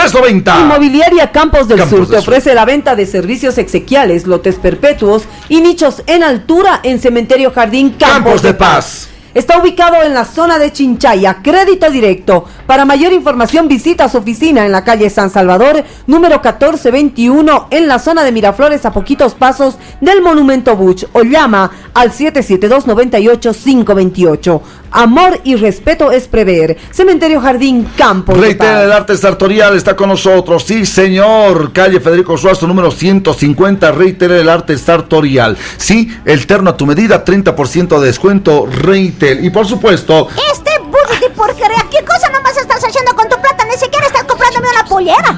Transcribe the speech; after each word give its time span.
390. 0.00 0.60
Inmobiliaria 0.60 1.30
Campos 1.30 1.68
del 1.68 1.78
Campos 1.78 1.98
Sur 1.98 2.08
te 2.08 2.16
ofrece 2.16 2.54
la 2.54 2.64
venta 2.64 2.96
de 2.96 3.06
servicios 3.06 3.58
exequiales, 3.58 4.26
lotes 4.26 4.56
perpetuos 4.56 5.24
y 5.48 5.60
nichos 5.60 6.02
en 6.06 6.22
altura 6.22 6.80
en 6.82 7.00
Cementerio 7.00 7.50
Jardín 7.50 7.90
Campos, 7.90 8.08
Campos 8.08 8.42
de 8.42 8.54
Paz. 8.54 9.10
Está 9.32 9.58
ubicado 9.58 10.02
en 10.02 10.12
la 10.12 10.24
zona 10.24 10.58
de 10.58 10.72
Chinchaya, 10.72 11.38
crédito 11.40 11.88
directo. 11.88 12.46
Para 12.66 12.84
mayor 12.84 13.12
información 13.12 13.68
visita 13.68 14.08
su 14.08 14.18
oficina 14.18 14.66
en 14.66 14.72
la 14.72 14.82
calle 14.82 15.08
San 15.08 15.30
Salvador, 15.30 15.84
número 16.08 16.38
1421, 16.38 17.68
en 17.70 17.86
la 17.86 18.00
zona 18.00 18.24
de 18.24 18.32
Miraflores, 18.32 18.84
a 18.86 18.92
poquitos 18.92 19.34
pasos 19.34 19.78
del 20.00 20.20
Monumento 20.20 20.74
Buch, 20.74 21.04
o 21.12 21.22
llama 21.22 21.70
al 21.94 22.10
772-98-528. 22.10 24.60
Amor 24.92 25.40
y 25.44 25.56
respeto 25.56 26.10
es 26.12 26.26
prever. 26.28 26.76
Cementerio 26.90 27.40
Jardín 27.40 27.88
Campos 27.96 28.34
de 28.36 28.40
Reitera, 28.40 28.72
Paz. 28.74 28.84
el 28.84 28.92
arte 28.92 29.16
sartorial 29.16 29.76
está 29.76 29.94
con 29.96 30.08
nosotros. 30.08 30.64
Sí, 30.64 30.84
señor. 30.86 31.72
Calle 31.72 32.00
Federico 32.00 32.36
Suazo, 32.36 32.66
número 32.66 32.90
150. 32.90 33.92
Reitera, 33.92 34.36
el 34.38 34.48
arte 34.48 34.76
sartorial. 34.78 35.56
Sí, 35.76 36.08
el 36.24 36.46
terno 36.46 36.70
a 36.70 36.76
tu 36.76 36.86
medida, 36.86 37.24
30% 37.24 37.98
de 38.00 38.06
descuento. 38.06 38.66
Reitel. 38.66 39.44
Y 39.44 39.50
por 39.50 39.66
supuesto, 39.66 40.28
Este 40.52 40.70
burro 40.84 41.20
de 41.20 41.30
porquería, 41.30 41.86
¿qué 41.90 42.04
cosa 42.04 42.28
nomás 42.30 42.56
estás 42.56 42.82
haciendo 42.84 43.14
con 43.14 43.28
tu 43.28 43.36
plata? 43.40 43.64
Ni 43.66 43.76
siquiera 43.78 44.06
estás 44.06 44.24
comprándome 44.50 44.68
una 44.74 44.88
pollera. 44.88 45.36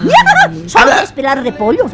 Solo 0.67 0.93
esperar 1.03 1.43
de 1.43 1.53
pollo. 1.53 1.85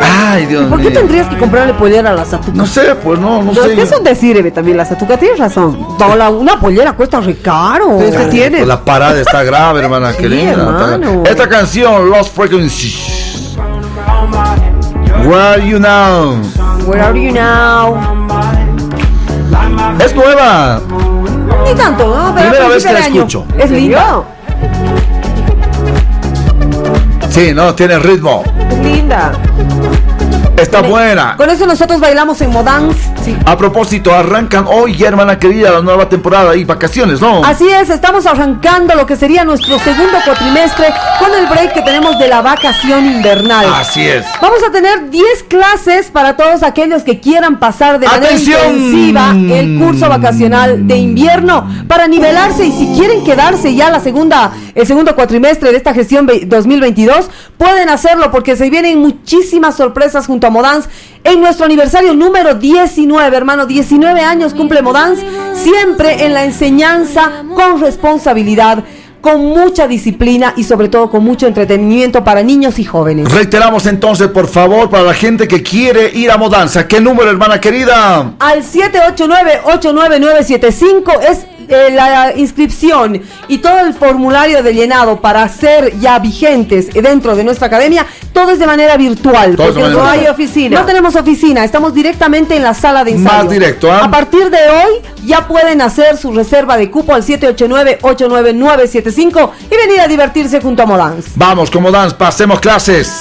ay, 0.00 0.46
Dios 0.46 0.64
¿Por 0.68 0.78
qué 0.80 0.90
mío. 0.90 0.98
tendrías 0.98 1.26
que 1.28 1.36
comprarle 1.38 1.74
pollera 1.74 2.10
a 2.10 2.14
la 2.14 2.24
satuca? 2.24 2.52
No 2.56 2.66
sé, 2.66 2.94
pues 2.96 3.18
no, 3.18 3.42
no 3.42 3.52
No, 3.52 3.54
sé. 3.62 3.70
es 3.70 3.74
que 3.76 3.82
es 3.82 3.92
un 3.92 4.04
decir, 4.04 4.36
Eve, 4.36 4.50
también 4.50 4.76
la 4.76 4.84
satuca, 4.84 5.16
tienes 5.16 5.38
razón. 5.38 5.86
No, 5.98 6.16
la- 6.16 6.30
una 6.30 6.58
pollera 6.60 6.92
cuesta 6.92 7.20
re 7.20 7.36
caro. 7.36 7.98
¿Qué 7.98 8.10
tiene? 8.30 8.58
pues 8.58 8.68
La 8.68 8.84
parada 8.84 9.20
está 9.20 9.42
grave, 9.42 9.80
hermana 9.80 10.12
querida. 10.12 10.52
hermano. 10.52 11.22
Esta 11.26 11.48
canción, 11.48 12.10
Lost 12.10 12.34
Frequencies. 12.34 13.56
Where 15.24 15.40
are 15.42 15.68
you 15.68 15.78
now? 15.78 16.36
Where 16.86 17.02
are 17.02 17.20
you 17.20 17.32
now? 17.32 17.96
Es 19.98 20.14
nueva. 20.14 20.80
Ni 21.64 21.74
tanto, 21.74 22.06
¿no? 22.06 22.34
Pero 22.34 22.48
Primera 22.50 22.66
a 22.66 22.68
vez 22.68 22.86
que 22.86 22.92
la 22.92 22.98
año. 23.00 23.14
escucho. 23.16 23.44
Es 23.58 23.70
linda. 23.70 24.22
Sí, 27.38 27.54
no, 27.54 27.72
tiene 27.72 28.00
ritmo. 28.00 28.42
Linda. 28.82 29.30
Está 30.60 30.82
buena. 30.82 31.36
Con 31.36 31.48
eso 31.50 31.66
nosotros 31.66 32.00
bailamos 32.00 32.40
en 32.40 32.50
Modans. 32.50 32.96
Sí. 33.24 33.36
A 33.46 33.56
propósito, 33.56 34.12
arrancan 34.14 34.66
hoy, 34.66 35.02
hermana 35.02 35.38
querida, 35.38 35.70
la 35.70 35.80
nueva 35.82 36.08
temporada 36.08 36.54
y 36.56 36.64
vacaciones, 36.64 37.20
¿no? 37.20 37.44
Así 37.44 37.68
es, 37.68 37.90
estamos 37.90 38.26
arrancando 38.26 38.94
lo 38.94 39.06
que 39.06 39.16
sería 39.16 39.44
nuestro 39.44 39.78
segundo 39.78 40.18
cuatrimestre 40.24 40.86
con 41.18 41.32
el 41.34 41.46
break 41.46 41.72
que 41.74 41.82
tenemos 41.82 42.18
de 42.18 42.28
la 42.28 42.42
vacación 42.42 43.06
invernal. 43.06 43.66
Así 43.74 44.02
es. 44.06 44.24
Vamos 44.42 44.58
a 44.66 44.70
tener 44.72 45.10
10 45.10 45.44
clases 45.48 46.06
para 46.10 46.36
todos 46.36 46.62
aquellos 46.62 47.02
que 47.02 47.20
quieran 47.20 47.58
pasar 47.58 47.98
de 48.00 48.06
manera 48.06 48.26
¡Atención! 48.26 48.60
intensiva 48.76 49.30
el 49.56 49.78
curso 49.78 50.08
vacacional 50.08 50.86
de 50.86 50.96
invierno 50.96 51.66
para 51.86 52.06
nivelarse 52.08 52.66
y 52.66 52.72
si 52.72 52.86
quieren 52.98 53.24
quedarse 53.24 53.74
ya 53.74 53.90
la 53.90 54.00
segunda 54.00 54.52
el 54.74 54.86
segundo 54.86 55.14
cuatrimestre 55.14 55.70
de 55.70 55.76
esta 55.76 55.94
gestión 55.94 56.26
ve- 56.26 56.42
2022 56.46 57.30
pueden 57.56 57.88
hacerlo 57.88 58.30
porque 58.30 58.56
se 58.56 58.70
vienen 58.70 58.98
muchísimas 59.00 59.76
sorpresas 59.76 60.26
junto 60.26 60.46
a 60.46 60.47
Modans 60.50 60.88
en 61.24 61.40
nuestro 61.40 61.66
aniversario 61.66 62.14
número 62.14 62.54
19, 62.54 63.36
hermano, 63.36 63.66
19 63.66 64.20
años 64.20 64.54
cumple 64.54 64.82
Modans, 64.82 65.20
siempre 65.54 66.24
en 66.24 66.34
la 66.34 66.44
enseñanza 66.44 67.44
con 67.54 67.80
responsabilidad 67.80 68.84
con 69.20 69.46
mucha 69.46 69.88
disciplina 69.88 70.54
y 70.56 70.64
sobre 70.64 70.88
todo 70.88 71.10
con 71.10 71.22
mucho 71.24 71.46
entretenimiento 71.46 72.24
para 72.24 72.42
niños 72.42 72.78
y 72.78 72.84
jóvenes. 72.84 73.30
Reiteramos 73.32 73.86
entonces, 73.86 74.28
por 74.28 74.46
favor, 74.46 74.88
para 74.90 75.02
la 75.02 75.14
gente 75.14 75.48
que 75.48 75.62
quiere 75.62 76.10
ir 76.14 76.30
a 76.30 76.36
Modanza, 76.36 76.86
¿qué 76.86 77.00
número, 77.00 77.30
hermana 77.30 77.58
querida? 77.60 78.34
al 78.38 78.62
789-89975 78.62 81.20
es 81.28 81.46
eh, 81.68 81.90
la 81.90 82.32
inscripción 82.36 83.20
y 83.48 83.58
todo 83.58 83.80
el 83.80 83.92
formulario 83.94 84.62
de 84.62 84.74
llenado 84.74 85.20
para 85.20 85.48
ser 85.48 85.98
ya 85.98 86.18
vigentes 86.18 86.88
dentro 86.92 87.34
de 87.36 87.44
nuestra 87.44 87.66
academia, 87.66 88.06
todo 88.32 88.52
es 88.52 88.58
de 88.58 88.66
manera 88.66 88.96
virtual. 88.96 89.56
Todo 89.56 89.66
porque 89.66 89.82
manera 89.82 90.02
no 90.02 90.08
hay 90.08 90.26
oficina. 90.26 90.80
No 90.80 90.86
tenemos 90.86 91.14
oficina, 91.16 91.64
estamos 91.64 91.92
directamente 91.94 92.56
en 92.56 92.62
la 92.62 92.74
sala 92.74 93.04
de 93.04 93.12
ensayo. 93.12 93.44
Más 93.44 93.50
directo, 93.50 93.90
¿ah? 93.92 94.04
A 94.04 94.10
partir 94.10 94.50
de 94.50 94.68
hoy 94.68 95.00
ya 95.24 95.46
pueden 95.46 95.80
hacer 95.82 96.16
su 96.16 96.32
reserva 96.32 96.76
de 96.76 96.90
cupo 96.90 97.14
al 97.14 97.22
789-89975 97.22 99.50
y 99.70 99.76
venir 99.76 100.00
a 100.00 100.08
divertirse 100.08 100.60
junto 100.60 100.82
a 100.82 100.86
Modans. 100.86 101.26
Vamos, 101.36 101.70
como 101.70 101.90
dance, 101.90 102.16
pasemos 102.16 102.60
clases. 102.60 103.20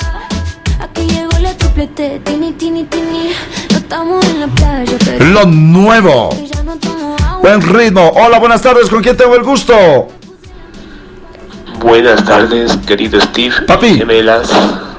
Aquí 0.79 1.01
llegó 1.07 1.37
la 1.39 1.53
triplete, 1.53 2.21
tini, 2.23 2.51
tini, 2.53 2.83
tini. 2.85 3.31
No 3.71 3.77
estamos 3.77 4.23
en 4.25 4.39
la 4.41 4.47
playa, 4.47 4.97
pero 5.03 5.25
Lo 5.25 5.45
nuevo. 5.45 6.29
Buen 7.47 7.61
ritmo. 7.61 8.11
Hola, 8.13 8.39
buenas 8.39 8.61
tardes. 8.61 8.89
¿Con 8.89 9.01
quién 9.01 9.15
tengo 9.15 9.33
el 9.33 9.41
gusto? 9.41 9.73
Buenas 11.79 12.25
tardes, 12.25 12.75
querido 12.85 13.21
Steve. 13.21 13.55
Papi. 13.65 13.99
Gemelas, 13.99 14.51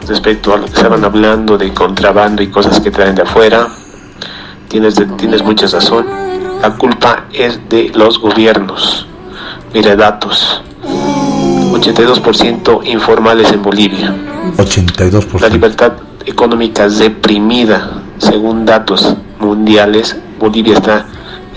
respecto 0.06 0.54
a 0.54 0.56
lo 0.56 0.64
que 0.64 0.72
estaban 0.72 1.04
hablando 1.04 1.58
de 1.58 1.74
contrabando 1.74 2.42
y 2.42 2.46
cosas 2.46 2.80
que 2.80 2.90
traen 2.90 3.16
de 3.16 3.20
afuera, 3.20 3.68
tienes, 4.66 4.94
tienes 5.18 5.42
mucha 5.42 5.66
razón. 5.66 6.06
La 6.62 6.70
culpa 6.70 7.24
es 7.34 7.60
de 7.68 7.92
los 7.94 8.18
gobiernos. 8.18 9.06
Mira 9.74 9.94
datos. 9.94 10.62
82% 10.82 12.86
informales 12.86 13.52
en 13.52 13.60
Bolivia. 13.60 14.16
82%. 14.56 15.38
La 15.38 15.50
libertad 15.50 15.92
económica 16.24 16.88
reprimida, 16.88 18.04
según 18.16 18.64
datos 18.64 19.14
mundiales, 19.38 20.16
Bolivia 20.40 20.78
está 20.78 21.04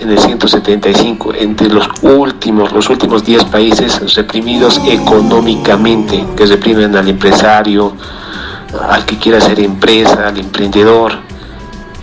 en 0.02 0.10
el 0.10 0.18
175, 0.18 1.34
entre 1.34 1.68
los 1.68 1.88
últimos, 2.02 2.72
los 2.72 2.88
últimos 2.90 3.24
10 3.24 3.44
países 3.44 4.14
reprimidos 4.14 4.80
económicamente, 4.86 6.24
que 6.36 6.46
reprimen 6.46 6.94
al 6.96 7.08
empresario, 7.08 7.94
al 8.88 9.04
que 9.04 9.16
quiera 9.18 9.38
hacer 9.38 9.60
empresa, 9.60 10.28
al 10.28 10.38
emprendedor. 10.38 11.12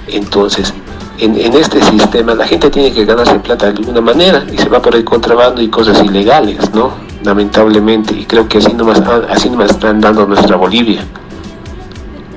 Entonces, 0.07 0.73
en, 1.17 1.35
este 1.37 1.83
sistema 1.83 2.33
la 2.33 2.47
gente 2.47 2.69
tiene 2.69 2.91
que 2.93 3.05
ganarse 3.05 3.37
plata 3.39 3.71
de 3.71 3.77
alguna 3.77 4.01
manera 4.01 4.43
y 4.51 4.57
se 4.57 4.69
va 4.69 4.81
por 4.81 4.95
el 4.95 5.03
contrabando 5.03 5.61
y 5.61 5.67
cosas 5.67 6.01
ilegales, 6.03 6.73
¿no? 6.73 6.93
Lamentablemente, 7.23 8.13
y 8.13 8.25
creo 8.25 8.47
que 8.47 8.59
así 8.59 8.73
nomás, 8.73 9.01
así 9.29 9.49
nomás 9.49 9.71
están 9.71 9.99
dando 9.99 10.25
nuestra 10.25 10.55
Bolivia 10.55 11.03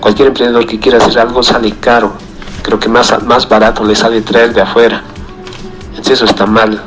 cualquier 0.02 0.28
emprendedor 0.28 0.66
que 0.66 0.78
quiera 0.78 0.98
hacer 0.98 1.18
algo 1.20 1.42
sale 1.42 1.72
caro. 1.80 2.12
Creo 2.62 2.78
que 2.78 2.88
más, 2.88 3.22
más 3.24 3.48
barato 3.48 3.84
le 3.84 3.94
sale 3.94 4.20
traer 4.20 4.52
de 4.52 4.60
afuera. 4.60 5.02
Eso 6.10 6.24
está 6.26 6.44
mal. 6.46 6.82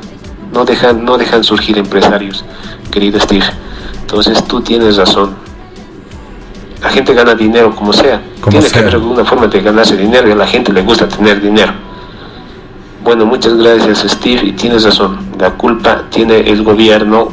No 0.53 0.65
dejan, 0.65 1.03
no 1.03 1.17
dejan 1.17 1.43
surgir 1.43 1.77
empresarios, 1.77 2.45
querido 2.91 3.19
Steve. 3.19 3.45
Entonces 4.01 4.43
tú 4.45 4.61
tienes 4.61 4.97
razón. 4.97 5.35
La 6.81 6.89
gente 6.89 7.13
gana 7.13 7.33
dinero 7.33 7.75
como 7.75 7.91
sea. 7.91 8.21
Como 8.39 8.51
Tiene 8.51 8.67
sea. 8.67 8.73
que 8.73 8.79
haber 8.79 8.95
alguna 8.95 9.25
forma 9.25 9.47
de 9.47 9.61
ganarse 9.61 9.97
dinero 9.97 10.29
y 10.29 10.31
a 10.31 10.35
la 10.35 10.45
gente 10.45 10.71
le 10.71 10.81
gusta 10.83 11.07
tener 11.07 11.41
dinero. 11.41 11.73
Bueno, 13.03 13.25
muchas 13.25 13.55
gracias 13.55 14.05
Steve 14.07 14.41
y 14.45 14.51
tienes 14.51 14.83
razón. 14.83 15.17
La 15.39 15.51
culpa 15.51 16.03
tiene 16.11 16.39
el 16.41 16.63
gobierno. 16.63 17.29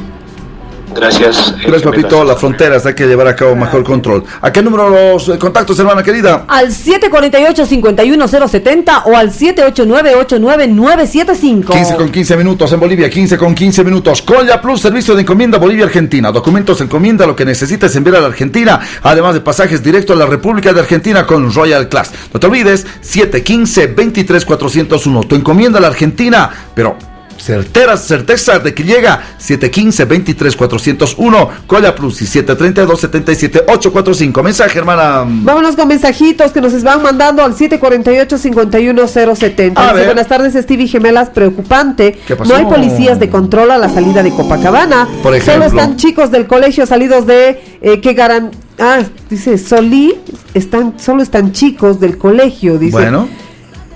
Gracias. 0.94 1.54
Gracias, 1.58 1.82
papito. 1.82 2.24
Las 2.24 2.38
fronteras 2.38 2.86
hay 2.86 2.94
que 2.94 3.06
llevar 3.06 3.28
a 3.28 3.36
cabo 3.36 3.54
mejor 3.56 3.82
control. 3.84 4.24
¿A 4.40 4.50
qué 4.52 4.62
número 4.62 4.88
los 4.88 5.28
eh, 5.28 5.38
contactos, 5.38 5.78
hermana 5.78 6.02
querida? 6.02 6.44
Al 6.48 6.68
748-51070 6.68 9.02
o 9.06 9.16
al 9.16 9.32
789-89975. 9.32 11.72
15 11.72 11.96
con 11.96 12.10
15 12.10 12.36
minutos 12.36 12.70
en 12.72 12.80
Bolivia, 12.80 13.08
15 13.08 13.38
con 13.38 13.54
15 13.54 13.84
minutos. 13.84 14.20
Colla 14.22 14.60
Plus, 14.60 14.80
servicio 14.80 15.14
de 15.14 15.20
encomienda 15.22 15.58
Bolivia-Argentina. 15.58 16.32
Documentos 16.32 16.80
encomienda, 16.80 17.24
lo 17.26 17.36
que 17.36 17.44
necesites 17.44 17.94
enviar 17.96 18.16
a 18.16 18.20
la 18.20 18.28
Argentina, 18.28 18.80
además 19.02 19.34
de 19.34 19.40
pasajes 19.40 19.82
directos 19.82 20.16
a 20.16 20.18
la 20.18 20.24
República 20.26 20.72
de 20.72 20.80
Argentina 20.80 21.26
con 21.26 21.52
Royal 21.52 21.88
Class. 21.88 22.12
No 22.32 22.40
te 22.40 22.46
olvides, 22.46 22.86
715-23401. 23.02 25.28
Tu 25.28 25.34
encomienda 25.36 25.78
a 25.78 25.82
la 25.82 25.88
Argentina, 25.88 26.48
pero 26.74 26.96
certera, 27.42 27.96
certeza 27.96 28.58
de 28.60 28.72
que 28.72 28.84
llega 28.84 29.20
715-23401. 29.40 31.48
Colla 31.66 31.92
Plus 31.94 32.22
y 32.22 32.26
732-77-845. 32.26 34.42
Mensaje, 34.42 34.78
hermana. 34.78 35.24
Vámonos 35.26 35.76
con 35.76 35.88
mensajitos 35.88 36.52
que 36.52 36.60
nos 36.60 36.80
van 36.82 37.02
mandando 37.02 37.42
al 37.42 37.56
748-51070. 37.56 39.72
A 39.76 39.82
Dice, 39.82 39.94
ver. 39.94 40.04
buenas 40.06 40.28
tardes, 40.28 40.54
Stevie 40.54 40.86
Gemelas. 40.86 41.30
Preocupante. 41.30 42.16
¿Qué 42.26 42.36
pasó? 42.36 42.52
No 42.52 42.58
hay 42.58 42.66
policías 42.66 43.18
de 43.18 43.28
control 43.28 43.72
a 43.72 43.78
la 43.78 43.88
salida 43.88 44.22
de 44.22 44.30
Copacabana. 44.30 45.08
Por 45.22 45.34
ejemplo. 45.34 45.54
Solo 45.54 45.64
están 45.66 45.96
chicos 45.96 46.30
del 46.30 46.46
colegio 46.46 46.86
salidos 46.86 47.26
de 47.26 47.60
eh, 47.80 48.00
que 48.00 48.12
garan. 48.14 48.52
Ah, 48.78 49.00
dice 49.28 49.58
Solí. 49.58 50.14
Están, 50.54 50.94
solo 50.98 51.22
están 51.22 51.52
chicos 51.52 51.98
del 51.98 52.18
colegio. 52.18 52.78
Dice. 52.78 52.92
Bueno, 52.92 53.28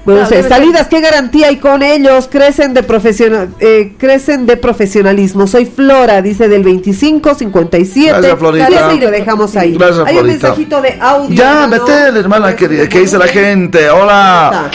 Bueno, 0.07 0.27
sé, 0.27 0.43
salidas, 0.49 0.87
¿qué 0.87 1.01
garantía 1.01 1.49
hay 1.49 1.57
con 1.57 1.83
ellos? 1.83 2.29
Crecen 2.31 2.73
de 2.75 2.83
profesional, 2.85 3.49
eh, 3.59 3.93
crecen 3.99 4.47
de 4.47 4.57
profesionalismo. 4.57 5.47
Soy 5.49 5.67
Flora, 5.67 6.23
dice 6.23 6.49
del 6.49 6.63
25, 6.63 7.35
57. 7.35 8.11
Gracias, 8.13 8.39
Florita. 8.39 8.91
Sí, 8.93 9.01
lo 9.01 9.11
dejamos 9.11 9.57
ahí. 9.57 9.73
Gracias, 9.77 10.07
hay 10.07 10.15
un 10.17 10.21
Florita. 10.23 10.47
mensajito 10.49 10.81
de 10.81 10.97
audio. 11.01 11.37
Ya, 11.37 11.67
¿no? 11.67 11.69
metele, 11.69 12.21
hermana 12.21 12.55
querida. 12.55 12.89
¿Qué 12.89 13.01
dice 13.01 13.19
la 13.19 13.27
gente? 13.27 13.91
Hola. 13.91 14.71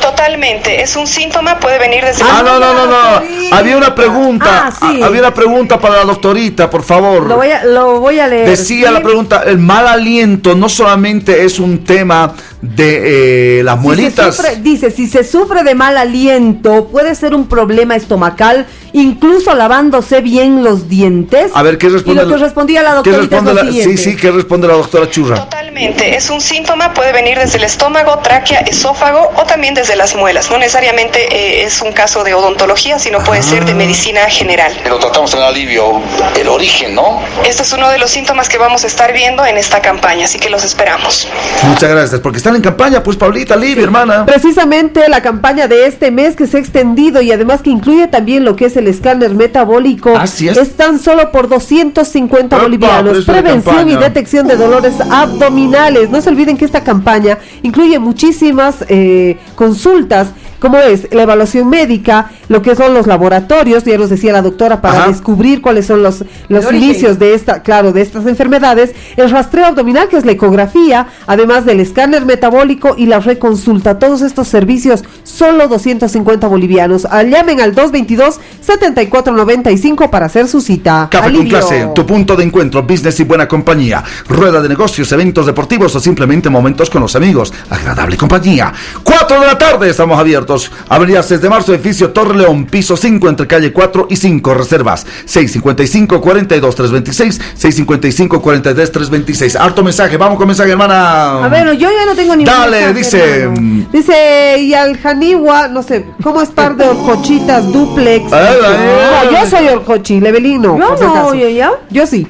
Totalmente, 0.00 0.82
es 0.82 0.96
un 0.96 1.06
síntoma, 1.06 1.58
puede 1.58 1.78
venir 1.78 2.04
desde 2.04 2.22
Ah, 2.24 2.42
no, 2.44 2.58
no, 2.58 2.74
no, 2.74 2.86
no. 2.86 3.10
doctorita. 3.10 3.56
Había 3.56 3.76
una 3.76 3.94
pregunta. 3.94 4.64
Ah, 4.66 4.70
sí. 4.70 5.00
Ah, 5.02 5.06
Había 5.06 5.20
una 5.20 5.34
pregunta 5.34 5.78
para 5.78 5.96
la 5.96 6.04
doctorita, 6.04 6.68
por 6.68 6.82
favor. 6.82 7.26
Lo 7.26 7.36
voy 7.36 7.50
a, 7.50 7.64
lo 7.64 8.00
voy 8.00 8.18
a 8.18 8.26
leer. 8.26 8.48
Decía 8.48 8.88
¿sí? 8.88 8.94
la 8.94 9.00
pregunta, 9.02 9.44
el 9.46 9.58
mal 9.58 9.86
aliento 9.86 10.54
no 10.54 10.68
solamente 10.68 11.44
es 11.44 11.58
un 11.58 11.84
tema 11.84 12.34
de 12.74 13.58
eh, 13.60 13.62
las 13.62 13.76
Si 13.76 13.80
muelitas. 13.82 14.38
sufre- 14.38 14.56
dice, 14.62 14.90
si 14.90 15.06
se 15.08 15.24
sufre 15.24 15.62
de 15.64 15.74
mal 15.74 15.96
aliento, 15.96 16.86
puede 16.88 17.14
ser 17.14 17.34
un 17.34 17.46
problema 17.46 17.96
estomacal, 17.96 18.66
incluso 18.92 19.54
lavándose 19.54 20.20
bien 20.20 20.62
los 20.64 20.88
dientes. 20.88 21.50
A 21.54 21.62
ver, 21.62 21.78
¿qué 21.78 21.88
responde 21.88 22.22
Y 22.22 22.24
lo 22.24 22.30
que 22.32 22.38
la- 22.38 22.44
respondía 22.46 22.82
la 22.82 22.90
¿Qué 23.02 23.10
doctorita 23.10 23.20
es 23.22 23.30
responde 23.30 23.54
lo 23.54 23.62
la- 23.62 23.66
siguiente. 23.70 23.96
Sí, 23.96 24.10
sí, 24.12 24.16
¿qué 24.16 24.30
responde 24.30 24.66
la 24.68 24.74
doctora 24.74 25.10
Churra? 25.10 25.36
Totalmente, 25.36 26.16
es 26.16 26.30
un 26.30 26.40
síntoma, 26.40 26.94
puede 26.94 27.12
venir 27.12 27.38
desde 27.38 27.58
el 27.58 27.64
estómago, 27.64 28.18
tráquea, 28.20 28.60
esófago 28.60 29.30
o 29.36 29.42
también 29.44 29.74
desde 29.74 29.96
las 29.96 30.14
muelas. 30.16 30.50
No 30.50 30.58
necesariamente 30.58 31.18
eh, 31.34 31.64
es 31.64 31.82
un 31.82 31.92
caso 31.92 32.24
de 32.24 32.34
odontología, 32.34 32.98
sino 32.98 33.18
puede 33.22 33.42
ser 33.42 33.64
de 33.64 33.74
medicina 33.74 34.20
general. 34.30 34.72
Pero 34.82 34.98
tratamos 34.98 35.34
en 35.34 35.40
alivio 35.42 36.00
el 36.38 36.48
origen, 36.48 36.94
¿no? 36.94 37.20
Este 37.44 37.62
es 37.62 37.72
uno 37.72 37.90
de 37.90 37.98
los 37.98 38.10
síntomas 38.10 38.48
que 38.48 38.58
vamos 38.58 38.84
a 38.84 38.86
estar 38.86 39.12
viendo 39.12 39.44
en 39.44 39.58
esta 39.58 39.80
campaña, 39.82 40.24
así 40.26 40.38
que 40.38 40.48
los 40.50 40.64
esperamos. 40.64 41.28
Muchas 41.64 41.90
gracias, 41.90 42.20
porque 42.20 42.38
están 42.38 42.53
en 42.56 42.62
campaña, 42.62 43.02
pues 43.02 43.16
Paulita, 43.16 43.56
Lidia, 43.56 43.82
hermana. 43.84 44.26
Precisamente 44.26 45.08
la 45.08 45.22
campaña 45.22 45.68
de 45.68 45.86
este 45.86 46.10
mes 46.10 46.36
que 46.36 46.46
se 46.46 46.56
ha 46.56 46.60
extendido 46.60 47.20
y 47.22 47.32
además 47.32 47.62
que 47.62 47.70
incluye 47.70 48.08
también 48.08 48.44
lo 48.44 48.56
que 48.56 48.66
es 48.66 48.76
el 48.76 48.86
escáner 48.88 49.34
metabólico 49.34 50.16
Así 50.16 50.48
es. 50.48 50.76
tan 50.76 50.98
solo 50.98 51.30
por 51.32 51.48
250 51.48 52.56
Epa, 52.56 52.62
bolivianos. 52.64 53.24
Prevención 53.24 53.88
y 53.88 53.96
detección 53.96 54.46
de 54.46 54.56
dolores 54.56 54.94
abdominales. 55.10 56.10
No 56.10 56.20
se 56.20 56.30
olviden 56.30 56.56
que 56.56 56.64
esta 56.64 56.82
campaña 56.84 57.38
incluye 57.62 57.98
muchísimas 57.98 58.84
eh, 58.88 59.38
consultas 59.54 60.28
como 60.64 60.78
es 60.78 61.12
la 61.12 61.24
evaluación 61.24 61.68
médica, 61.68 62.30
lo 62.48 62.62
que 62.62 62.74
son 62.74 62.94
los 62.94 63.06
laboratorios, 63.06 63.84
ya 63.84 63.98
nos 63.98 64.08
decía 64.08 64.32
la 64.32 64.40
doctora, 64.40 64.80
para 64.80 65.00
Ajá. 65.00 65.08
descubrir 65.08 65.60
cuáles 65.60 65.84
son 65.84 66.02
los, 66.02 66.24
los 66.48 66.72
inicios 66.72 67.18
de 67.18 67.34
esta, 67.34 67.62
claro, 67.62 67.92
de 67.92 68.00
estas 68.00 68.26
enfermedades, 68.26 68.94
el 69.18 69.28
rastreo 69.28 69.66
abdominal, 69.66 70.08
que 70.08 70.16
es 70.16 70.24
la 70.24 70.32
ecografía, 70.32 71.08
además 71.26 71.66
del 71.66 71.80
escáner 71.80 72.24
metabólico 72.24 72.94
y 72.96 73.04
la 73.04 73.20
reconsulta. 73.20 73.98
Todos 73.98 74.22
estos 74.22 74.48
servicios, 74.48 75.04
solo 75.22 75.68
250 75.68 76.48
bolivianos. 76.48 77.06
Llamen 77.12 77.60
al 77.60 77.74
222-7495 77.74 80.08
para 80.08 80.24
hacer 80.24 80.48
su 80.48 80.62
cita. 80.62 81.08
Café 81.10 81.30
con 81.30 81.46
clase, 81.46 81.90
tu 81.94 82.06
punto 82.06 82.36
de 82.36 82.44
encuentro, 82.44 82.84
business 82.84 83.20
y 83.20 83.24
buena 83.24 83.46
compañía, 83.46 84.02
rueda 84.26 84.62
de 84.62 84.70
negocios, 84.70 85.12
eventos 85.12 85.44
deportivos 85.44 85.94
o 85.94 86.00
simplemente 86.00 86.48
momentos 86.48 86.88
con 86.88 87.02
los 87.02 87.14
amigos, 87.16 87.52
agradable 87.68 88.16
compañía. 88.16 88.72
4 89.02 89.40
de 89.40 89.46
la 89.46 89.58
tarde 89.58 89.90
estamos 89.90 90.18
abiertos. 90.18 90.53
Avenida 90.88 91.22
6 91.22 91.40
de 91.40 91.48
marzo, 91.48 91.74
edificio 91.74 92.10
Torre 92.10 92.36
León, 92.36 92.66
piso 92.66 92.96
5 92.96 93.28
entre 93.28 93.46
calle 93.46 93.72
4 93.72 94.06
y 94.10 94.16
5, 94.16 94.54
reservas 94.54 95.06
655 95.24 96.20
42 96.20 96.74
326, 96.74 97.40
655 97.54 98.40
43 98.42 98.92
326. 98.92 99.56
Harto 99.56 99.82
mensaje, 99.82 100.16
vamos 100.16 100.38
con 100.38 100.46
mensaje, 100.46 100.70
hermana. 100.70 101.44
A 101.44 101.48
ver, 101.48 101.72
yo 101.76 101.88
ya 101.90 102.06
no 102.06 102.14
tengo 102.14 102.36
ni 102.36 102.44
Dale, 102.44 102.92
mensaje, 102.92 102.94
dice. 102.94 103.40
hermano. 103.42 103.86
Dice, 103.92 104.56
y 104.60 104.74
al 104.74 104.96
Janiwa, 104.98 105.68
no 105.68 105.82
sé, 105.82 106.04
¿cómo 106.22 106.40
es 106.42 106.48
par 106.50 106.76
de 106.76 106.88
horcochitas 106.88 107.72
duplex? 107.72 108.32
Ay, 108.32 108.56
ay, 108.64 108.76
ay. 108.76 109.28
No, 109.32 109.40
yo 109.40 109.46
soy 109.50 109.68
horcochi, 109.68 110.20
Levelino. 110.20 110.78
Yo 110.78 110.96
no, 111.00 111.34
yo 111.34 111.48
ya. 111.48 111.70
Yo 111.90 112.06
sí. 112.06 112.26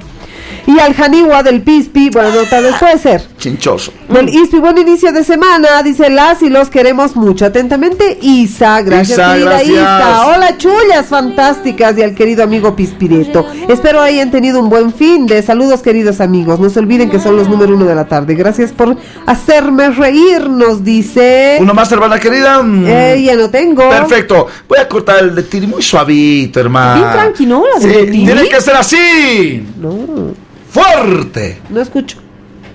Y 0.67 0.79
al 0.79 0.95
Janiwa 0.95 1.43
del 1.43 1.63
Pispi, 1.63 2.09
bueno, 2.11 2.31
no, 2.31 2.43
tal 2.49 2.65
vez 2.65 2.75
puede 2.79 2.99
ser. 2.99 3.23
Chinchoso. 3.39 3.93
Del 4.09 4.29
ISPI, 4.29 4.59
buen 4.59 4.79
inicio 4.79 5.13
de 5.13 5.23
semana, 5.23 5.83
dice 5.83 6.09
las 6.09 6.43
y 6.43 6.49
los 6.49 6.71
queremos 6.71 7.17
mucho. 7.17 7.45
Atentamente, 7.45 8.19
Isa, 8.23 8.81
gracias 8.81 9.19
Isa, 9.19 9.33
querida 9.33 9.51
gracias. 9.51 9.71
Isa. 9.71 10.27
Hola 10.27 10.57
chullas 10.57 11.07
fantásticas 11.07 11.99
y 11.99 12.03
al 12.03 12.15
querido 12.15 12.43
amigo 12.45 12.75
Pispireto. 12.75 13.47
Espero 13.69 14.01
hayan 14.01 14.31
tenido 14.31 14.59
un 14.61 14.71
buen 14.71 14.93
fin 14.95 15.27
de 15.27 15.43
saludos 15.43 15.83
queridos 15.83 16.21
amigos. 16.21 16.59
No 16.59 16.71
se 16.71 16.79
olviden 16.79 17.11
que 17.11 17.21
son 17.21 17.37
los 17.37 17.49
número 17.49 17.75
uno 17.75 17.85
de 17.85 17.95
la 17.95 18.07
tarde. 18.07 18.35
Gracias 18.35 18.73
por 18.73 18.97
hacerme 19.27 19.91
reír, 19.91 20.49
nos 20.49 20.83
dice. 20.83 21.59
Uno 21.61 21.75
más, 21.75 21.93
hermana 21.93 22.19
querida. 22.19 22.63
Mm. 22.63 22.85
Eh, 22.87 23.23
ya 23.23 23.37
no 23.37 23.51
tengo. 23.51 23.89
Perfecto. 23.91 24.47
Voy 24.67 24.79
a 24.79 24.89
cortar 24.89 25.25
el 25.25 25.35
de 25.35 25.43
Tiri 25.43 25.67
muy 25.67 25.83
suavito, 25.83 26.59
hermano. 26.61 27.03
Bien 27.03 27.13
tranqui, 27.13 27.47
¿no? 27.47 27.65
La 27.75 27.87
de 27.87 28.07
Sí, 28.07 28.11
tiene 28.11 28.49
que 28.49 28.61
ser 28.61 28.77
así. 28.77 29.67
No, 29.79 30.35
Fuerte. 30.75 31.61
no 31.71 31.81
escucho. 31.81 32.19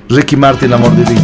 Ricky 0.07 0.35
Martin, 0.37 0.71
amor 0.73 0.91
de 0.95 1.03
Dios. 1.03 1.21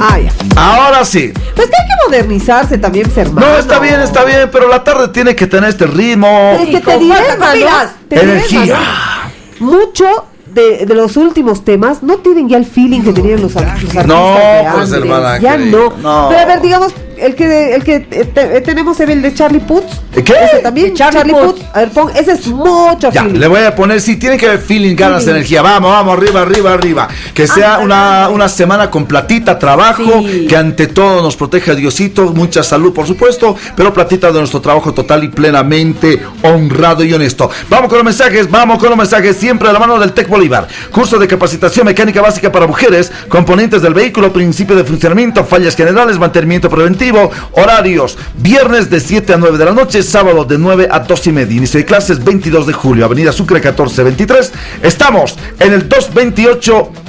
Ah, 0.00 0.18
ya. 0.18 0.30
Ahora 0.56 1.04
sí. 1.04 1.32
Pues 1.54 1.68
que 1.68 1.74
hay 1.76 1.86
que 1.88 2.04
modernizarse 2.10 2.78
también, 2.78 3.06
pues, 3.06 3.16
hermano. 3.18 3.46
No, 3.46 3.58
está 3.58 3.78
bien, 3.78 4.00
está 4.00 4.24
bien, 4.24 4.48
pero 4.52 4.68
la 4.68 4.82
tarde 4.82 5.08
tiene 5.08 5.34
que 5.36 5.46
tener 5.46 5.70
este 5.70 5.86
ritmo. 5.86 6.58
Es 6.60 6.68
que 6.68 6.80
te 6.80 6.98
diré, 6.98 7.14
hermano, 7.16 7.52
comidas. 7.52 7.92
te 8.08 8.16
diré, 8.16 8.32
Energía. 8.32 8.60
hermano, 8.62 9.30
mucho 9.60 10.04
de, 10.46 10.84
de 10.84 10.94
los 10.94 11.16
últimos 11.16 11.64
temas 11.64 12.02
no 12.02 12.16
tienen 12.18 12.48
ya 12.48 12.56
el 12.58 12.66
feeling 12.66 13.02
que 13.02 13.12
tenían 13.12 13.40
los, 13.40 13.54
los 13.54 13.62
artistas 13.64 14.06
No, 14.06 14.34
de 14.34 14.62
pues, 14.72 14.74
antes. 14.74 14.92
hermana 14.92 15.38
ya 15.38 15.56
no. 15.56 15.92
no. 16.02 16.26
Pero 16.28 16.40
a 16.40 16.44
ver, 16.44 16.60
digamos, 16.60 16.92
el 17.24 17.34
que 17.34 17.74
el 17.74 17.82
que 17.84 17.94
eh, 18.10 18.24
te- 18.32 18.56
eh, 18.56 18.60
tenemos 18.60 18.98
es 19.00 19.08
el 19.08 19.22
de 19.22 19.32
Charlie 19.34 19.60
Puth. 19.60 19.84
¿De 20.14 20.22
qué? 20.22 20.34
Ese 20.44 20.58
también, 20.60 20.88
De 20.88 20.94
Charlie 20.94 21.18
Charlie, 21.18 21.32
Puth. 21.34 21.56
Puth. 21.56 21.64
A 21.72 21.78
ver, 21.80 21.90
pon, 21.90 22.10
ese 22.14 22.32
es 22.32 22.46
mucho 22.48 23.10
Ya, 23.10 23.22
feeling. 23.22 23.38
le 23.40 23.48
voy 23.48 23.60
a 23.62 23.74
poner, 23.74 24.00
sí, 24.00 24.16
tiene 24.16 24.36
que 24.36 24.46
haber 24.46 24.60
feeling, 24.60 24.94
ganas 24.94 25.24
de 25.24 25.32
energía. 25.32 25.62
Vamos, 25.62 25.90
vamos, 25.90 26.16
arriba, 26.18 26.42
arriba, 26.42 26.72
arriba. 26.72 27.08
Que 27.32 27.46
sea 27.48 27.78
una, 27.78 28.28
una 28.28 28.48
semana 28.48 28.90
con 28.90 29.06
platita, 29.06 29.58
trabajo, 29.58 30.22
Sí. 30.22 30.46
que 30.48 30.56
ante 30.56 30.86
todo 30.86 31.22
nos 31.22 31.36
proteja 31.36 31.74
Diosito, 31.74 32.26
mucha 32.32 32.62
salud, 32.62 32.92
por 32.92 33.06
supuesto, 33.06 33.56
pero 33.76 33.92
platita 33.92 34.30
de 34.30 34.38
nuestro 34.38 34.60
trabajo 34.60 34.92
total 34.94 35.24
y 35.24 35.28
plenamente 35.28 36.20
honrado 36.42 37.02
y 37.04 37.12
honesto. 37.12 37.50
Vamos 37.68 37.88
con 37.88 37.98
los 37.98 38.04
mensajes, 38.04 38.50
vamos 38.50 38.78
con 38.78 38.88
los 38.90 38.98
mensajes, 38.98 39.36
siempre 39.36 39.68
a 39.68 39.72
la 39.72 39.78
mano 39.78 39.98
del 39.98 40.12
Tec 40.12 40.28
Bolívar. 40.28 40.68
Curso 40.90 41.18
de 41.18 41.26
capacitación 41.26 41.86
mecánica 41.86 42.20
básica 42.22 42.52
para 42.52 42.66
mujeres, 42.66 43.10
componentes 43.28 43.82
del 43.82 43.94
vehículo, 43.94 44.32
principio 44.32 44.76
de 44.76 44.84
funcionamiento, 44.84 45.44
fallas 45.44 45.74
generales, 45.74 46.18
mantenimiento 46.18 46.68
preventivo, 46.70 47.13
horarios, 47.52 48.18
viernes 48.36 48.90
de 48.90 49.00
7 49.00 49.34
a 49.34 49.36
9 49.36 49.58
de 49.58 49.64
la 49.64 49.72
noche, 49.72 50.02
sábado 50.02 50.44
de 50.44 50.58
9 50.58 50.88
a 50.90 51.00
2 51.00 51.26
y 51.26 51.32
media. 51.32 51.56
Inicio 51.56 51.78
de 51.78 51.86
clases 51.86 52.22
22 52.22 52.66
de 52.66 52.72
julio, 52.72 53.04
Avenida 53.04 53.32
Sucre 53.32 53.56
1423. 53.56 54.52
Estamos 54.82 55.36
en 55.58 55.72
el 55.72 55.88
228 55.88 57.03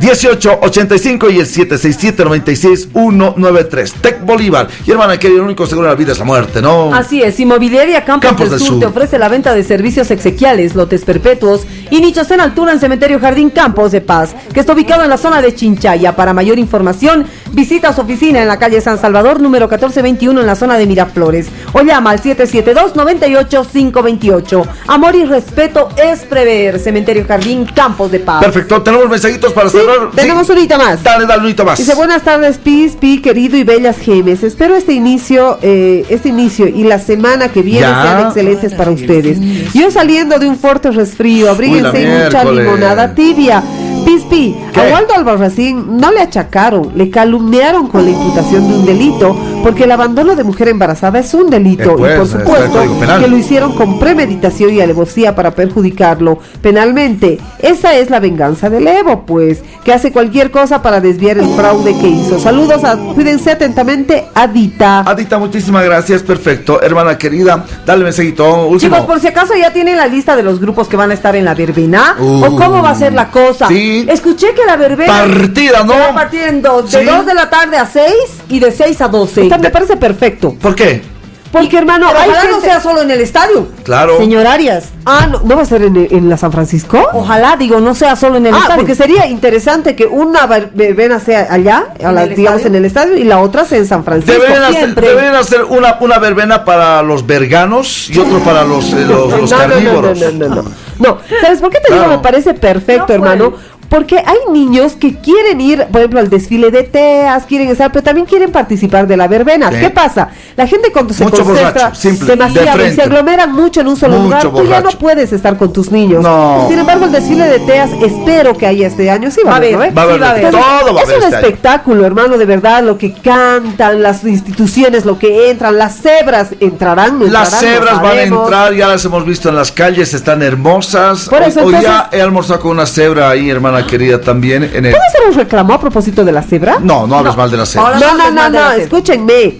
1885 0.00 1.30
y 1.30 1.38
el 1.40 1.46
767-96193. 1.46 3.92
Tec 4.00 4.24
Bolívar. 4.24 4.68
Y 4.86 4.90
hermana, 4.90 5.18
que 5.18 5.26
el 5.28 5.40
único 5.40 5.66
seguro 5.66 5.88
de 5.88 5.94
la 5.94 5.98
vida 5.98 6.12
es 6.12 6.18
la 6.18 6.24
muerte, 6.24 6.62
¿no? 6.62 6.94
Así 6.94 7.22
es, 7.22 7.38
Inmobiliaria 7.40 8.04
Campos, 8.04 8.28
Campos 8.28 8.50
del, 8.50 8.58
del 8.58 8.66
Sur, 8.66 8.76
Sur. 8.76 8.80
te 8.80 8.86
ofrece 8.86 9.18
la 9.18 9.28
venta 9.28 9.54
de 9.54 9.62
servicios 9.62 10.10
exequiales, 10.10 10.74
lotes 10.74 11.04
perpetuos 11.04 11.66
y 11.90 12.00
nichos 12.00 12.30
en 12.30 12.40
altura 12.40 12.72
en 12.72 12.80
Cementerio 12.80 13.20
Jardín 13.20 13.50
Campos 13.50 13.92
de 13.92 14.00
Paz, 14.00 14.34
que 14.52 14.60
está 14.60 14.72
ubicado 14.72 15.04
en 15.04 15.10
la 15.10 15.18
zona 15.18 15.42
de 15.42 15.54
Chinchaya. 15.54 16.16
Para 16.16 16.32
mayor 16.32 16.58
información, 16.58 17.26
visita 17.52 17.92
su 17.92 18.00
oficina 18.02 18.40
en 18.42 18.48
la 18.48 18.58
calle 18.58 18.80
San 18.80 18.98
Salvador, 18.98 19.40
número 19.40 19.66
1421, 19.66 20.40
en 20.40 20.46
la 20.46 20.54
zona 20.54 20.78
de 20.78 20.86
Miraflores, 20.86 21.46
o 21.72 21.82
llama 21.82 22.10
al 22.10 22.22
772-98528. 22.22 24.66
Amor 24.86 25.14
y 25.16 25.24
respeto 25.24 25.88
es 25.96 26.20
prever. 26.20 26.78
Cementerio 26.78 27.24
Jardín 27.26 27.64
Campos 27.66 28.10
de 28.10 28.20
Paz. 28.20 28.42
Perfecto, 28.42 28.82
tenemos 28.82 29.08
mensajitos 29.08 29.52
para 29.52 29.68
Sí, 29.68 29.78
tenemos 30.14 30.48
unita 30.48 30.78
más. 30.78 31.02
Dale, 31.02 31.26
dale, 31.26 31.42
unito 31.44 31.64
más. 31.64 31.78
Dice 31.78 31.94
buenas 31.94 32.22
tardes, 32.22 32.58
Pis, 32.58 32.92
Pi, 32.96 33.20
querido 33.20 33.56
y 33.56 33.64
bellas 33.64 33.98
gemes. 33.98 34.42
Espero 34.42 34.76
este 34.76 34.92
inicio, 34.92 35.58
eh, 35.62 36.04
este 36.08 36.28
inicio 36.30 36.66
y 36.68 36.84
la 36.84 36.98
semana 36.98 37.48
que 37.48 37.62
viene 37.62 37.80
Ya. 37.80 38.02
sean 38.02 38.26
excelentes 38.26 38.74
para 38.74 38.90
ustedes. 38.90 39.38
Yo 39.72 39.90
saliendo 39.90 40.38
de 40.38 40.48
un 40.48 40.56
fuerte 40.58 40.90
resfrío, 40.90 41.50
abríguense 41.50 42.06
mucha 42.06 42.44
limonada 42.44 43.14
tibia. 43.14 43.62
Pis, 44.08 44.22
Pi, 44.24 44.56
¿Qué? 44.72 44.80
a 44.80 44.84
Waldo 44.94 45.12
Albarracín 45.14 45.98
no 45.98 46.10
le 46.10 46.20
achacaron, 46.22 46.92
le 46.94 47.10
calumniaron 47.10 47.88
con 47.88 48.06
la 48.06 48.10
imputación 48.10 48.66
de 48.66 48.74
un 48.76 48.86
delito, 48.86 49.36
porque 49.62 49.84
el 49.84 49.92
abandono 49.92 50.34
de 50.34 50.44
mujer 50.44 50.68
embarazada 50.68 51.18
es 51.18 51.34
un 51.34 51.50
delito 51.50 51.90
Eh, 51.90 51.94
pues, 51.98 52.14
y 52.14 52.16
por 52.16 52.26
supuesto 52.26 52.80
que 53.20 53.28
lo 53.28 53.36
hicieron 53.36 53.74
con 53.74 53.98
premeditación 53.98 54.72
y 54.72 54.80
alevosía 54.80 55.34
para 55.36 55.50
perjudicarlo 55.50 56.38
penalmente. 56.62 57.38
Esa 57.58 57.96
es 57.96 58.08
la 58.08 58.18
venganza 58.18 58.70
del 58.70 58.86
Evo, 58.88 59.26
pues, 59.26 59.62
que 59.84 59.92
hace 59.92 60.10
cualquier 60.10 60.50
cosa 60.50 60.80
para 60.80 61.02
desviar 61.02 61.36
el 61.36 61.48
fraude 61.54 61.94
que 62.00 62.08
hizo. 62.08 62.38
Saludos, 62.38 62.84
a, 62.84 62.96
cuídense 62.96 63.50
atentamente, 63.50 64.24
Adita. 64.34 65.00
Adita, 65.00 65.36
muchísimas 65.38 65.84
gracias. 65.84 66.22
Perfecto. 66.22 66.80
Hermana 66.80 67.18
querida, 67.18 67.62
dale 67.84 68.04
mensajito. 68.04 68.68
Último. 68.68 68.94
Chicos, 68.94 69.06
por 69.06 69.20
si 69.20 69.26
acaso 69.26 69.54
ya 69.54 69.70
tienen 69.70 69.98
la 69.98 70.06
lista 70.06 70.34
de 70.34 70.42
los 70.42 70.60
grupos 70.60 70.88
que 70.88 70.96
van 70.96 71.10
a 71.10 71.14
estar 71.14 71.36
en 71.36 71.44
la 71.44 71.54
verbena 71.54 72.16
Uh. 72.18 72.44
o 72.46 72.56
cómo 72.56 72.82
va 72.82 72.90
a 72.90 72.94
ser 72.94 73.12
la 73.12 73.30
cosa. 73.30 73.68
Sí. 73.68 73.97
Escuché 74.08 74.54
que 74.54 74.64
la 74.66 74.76
verbena 74.76 75.12
Partida, 75.26 75.82
¿no? 75.84 75.92
se 75.94 75.98
va 75.98 76.08
a 76.08 76.14
partir 76.14 76.42
en 76.42 76.62
dos, 76.62 76.90
de 76.90 77.00
Sí. 77.00 77.04
2 77.06 77.26
de 77.26 77.34
la 77.34 77.48
tarde 77.50 77.76
a 77.78 77.86
6 77.86 78.12
y 78.48 78.58
de 78.60 78.70
6 78.70 79.00
a 79.00 79.08
12. 79.08 79.42
Esta 79.42 79.58
me 79.58 79.70
parece 79.70 79.96
perfecto. 79.96 80.54
¿Por 80.60 80.74
qué? 80.74 81.02
Porque, 81.50 81.78
hermano, 81.78 82.08
Pero 82.08 82.18
hay 82.20 82.28
ojalá 82.28 82.40
gente- 82.42 82.56
no 82.56 82.60
sea 82.60 82.78
solo 82.78 83.00
en 83.00 83.10
el 83.10 83.22
estadio. 83.22 83.68
Claro. 83.82 84.18
Señor 84.18 84.46
Arias. 84.46 84.90
Ah, 85.06 85.26
no, 85.32 85.40
¿no 85.42 85.56
va 85.56 85.62
a 85.62 85.64
ser 85.64 85.80
en, 85.80 85.96
en 86.10 86.28
la 86.28 86.36
San 86.36 86.52
Francisco? 86.52 87.02
Ojalá, 87.14 87.56
digo, 87.56 87.80
no 87.80 87.94
sea 87.94 88.16
solo 88.16 88.36
en 88.36 88.44
el 88.48 88.52
Ah, 88.54 88.58
estadio. 88.58 88.76
porque 88.76 88.94
sería 88.94 89.26
interesante 89.26 89.96
que 89.96 90.04
una 90.04 90.44
ver- 90.46 90.72
verbena 90.74 91.18
sea 91.20 91.46
allá, 91.50 91.86
a 92.04 92.08
¿En 92.10 92.14
la- 92.14 92.26
digamos 92.26 92.58
estadio? 92.58 92.66
en 92.66 92.74
el 92.74 92.84
estadio, 92.84 93.16
y 93.16 93.24
la 93.24 93.38
otra 93.40 93.64
sea 93.64 93.78
en 93.78 93.86
San 93.86 94.04
Francisco. 94.04 94.30
Deberían 94.38 95.36
hacer, 95.36 95.64
una, 95.64 95.96
una 96.02 96.18
verbena 96.18 96.66
para 96.66 97.02
los 97.02 97.26
verganos 97.26 98.10
y 98.10 98.18
otro 98.18 98.40
para 98.40 98.64
los, 98.64 98.92
eh, 98.92 99.06
los, 99.08 99.30
los 99.40 99.50
no, 99.50 99.56
no, 99.58 99.64
no, 99.64 99.72
carnívoros. 99.72 100.18
no, 100.20 100.30
no, 100.32 100.48
no, 100.48 100.62
no. 100.62 100.70
No, 100.98 101.18
¿sabes 101.40 101.60
por 101.60 101.70
qué 101.70 101.78
te 101.78 101.86
Claro. 101.86 102.02
digo? 102.02 102.16
Me 102.16 102.22
parece 102.22 102.52
perfecto, 102.52 103.14
hermano. 103.14 103.54
Porque 103.88 104.18
hay 104.18 104.36
niños 104.52 104.96
que 104.96 105.14
quieren 105.16 105.60
ir, 105.62 105.86
por 105.86 106.00
ejemplo, 106.02 106.20
al 106.20 106.28
desfile 106.28 106.70
de 106.70 106.82
teas, 106.82 107.44
quieren 107.46 107.68
estar, 107.68 107.90
pero 107.90 108.02
también 108.02 108.26
quieren 108.26 108.52
participar 108.52 109.06
de 109.06 109.16
la 109.16 109.28
verbena. 109.28 109.70
Sí. 109.70 109.78
¿Qué 109.80 109.88
pasa? 109.90 110.28
La 110.56 110.66
gente 110.66 110.92
cuando 110.92 111.14
se 111.14 111.24
Mucho 111.24 111.42
concentra 111.42 111.88
borracho, 111.88 112.10
de 112.10 112.26
demasiado 112.26 112.86
y 112.86 112.94
se 112.94 113.02
aglomeran 113.02 113.52
mucho 113.52 113.80
en 113.80 113.88
un 113.88 113.96
solo 113.96 114.18
Mucho 114.18 114.24
lugar, 114.24 114.42
tú 114.62 114.64
ya 114.68 114.80
no 114.82 114.90
puedes 114.90 115.32
estar 115.32 115.56
con 115.56 115.72
tus 115.72 115.90
niños. 115.90 116.22
No. 116.22 116.66
Sin 116.68 116.78
embargo, 116.78 117.06
el 117.06 117.12
desfile 117.12 117.46
de 117.48 117.60
teas 117.60 117.90
espero 118.02 118.56
que 118.58 118.66
haya 118.66 118.86
este 118.86 119.10
año. 119.10 119.30
Sí 119.30 119.40
va, 119.46 119.52
Va 119.52 119.52
a 119.52 119.54
a 119.54 119.56
haber, 119.58 119.72
¿no? 119.72 119.78
Va 119.94 120.02
a 120.02 120.04
haber, 120.04 120.44
Sí 120.44 120.50
todo 120.50 120.94
va 120.94 121.00
a 121.00 121.02
es 121.04 121.08
haber 121.08 121.18
un 121.18 121.24
este 121.24 121.36
año. 121.36 121.46
espectáculo, 121.46 122.04
hermano, 122.04 122.36
de 122.36 122.44
verdad, 122.44 122.82
lo 122.82 122.98
que 122.98 123.14
cantan, 123.14 124.02
las 124.02 124.22
instituciones, 124.24 125.06
lo 125.06 125.18
que 125.18 125.50
entran, 125.50 125.78
las 125.78 125.96
cebras 126.02 126.48
entrarán, 126.60 127.18
no 127.18 127.24
Las 127.26 127.54
entrarán, 127.54 127.74
no 127.80 127.86
cebras 127.86 128.02
van 128.02 128.18
a 128.18 128.22
entrar, 128.22 128.74
ya 128.74 128.88
las 128.88 129.04
hemos 129.04 129.24
visto 129.24 129.48
en 129.48 129.56
las 129.56 129.72
calles, 129.72 130.12
están 130.12 130.42
hermosas. 130.42 131.28
Por 131.28 131.42
eso, 131.42 131.60
hoy, 131.60 131.66
hoy 131.68 131.74
entonces- 131.76 131.90
ya 131.90 132.08
he 132.12 132.20
almorzado 132.20 132.60
con 132.60 132.72
una 132.72 132.84
cebra 132.86 133.30
ahí, 133.30 133.48
hermana 133.48 133.77
querida, 133.86 134.20
también. 134.20 134.62
En 134.64 134.86
el... 134.86 134.92
¿Puedo 134.92 135.04
hacer 135.08 135.20
un 135.28 135.34
reclamo 135.34 135.74
a 135.74 135.80
propósito 135.80 136.24
de 136.24 136.32
la 136.32 136.42
cebra? 136.42 136.78
No, 136.80 137.06
no 137.06 137.18
hables 137.18 137.36
mal 137.36 137.50
de 137.50 137.56
la 137.56 137.66
cebra. 137.66 137.98
No, 137.98 138.16
no 138.16 138.30
no, 138.30 138.50
no, 138.50 138.72
escúchenme. 138.72 139.58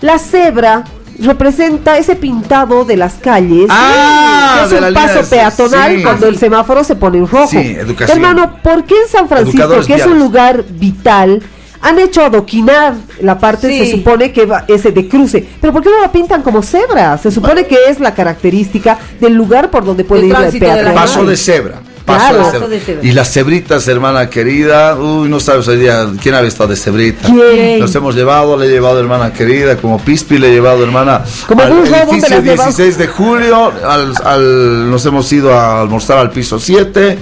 La 0.00 0.18
cebra 0.18 0.84
representa 1.18 1.96
ese 1.98 2.16
pintado 2.16 2.84
de 2.84 2.96
las 2.96 3.14
calles. 3.14 3.66
Ah, 3.70 4.66
es 4.66 4.72
un 4.72 4.94
paso 4.94 5.28
peatonal 5.28 5.96
sí. 5.96 6.02
cuando 6.02 6.26
el 6.26 6.38
semáforo 6.38 6.84
se 6.84 6.96
pone 6.96 7.18
en 7.18 7.26
rojo. 7.28 7.48
Sí, 7.48 7.58
educación. 7.58 8.18
Hermano, 8.18 8.58
¿por 8.62 8.84
qué 8.84 8.94
en 9.02 9.08
San 9.08 9.28
Francisco, 9.28 9.58
Educadores 9.62 9.86
que 9.86 9.94
es 9.94 10.06
un 10.06 10.18
lugar 10.18 10.64
vital, 10.68 11.42
han 11.80 11.98
hecho 11.98 12.24
adoquinar 12.24 12.94
la 13.20 13.38
parte, 13.38 13.68
Sí. 13.68 13.78
se 13.78 13.90
supone 13.92 14.32
que 14.32 14.46
va, 14.46 14.64
ese 14.68 14.92
de 14.92 15.08
cruce? 15.08 15.46
Pero 15.60 15.72
¿por 15.72 15.82
qué 15.82 15.90
no 15.90 16.00
la 16.00 16.12
pintan 16.12 16.42
como 16.42 16.62
cebra? 16.62 17.16
Se 17.18 17.30
supone 17.30 17.66
que 17.66 17.76
es 17.88 18.00
la 18.00 18.12
característica 18.12 18.98
del 19.20 19.34
lugar 19.34 19.70
por 19.70 19.84
donde 19.84 20.04
puede 20.04 20.22
El 20.22 20.28
ir 20.28 20.36
el 20.36 20.58
peatonal. 20.58 20.94
Paso 20.94 21.24
de 21.24 21.36
cebra. 21.36 21.80
Paso, 22.06 22.28
Claro. 22.28 22.44
de, 22.44 22.50
cebra. 22.52 22.68
de 22.68 22.80
cebra. 22.80 23.04
Y 23.08 23.12
las 23.12 23.32
cebritas, 23.32 23.88
hermana 23.88 24.30
querida. 24.30 24.94
Uy, 24.96 25.28
no 25.28 25.40
sabes 25.40 25.66
hoy 25.68 25.76
día 25.78 26.06
quién 26.22 26.34
ha 26.36 26.40
estado 26.42 26.68
de 26.70 26.76
cebrita. 26.76 27.26
¿Quién? 27.28 27.80
Nos 27.80 27.92
hemos 27.96 28.14
llevado, 28.14 28.56
le 28.56 28.66
he 28.66 28.70
llevado 28.70 29.00
hermana 29.00 29.32
querida, 29.32 29.76
como 29.76 29.98
Pispi 29.98 30.38
le 30.38 30.48
he 30.48 30.52
llevado 30.52 30.84
hermana. 30.84 31.22
Como 31.48 31.62
al 31.62 31.70
Gus 31.74 31.88
Robo, 31.90 31.98
¿dónde 31.98 32.12
edificio 32.12 32.28
la 32.30 32.36
has 32.36 32.44
llevado? 32.44 32.70
16 32.70 32.98
de 32.98 33.06
julio. 33.08 33.72
Al, 33.88 34.12
al- 34.24 34.90
nos 34.90 35.04
hemos 35.04 35.32
ido 35.32 35.52
a 35.52 35.80
almorzar 35.82 36.18
al 36.18 36.30
piso 36.30 36.58
7. 36.60 37.18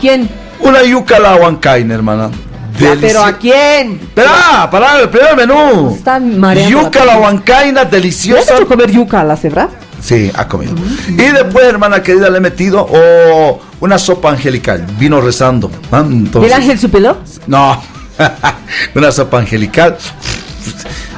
¿Quién? 0.00 0.28
Una 0.60 0.82
yuca 0.82 1.18
la 1.18 1.36
huancaina, 1.36 1.94
hermana. 1.94 2.30
Ya, 2.78 2.96
pero 3.00 3.22
¿a 3.22 3.32
quién? 3.36 3.92
Espera, 4.02 4.68
para 4.70 5.00
el 5.00 5.08
primer 5.10 5.36
menú. 5.36 5.94
Está 5.96 6.18
mareando 6.20 6.82
Yuca 6.82 7.04
la 7.04 7.14
la 7.14 7.18
huancaina, 7.20 7.80
¿Le 7.80 7.86
has 7.86 7.90
deliciosa. 7.90 8.54
hecho 8.56 8.66
comer 8.66 8.90
yuca 8.90 9.20
a 9.20 9.24
la 9.24 9.36
cebra? 9.36 9.68
Sí, 10.00 10.30
ha 10.34 10.48
comido. 10.48 10.74
Y 11.08 11.14
después, 11.14 11.66
hermana 11.66 12.02
querida, 12.02 12.30
le 12.30 12.38
he 12.38 12.40
metido 12.40 12.86
oh, 12.90 13.60
una 13.80 13.98
sopa 13.98 14.30
angelical. 14.30 14.86
Vino 14.98 15.20
rezando. 15.20 15.70
Entonces- 15.92 16.50
¿El 16.50 16.56
ángel 16.56 16.78
supeló? 16.78 17.18
No, 17.46 17.82
una 18.94 19.12
sopa 19.12 19.38
angelical. 19.38 19.96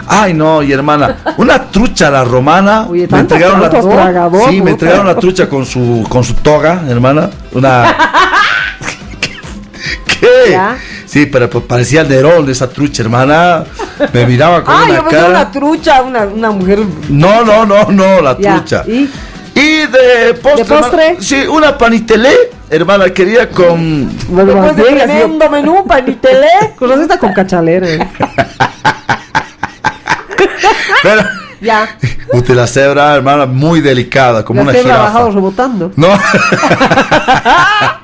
Ay, 0.07 0.35
no, 0.35 0.63
y 0.63 0.73
hermana, 0.73 1.19
una 1.39 1.71
trucha 1.71 2.09
a 2.09 2.11
la 2.11 2.25
romana. 2.25 2.87
Oye, 2.89 3.07
me 3.11 3.21
entregaron 3.21 3.61
la 3.61 3.71
tragador, 3.71 4.51
Sí, 4.51 4.61
me 4.61 4.73
entregaron 4.73 5.07
la 5.07 5.17
trucha 5.17 5.49
con 5.49 5.65
su 5.65 6.05
con 6.09 6.25
su 6.25 6.35
toga, 6.35 6.83
hermana. 6.89 7.31
Una 7.53 7.97
¿Qué? 10.07 10.51
Ya. 10.51 10.77
Sí, 11.13 11.27
pero 11.27 11.51
pues, 11.51 11.65
parecía 11.65 12.01
el 12.01 12.09
Nerón 12.09 12.47
de 12.47 12.53
esa 12.53 12.71
trucha, 12.71 13.03
hermana. 13.03 13.65
Me 14.15 14.25
miraba 14.25 14.65
con 14.65 14.75
Ah, 14.75 14.85
una 14.87 14.97
yo 14.97 15.05
cara. 15.09 15.29
una 15.29 15.51
trucha, 15.51 16.01
una, 16.03 16.21
una 16.25 16.51
mujer. 16.53 16.79
No, 17.11 17.45
no, 17.45 17.67
no, 17.67 17.85
no, 17.91 18.23
la 18.23 18.39
Ya, 18.39 18.55
trucha. 18.57 18.83
¿y? 18.87 19.11
Y 19.55 19.87
de 19.89 20.33
postre. 20.43 20.65
¿De 20.65 20.65
postre? 20.65 21.05
hermana, 21.09 21.21
sí, 21.23 21.37
una 21.47 21.77
panitelé, 21.77 22.31
hermana 22.71 23.11
querida, 23.11 23.47
con. 23.51 24.11
Bueno, 24.29 24.55
Después 24.55 24.77
de 24.77 24.85
tremendo 24.85 25.51
menú, 25.51 25.85
panitelé. 25.87 26.49
Conoces 26.79 27.03
esta 27.03 27.19
con 27.19 27.35
cachalera. 27.35 27.87
eh. 27.87 27.99
Pero, 31.03 31.23
Ya. 31.61 31.89
usted 32.33 32.55
la 32.55 32.67
cebra, 32.67 33.15
hermana, 33.15 33.45
muy 33.45 33.83
delicada, 33.83 34.43
como 34.47 34.61
La 34.61 34.71
una 34.71 34.73
cebra 34.73 34.95
ha 34.95 34.97
jirafa. 34.97 35.13
bajado 35.13 35.31
rebotando. 35.33 35.93
No. 35.95 36.09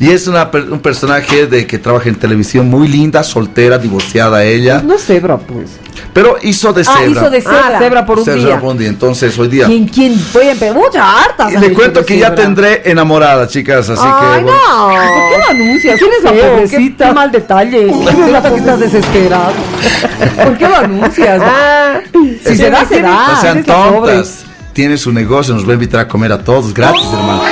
y 0.00 0.10
es 0.10 0.26
una, 0.26 0.50
per- 0.50 0.70
un 0.70 0.80
personaje 0.80 1.46
de 1.46 1.66
que 1.66 1.78
trabaja 1.78 2.08
en 2.08 2.14
televisión 2.16 2.68
muy 2.68 2.88
linda, 2.88 3.22
soltera, 3.22 3.78
divorciada 3.78 4.44
ella. 4.44 4.82
No 4.84 4.98
cebra, 4.98 5.36
pues. 5.38 5.70
Pero 6.12 6.36
hizo 6.42 6.72
de 6.72 6.84
cebra. 6.84 7.00
Ah, 7.00 7.06
hizo 7.06 7.30
de 7.30 7.38
Ah, 7.38 7.62
cebra. 7.64 7.78
cebra 7.78 8.06
por 8.06 8.18
un 8.20 8.24
Cebra 8.24 8.40
día. 8.42 8.60
por 8.60 8.70
un 8.70 8.78
día. 8.78 8.88
Entonces, 8.88 9.36
hoy 9.38 9.48
día. 9.48 9.66
¿Quién, 9.66 9.86
quién? 9.88 10.14
Voy 10.32 10.46
a 10.46 10.52
empezar. 10.52 10.76
Muchas 10.76 11.02
hartas. 11.04 11.52
Y 11.52 11.56
le 11.58 11.72
cuento 11.72 12.04
que 12.04 12.18
ya 12.18 12.28
cebra. 12.28 12.42
tendré 12.44 12.82
enamorada, 12.84 13.46
chicas. 13.48 13.88
Así 13.90 14.00
Ay, 14.04 14.12
que. 14.38 14.42
bueno. 14.44 14.58
no. 14.68 14.86
¿Por 14.88 14.96
qué 15.30 15.38
lo 15.38 15.48
anuncias? 15.50 15.98
¿Quién 15.98 16.10
es 16.18 16.22
la 16.24 16.32
pobrecita? 16.32 17.04
Qué, 17.04 17.08
qué 17.08 17.14
mal 17.14 17.30
detalle. 17.32 17.92
Se 17.92 18.32
nota 18.32 18.50
que 18.50 18.56
estás 18.58 18.80
desesperado. 18.80 19.52
¿Por 20.44 20.56
qué 20.58 20.68
lo 20.68 20.76
anuncias? 20.76 21.40
Ah, 21.44 22.00
si 22.46 22.56
se 22.56 22.70
da, 22.70 22.84
se 22.86 23.02
da. 23.02 23.28
No 23.34 23.40
sean 23.40 23.64
la 23.66 23.74
tontas. 23.74 24.44
Tiene 24.72 24.96
su 24.96 25.10
negocio, 25.12 25.54
nos 25.54 25.66
va 25.66 25.70
a 25.70 25.74
invitar 25.74 26.00
a 26.02 26.06
comer 26.08 26.30
a 26.30 26.38
todos 26.38 26.72
gratis, 26.72 27.02
hermano. 27.12 27.42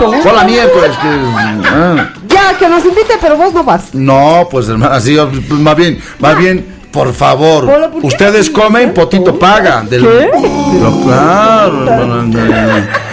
Hola, 0.00 0.44
miércoles. 0.44 0.90
que- 0.96 1.66
ah. 1.68 2.10
Ya, 2.28 2.56
que 2.58 2.68
nos 2.68 2.84
invite, 2.84 3.14
pero 3.20 3.36
vos 3.36 3.52
no 3.52 3.64
vas. 3.64 3.94
No, 3.94 4.46
pues 4.50 4.68
hermano, 4.68 4.94
así, 4.94 5.16
pues, 5.48 5.60
más 5.60 5.76
bien, 5.76 6.00
más 6.18 6.36
bien, 6.38 6.76
por 6.92 7.12
favor, 7.12 7.66
Polo, 7.66 7.90
¿por 7.90 8.00
qué 8.00 8.06
ustedes 8.06 8.50
no 8.52 8.60
comen, 8.62 8.94
Potito 8.94 9.38
paga. 9.38 9.82
Del, 9.82 10.02
¿Qué? 10.02 10.30
Claro, 11.04 11.72
no, 11.72 12.06
no, 12.06 12.22
no. 12.22 13.08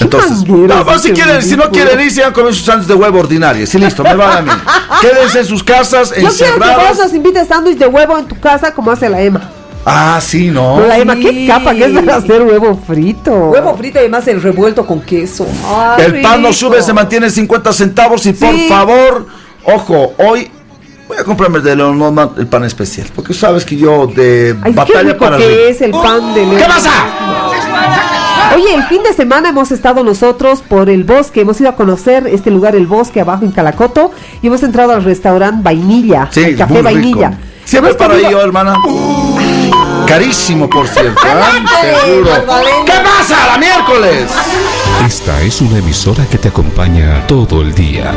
Entonces, 0.00 0.48
no, 0.48 0.84
pues, 0.84 1.02
si 1.02 1.12
quieren, 1.12 1.42
si 1.42 1.56
no 1.56 1.70
quieren 1.70 2.00
ir, 2.00 2.10
sigan 2.10 2.32
comiendo 2.32 2.56
sus 2.56 2.64
sándwiches 2.64 2.88
de 2.88 2.94
huevo 2.94 3.18
ordinarios. 3.20 3.68
Sí, 3.68 3.78
listo, 3.78 4.02
me 4.02 4.14
va 4.14 4.38
a 4.38 4.42
mí. 4.42 4.50
Quédense 5.00 5.40
en 5.40 5.44
sus 5.44 5.62
casas, 5.62 6.10
Yo 6.16 6.28
quiero 6.30 6.54
que 6.54 6.88
vos 6.88 6.98
nos 6.98 7.12
invites 7.14 7.48
sándwich 7.48 7.76
de 7.78 7.86
huevo 7.86 8.16
en 8.18 8.24
tu 8.26 8.38
casa 8.40 8.72
como 8.72 8.90
hace 8.90 9.08
la 9.10 9.20
Emma. 9.20 9.42
Ah, 9.84 10.18
sí, 10.20 10.50
no. 10.50 10.74
Pero 10.76 10.88
la 10.88 10.98
Emma, 10.98 11.16
qué 11.16 11.46
capa 11.46 11.74
que 11.74 11.84
es 11.84 11.92
para 11.92 12.16
hacer 12.16 12.42
huevo 12.42 12.78
frito. 12.86 13.32
Huevo 13.32 13.74
frito 13.76 13.98
y 13.98 14.00
además 14.00 14.28
el 14.28 14.42
revuelto 14.42 14.86
con 14.86 15.00
queso. 15.00 15.46
Ay, 15.66 16.04
El 16.04 16.20
pan 16.20 16.42
no 16.42 16.52
sube, 16.52 16.82
se 16.82 16.92
mantiene 16.92 17.26
en 17.26 17.32
50 17.32 17.72
centavos 17.72 18.24
y 18.26 18.32
por 18.34 18.54
Sí. 18.54 18.68
favor, 18.68 19.26
ojo, 19.64 20.12
hoy 20.18 20.50
voy 21.08 21.16
a 21.18 21.24
comprarme 21.24 21.60
de 21.60 21.74
León 21.76 21.98
Norman 21.98 22.30
el 22.36 22.46
pan 22.46 22.64
especial, 22.64 23.08
porque 23.14 23.32
sabes 23.32 23.64
que 23.64 23.76
yo 23.76 24.06
de 24.06 24.54
Ay, 24.62 24.72
qué 24.72 24.76
batalla 24.76 25.02
rico 25.12 25.18
para 25.24 25.38
es 25.38 25.80
el 25.80 25.90
pan 25.92 26.34
de 26.34 26.42
¿Qué 26.56 26.64
pasa? 26.66 26.90
Oye, 28.54 28.74
el 28.74 28.82
fin 28.84 29.02
de 29.02 29.12
semana 29.14 29.48
hemos 29.50 29.70
estado 29.72 30.02
nosotros 30.04 30.60
por 30.68 30.90
el 30.90 31.04
bosque, 31.04 31.40
hemos 31.42 31.60
ido 31.60 31.70
a 31.70 31.76
conocer 31.76 32.26
este 32.26 32.50
lugar, 32.50 32.74
el 32.76 32.86
bosque, 32.86 33.20
abajo 33.20 33.44
en 33.44 33.52
Calacoto, 33.52 34.10
y 34.42 34.48
hemos 34.48 34.62
entrado 34.62 34.92
al 34.92 35.04
restaurante 35.04 35.62
Vainilla, 35.62 36.28
Sí, 36.30 36.40
el 36.40 36.56
café 36.56 36.74
muy 36.74 36.82
vainilla. 36.82 37.28
rico. 37.30 37.40
Siempre 37.64 37.94
para 37.94 38.18
yo, 38.28 38.40
hermana. 38.42 38.74
Carísimo, 40.06 40.68
por 40.68 40.86
cierto. 40.88 41.20
Seguro. 41.20 42.30
¿Qué 42.84 42.92
pasa? 42.92 43.46
¡La 43.46 43.58
miércoles! 43.58 44.30
Esta 45.06 45.40
es 45.42 45.60
una 45.60 45.78
emisora 45.78 46.26
que 46.26 46.38
te 46.38 46.48
acompaña 46.48 47.26
todo 47.26 47.62
el 47.62 47.74
día. 47.74 48.12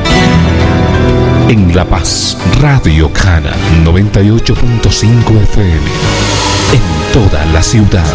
En 1.47 1.75
La 1.75 1.85
Paz, 1.85 2.37
Radio 2.61 3.11
Cana 3.11 3.53
98.5 3.83 5.43
FM. 5.43 5.91
En 6.73 7.13
toda 7.13 7.45
la 7.47 7.61
ciudad. 7.61 8.05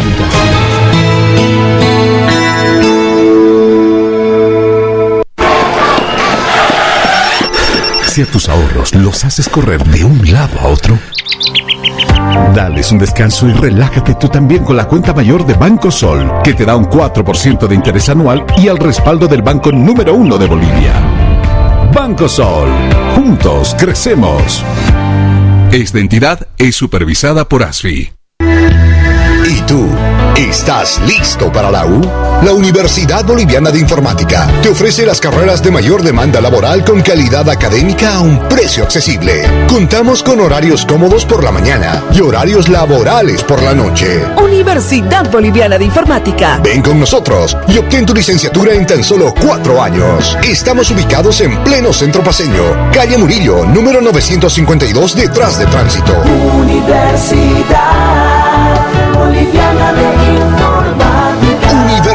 Si 8.19 8.23
a 8.23 8.29
tus 8.29 8.49
ahorros 8.49 8.93
los 8.95 9.23
haces 9.23 9.47
correr 9.47 9.81
de 9.81 10.03
un 10.03 10.29
lado 10.29 10.59
a 10.59 10.67
otro, 10.67 10.99
Dales 12.53 12.91
un 12.91 12.97
descanso 12.99 13.47
y 13.47 13.53
relájate 13.53 14.13
tú 14.15 14.27
también 14.27 14.65
con 14.65 14.75
la 14.75 14.89
cuenta 14.89 15.13
mayor 15.13 15.45
de 15.45 15.53
Banco 15.53 15.89
Sol, 15.89 16.29
que 16.43 16.53
te 16.53 16.65
da 16.65 16.75
un 16.75 16.83
4% 16.83 17.65
de 17.65 17.75
interés 17.75 18.09
anual 18.09 18.45
y 18.57 18.67
al 18.67 18.77
respaldo 18.77 19.25
del 19.25 19.41
banco 19.41 19.71
número 19.71 20.15
uno 20.15 20.37
de 20.37 20.47
Bolivia. 20.47 20.95
Banco 21.93 22.27
Sol. 22.27 22.67
Juntos 23.15 23.73
crecemos. 23.79 24.65
Esta 25.71 25.99
entidad 25.99 26.45
es 26.57 26.75
supervisada 26.75 27.47
por 27.47 27.63
ASFI. 27.63 28.11
¿Estás 30.39 31.01
listo 31.05 31.51
para 31.51 31.69
la 31.69 31.85
U? 31.85 31.99
La 32.45 32.53
Universidad 32.53 33.25
Boliviana 33.25 33.71
de 33.71 33.79
Informática 33.79 34.47
te 34.63 34.69
ofrece 34.69 35.05
las 35.05 35.19
carreras 35.19 35.61
de 35.61 35.69
mayor 35.69 36.01
demanda 36.01 36.39
laboral 36.39 36.85
con 36.85 37.01
calidad 37.01 37.49
académica 37.49 38.15
a 38.15 38.21
un 38.21 38.39
precio 38.47 38.83
accesible. 38.83 39.43
Contamos 39.67 40.23
con 40.23 40.39
horarios 40.39 40.85
cómodos 40.85 41.25
por 41.25 41.43
la 41.43 41.51
mañana 41.51 42.05
y 42.13 42.21
horarios 42.21 42.69
laborales 42.69 43.43
por 43.43 43.61
la 43.61 43.73
noche. 43.73 44.23
Universidad 44.41 45.29
Boliviana 45.29 45.77
de 45.77 45.83
Informática. 45.83 46.57
Ven 46.63 46.81
con 46.81 46.97
nosotros 47.01 47.57
y 47.67 47.77
obtén 47.77 48.05
tu 48.05 48.13
licenciatura 48.13 48.73
en 48.73 48.87
tan 48.87 49.03
solo 49.03 49.33
cuatro 49.33 49.83
años. 49.83 50.37
Estamos 50.41 50.89
ubicados 50.89 51.41
en 51.41 51.61
pleno 51.65 51.91
centro 51.91 52.23
paseño, 52.23 52.91
calle 52.93 53.17
Murillo, 53.17 53.65
número 53.65 53.99
952, 53.99 55.17
detrás 55.17 55.59
de 55.59 55.65
tránsito. 55.65 56.13
Universidad 56.53 58.08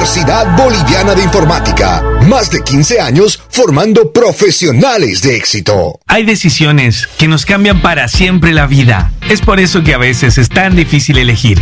Universidad 0.04 0.54
Boliviana 0.54 1.14
de 1.14 1.23
Informática. 1.23 2.02
Más 2.28 2.50
de 2.50 2.62
15 2.62 3.00
años 3.00 3.42
formando 3.49 4.12
profesionales 4.12 5.23
de 5.23 5.34
éxito. 5.34 5.99
Hay 6.06 6.26
decisiones 6.26 7.08
que 7.16 7.26
nos 7.26 7.46
cambian 7.46 7.80
para 7.80 8.06
siempre 8.08 8.52
la 8.52 8.66
vida. 8.66 9.12
Es 9.30 9.40
por 9.40 9.61
eso 9.61 9.82
que 9.82 9.94
a 9.94 9.99
veces 9.99 10.37
es 10.37 10.50
tan 10.50 10.76
difícil 10.76 11.16
elegir. 11.16 11.58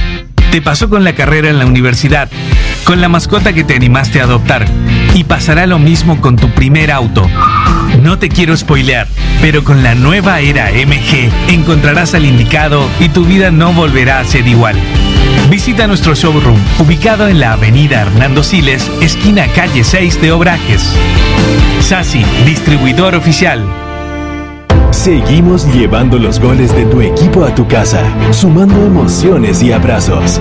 Te 0.50 0.60
pasó 0.60 0.90
con 0.90 1.04
la 1.04 1.14
carrera 1.14 1.50
en 1.50 1.60
la 1.60 1.66
universidad, 1.66 2.28
con 2.82 3.00
la 3.00 3.08
mascota 3.08 3.52
que 3.52 3.62
te 3.62 3.76
animaste 3.76 4.20
a 4.20 4.24
adoptar, 4.24 4.66
y 5.14 5.22
pasará 5.22 5.68
lo 5.68 5.78
mismo 5.78 6.20
con 6.20 6.34
tu 6.34 6.50
primer 6.50 6.90
auto. 6.90 7.30
No 8.02 8.18
te 8.18 8.28
quiero 8.28 8.56
spoilear, 8.56 9.06
pero 9.40 9.62
con 9.62 9.84
la 9.84 9.94
nueva 9.94 10.40
era 10.40 10.72
MG 10.72 11.30
encontrarás 11.46 12.14
al 12.14 12.24
indicado 12.24 12.90
y 12.98 13.08
tu 13.08 13.24
vida 13.24 13.52
no 13.52 13.72
volverá 13.72 14.18
a 14.18 14.24
ser 14.24 14.48
igual. 14.48 14.76
Visita 15.48 15.86
nuestro 15.86 16.14
showroom, 16.14 16.58
ubicado 16.78 17.28
en 17.28 17.40
la 17.40 17.52
avenida 17.52 18.02
Hernando 18.02 18.42
Siles, 18.42 18.90
esquina 19.00 19.46
calle 19.48 19.84
6 19.84 20.20
de 20.20 20.32
Obrajes. 20.32 20.96
Sasi, 21.80 22.24
distribuidor 22.44 23.14
oficial. 23.14 23.81
Seguimos 24.92 25.66
llevando 25.72 26.18
los 26.18 26.38
goles 26.38 26.74
de 26.76 26.84
tu 26.84 27.00
equipo 27.00 27.44
a 27.44 27.54
tu 27.54 27.66
casa, 27.66 28.04
sumando 28.30 28.76
emociones 28.84 29.62
y 29.62 29.72
abrazos. 29.72 30.38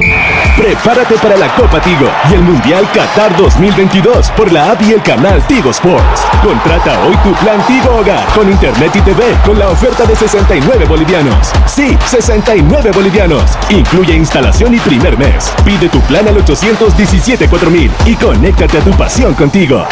Prepárate 0.58 1.16
para 1.16 1.38
la 1.38 1.48
Copa 1.56 1.80
Tigo 1.82 2.08
y 2.30 2.34
el 2.36 2.42
Mundial 2.42 2.86
Qatar 2.94 3.36
2022 3.38 4.30
por 4.32 4.52
la 4.52 4.72
app 4.72 4.82
y 4.82 4.92
el 4.92 5.02
canal 5.02 5.42
Tigo 5.48 5.72
Sports. 5.72 6.28
Contrata 6.44 7.00
hoy 7.08 7.16
tu 7.24 7.32
plan 7.44 7.66
Tigo 7.66 7.96
Hogar 7.96 8.26
con 8.36 8.52
Internet 8.52 8.92
y 8.94 9.00
TV 9.00 9.24
con 9.46 9.58
la 9.58 9.70
oferta 9.70 10.06
de 10.06 10.16
69 10.16 10.86
bolivianos. 10.86 11.52
Sí, 11.66 11.98
69 12.06 12.92
bolivianos. 12.94 13.58
Incluye 13.70 14.14
instalación 14.14 14.76
y 14.76 14.80
primer 14.80 15.18
mes. 15.18 15.52
Pide 15.64 15.88
tu 15.88 16.02
plan 16.02 16.28
al 16.28 16.38
817 16.38 17.48
4000 17.48 17.92
y 18.06 18.16
conéctate 18.16 18.80
a 18.80 18.82
tu 18.82 18.92
pasión 18.92 19.34
contigo. 19.34 19.88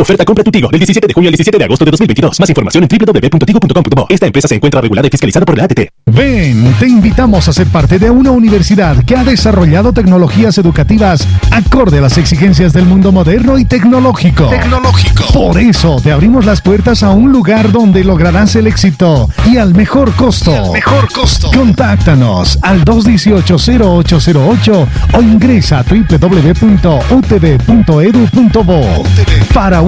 Oferta 0.00 0.24
compra 0.24 0.44
tu 0.44 0.52
Tigo 0.52 0.68
del 0.68 0.78
17 0.78 1.08
de 1.08 1.12
junio 1.12 1.28
al 1.28 1.32
17 1.32 1.58
de 1.58 1.64
agosto 1.64 1.84
de 1.84 1.90
2022. 1.90 2.38
Más 2.38 2.48
información 2.48 2.84
en 2.84 2.88
www.tigo.com.bo. 2.88 4.06
Esta 4.08 4.26
empresa 4.26 4.46
se 4.46 4.54
encuentra 4.54 4.80
regulada 4.80 5.08
y 5.08 5.10
fiscalizada 5.10 5.44
por 5.44 5.58
la 5.58 5.64
ATT. 5.64 5.80
Ven, 6.06 6.72
te 6.78 6.86
invitamos 6.86 7.48
a 7.48 7.52
ser 7.52 7.66
parte 7.66 7.98
de 7.98 8.08
una 8.08 8.30
universidad 8.30 9.04
que 9.04 9.16
ha 9.16 9.24
desarrollado 9.24 9.92
tecnologías 9.92 10.56
educativas 10.58 11.26
acorde 11.50 11.98
a 11.98 12.02
las 12.02 12.16
exigencias 12.16 12.72
del 12.72 12.86
mundo 12.86 13.10
moderno 13.10 13.58
y 13.58 13.64
tecnológico. 13.64 14.46
Tecnológico. 14.48 15.24
Por 15.32 15.58
eso 15.58 16.00
te 16.00 16.12
abrimos 16.12 16.46
las 16.46 16.62
puertas 16.62 17.02
a 17.02 17.10
un 17.10 17.32
lugar 17.32 17.72
donde 17.72 18.04
lograrás 18.04 18.54
el 18.54 18.68
éxito 18.68 19.28
y 19.50 19.56
al 19.56 19.74
mejor 19.74 20.14
costo. 20.14 20.72
Mejor 20.72 21.12
costo. 21.12 21.50
Contáctanos 21.50 22.56
al 22.62 22.84
218-0808 22.84 24.86
o 25.12 25.22
ingresa 25.22 25.80
a 25.80 25.82
www.utv.edu.bo. 25.82 26.68
Para 29.52 29.87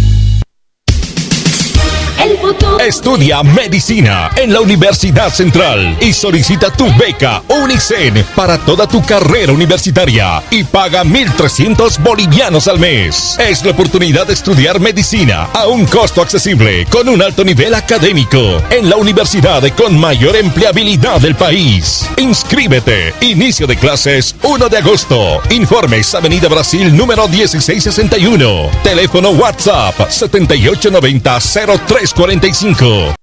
Estudia 2.79 3.43
medicina 3.43 4.29
en 4.35 4.51
la 4.53 4.59
Universidad 4.61 5.31
Central 5.31 5.97
y 6.01 6.13
solicita 6.13 6.71
tu 6.71 6.85
beca 6.95 7.43
Unicen 7.47 8.25
para 8.35 8.57
toda 8.57 8.87
tu 8.87 9.03
carrera 9.03 9.53
universitaria 9.53 10.41
y 10.49 10.63
paga 10.63 11.03
1.300 11.03 12.01
bolivianos 12.01 12.67
al 12.67 12.79
mes. 12.79 13.37
Es 13.39 13.63
la 13.63 13.71
oportunidad 13.71 14.27
de 14.27 14.33
estudiar 14.33 14.79
medicina 14.79 15.49
a 15.53 15.67
un 15.67 15.85
costo 15.85 16.21
accesible 16.21 16.85
con 16.85 17.07
un 17.07 17.21
alto 17.21 17.43
nivel 17.43 17.75
académico 17.75 18.61
en 18.69 18.89
la 18.89 18.95
universidad 18.95 19.63
con 19.75 19.99
mayor 19.99 20.35
empleabilidad 20.35 21.21
del 21.21 21.35
país. 21.35 22.09
Inscríbete. 22.17 23.13
Inicio 23.21 23.67
de 23.67 23.77
clases 23.77 24.35
1 24.43 24.69
de 24.69 24.77
agosto. 24.77 25.41
Informes 25.51 26.13
Avenida 26.15 26.47
Brasil 26.47 26.95
número 26.95 27.27
1661. 27.27 28.69
Teléfono 28.83 29.29
WhatsApp 29.31 30.09
7890 30.09 31.39
0345. 32.13 33.15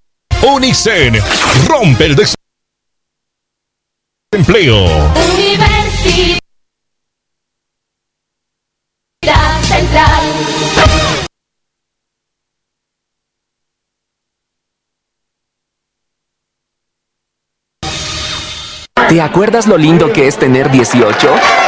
Unicen 0.43 1.19
rompe 1.67 2.07
el 2.07 2.17
desempleo. 4.33 4.87
Universidad 5.35 6.39
Central. 9.63 10.25
¿Te 19.09 19.23
acuerdas 19.23 19.67
lo 19.67 19.79
lindo 19.79 20.13
que 20.13 20.29
es 20.29 20.39
tener 20.39 20.71
18? 20.71 21.68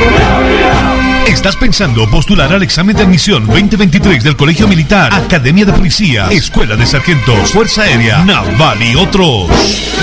Hallelujah! 0.00 0.89
¿Estás 1.30 1.54
pensando 1.54 2.10
postular 2.10 2.52
al 2.52 2.64
examen 2.64 2.96
de 2.96 3.04
admisión 3.04 3.46
2023 3.46 4.24
del 4.24 4.36
Colegio 4.36 4.66
Militar, 4.66 5.14
Academia 5.14 5.64
de 5.64 5.72
Policía, 5.72 6.26
Escuela 6.28 6.74
de 6.74 6.84
Sargentos, 6.84 7.52
Fuerza 7.52 7.82
Aérea, 7.82 8.24
Naval 8.24 8.82
y 8.82 8.96
otros? 8.96 9.48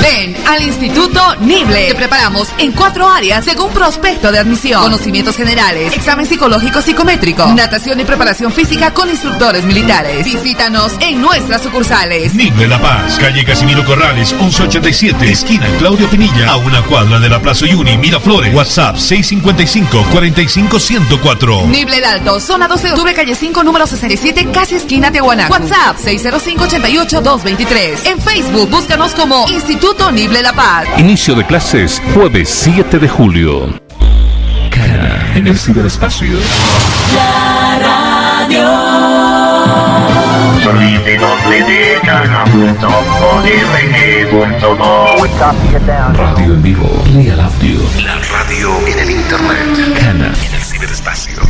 Ven 0.01 0.37
al 0.47 0.63
Instituto 0.63 1.35
Nible. 1.41 1.89
Te 1.89 1.95
preparamos 1.95 2.47
en 2.57 2.71
cuatro 2.71 3.09
áreas 3.09 3.43
según 3.43 3.71
prospecto 3.71 4.31
de 4.31 4.39
admisión. 4.39 4.81
Conocimientos 4.81 5.35
generales, 5.35 5.93
examen 5.93 6.25
psicológico 6.25 6.81
psicométrico, 6.81 7.45
natación 7.53 7.99
y 7.99 8.05
preparación 8.05 8.53
física 8.53 8.93
con 8.93 9.09
instructores 9.09 9.65
militares. 9.65 10.23
Visítanos 10.23 10.93
en 11.01 11.21
nuestras 11.21 11.61
sucursales. 11.61 12.33
Nible 12.35 12.69
La 12.69 12.81
Paz, 12.81 13.17
calle 13.19 13.43
Casimiro 13.43 13.83
Corrales, 13.83 14.31
1187, 14.31 15.29
esquina 15.29 15.67
Claudio 15.77 16.09
Pinilla, 16.09 16.51
a 16.51 16.55
una 16.55 16.81
cuadra 16.83 17.19
de 17.19 17.27
la 17.27 17.41
Plaza 17.41 17.65
Yuni, 17.65 17.97
Miraflores. 17.97 18.55
WhatsApp 18.55 18.95
655 18.95 20.05
45 20.09 20.79
104. 21.17 21.67
Nible 21.67 21.97
el 21.97 22.05
Alto, 22.05 22.39
zona 22.39 22.67
12 22.67 22.87
de 22.87 22.93
octubre, 22.93 23.13
calle 23.13 23.35
5, 23.35 23.63
número 23.63 23.87
67, 23.87 24.49
casi 24.51 24.75
esquina 24.75 25.11
Tiahuanaco. 25.11 25.51
WhatsApp 25.51 25.97
605-88-223. 25.97 28.05
En 28.05 28.21
Facebook, 28.21 28.69
búscanos 28.69 29.13
como 29.13 29.47
Instituto 29.49 30.11
Nible 30.11 30.41
La 30.41 30.53
Paz. 30.53 30.85
Inicio 30.97 31.35
de 31.35 31.45
clases, 31.45 32.01
jueves 32.13 32.49
7 32.49 32.99
de 32.99 33.07
julio. 33.07 33.79
Cana 34.69 35.33
en 35.35 35.47
el 35.47 35.57
ciberespacio. 35.57 36.37
La 37.15 37.79
radio. 37.79 38.67
Radio 46.13 46.53
en 46.53 46.61
vivo, 46.61 47.03
Real 47.13 47.39
Audio. 47.39 47.79
La 48.03 48.15
radio 48.15 48.87
en 48.87 48.99
el 48.99 49.09
internet. 49.11 49.97
Cana 49.99 50.33
en 50.47 50.55
el 50.55 50.63
ciberespacio. 51.15 51.41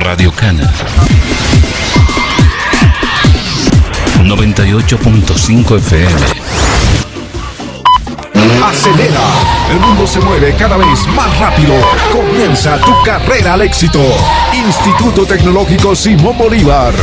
Radio 0.00 0.32
Cana. 0.32 0.72
98.5 4.24 5.76
FM. 5.78 6.10
Acelera. 8.64 9.20
El 9.70 9.80
mundo 9.80 10.06
se 10.06 10.20
mueve 10.20 10.54
cada 10.58 10.76
vez 10.76 11.06
más 11.14 11.38
rápido. 11.38 11.74
Comienza 12.12 12.78
tu 12.78 12.92
carrera 13.04 13.54
al 13.54 13.62
éxito. 13.62 14.00
Instituto 14.52 15.26
Tecnológico 15.26 15.94
Simón 15.94 16.36
Bolívar. 16.38 16.94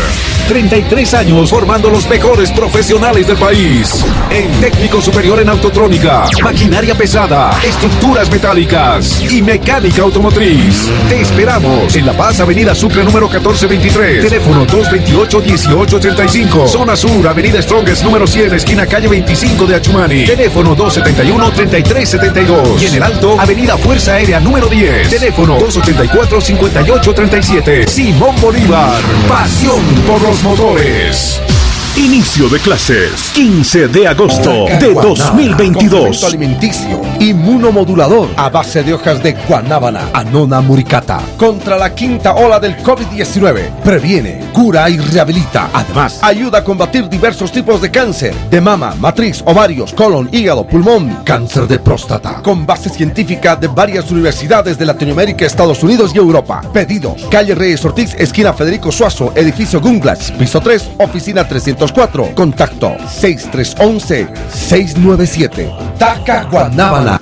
33 0.47 1.13
años 1.13 1.49
formando 1.49 1.89
los 1.89 2.08
mejores 2.08 2.51
profesionales 2.51 3.27
del 3.27 3.38
país. 3.38 4.03
En 4.29 4.51
técnico 4.60 5.01
superior 5.01 5.39
en 5.39 5.49
autotrónica, 5.49 6.25
maquinaria 6.43 6.95
pesada, 6.95 7.51
estructuras 7.63 8.29
metálicas 8.29 9.21
y 9.32 9.41
mecánica 9.41 10.01
automotriz. 10.01 10.89
Te 11.10 11.21
esperamos 11.21 11.95
en 11.95 12.06
La 12.06 12.13
Paz, 12.13 12.39
Avenida 12.39 12.75
Sucre 12.75 13.03
número 13.03 13.27
1423. 13.29 14.23
Teléfono 14.23 14.67
228-1885. 14.67 16.67
Zona 16.67 16.95
Sur, 16.95 17.27
Avenida 17.27 17.62
Strongest 17.62 18.03
número 18.03 18.27
100, 18.27 18.53
esquina 18.53 18.86
calle 18.86 19.08
25 19.08 19.65
de 19.65 19.75
Achumani. 19.75 20.25
Teléfono 20.25 20.75
271-3372. 20.75 22.82
Y 22.82 22.86
en 22.88 22.95
el 22.95 23.03
Alto, 23.03 23.39
Avenida 23.39 23.77
Fuerza 23.77 24.15
Aérea 24.15 24.39
número 24.39 24.67
10. 24.67 25.10
Teléfono 25.10 25.60
284-5837. 25.60 27.88
Simón 27.88 28.36
Bolívar. 28.41 28.99
Pasión 29.27 29.84
por 30.08 30.21
los 30.21 30.33
motores. 30.41 31.52
Inicio 31.95 32.49
de 32.49 32.58
clases 32.58 33.29
15 33.36 33.88
de 33.89 34.08
agosto 34.08 34.65
de 34.65 34.95
2022. 34.95 35.91
Complemento 35.91 36.25
alimenticio, 36.25 37.01
inmunomodulador 37.19 38.29
a 38.36 38.49
base 38.49 38.82
de 38.82 38.95
hojas 38.95 39.21
de 39.21 39.34
guanábana, 39.34 40.10
anona 40.12 40.60
muricata, 40.60 41.21
contra 41.38 41.77
la 41.77 41.93
quinta 41.93 42.34
ola 42.34 42.60
del 42.60 42.77
COVID-19. 42.77 43.82
Previene, 43.84 44.49
cura 44.51 44.89
y 44.89 44.97
rehabilita. 44.97 45.69
Además, 45.71 46.17
ayuda 46.23 46.60
a 46.60 46.63
combatir 46.63 47.08
diversos 47.08 47.51
tipos 47.51 47.79
de 47.79 47.91
cáncer, 47.91 48.34
de 48.49 48.60
mama, 48.60 48.95
matriz, 48.97 49.43
ovarios, 49.45 49.93
colon, 49.93 50.27
hígado, 50.32 50.65
pulmón, 50.65 51.19
cáncer 51.23 51.67
de 51.67 51.77
próstata. 51.77 52.41
Con 52.41 52.65
base 52.65 52.89
científica 52.89 53.56
de 53.56 53.67
varias 53.67 54.10
universidades 54.10 54.79
de 54.79 54.88
Latinoamérica, 54.88 55.45
Estados 55.45 55.84
Unidos 55.84 56.12
y 56.15 56.17
Europa. 56.17 56.63
Pedidos, 56.73 57.23
calle 57.29 57.53
Reyes 57.53 57.86
Ortiz, 57.86 58.15
esquina 58.17 58.51
Federico 58.51 58.91
Suazo, 58.91 59.32
edificio 59.36 59.79
Gunglas, 59.79 60.32
piso 60.32 60.60
3, 60.60 60.89
oficina 60.97 61.47
304. 61.88 62.36
Contacto 62.36 62.96
6311-697. 62.98 65.98
Taca 65.98 66.43
Guanábana. 66.43 67.19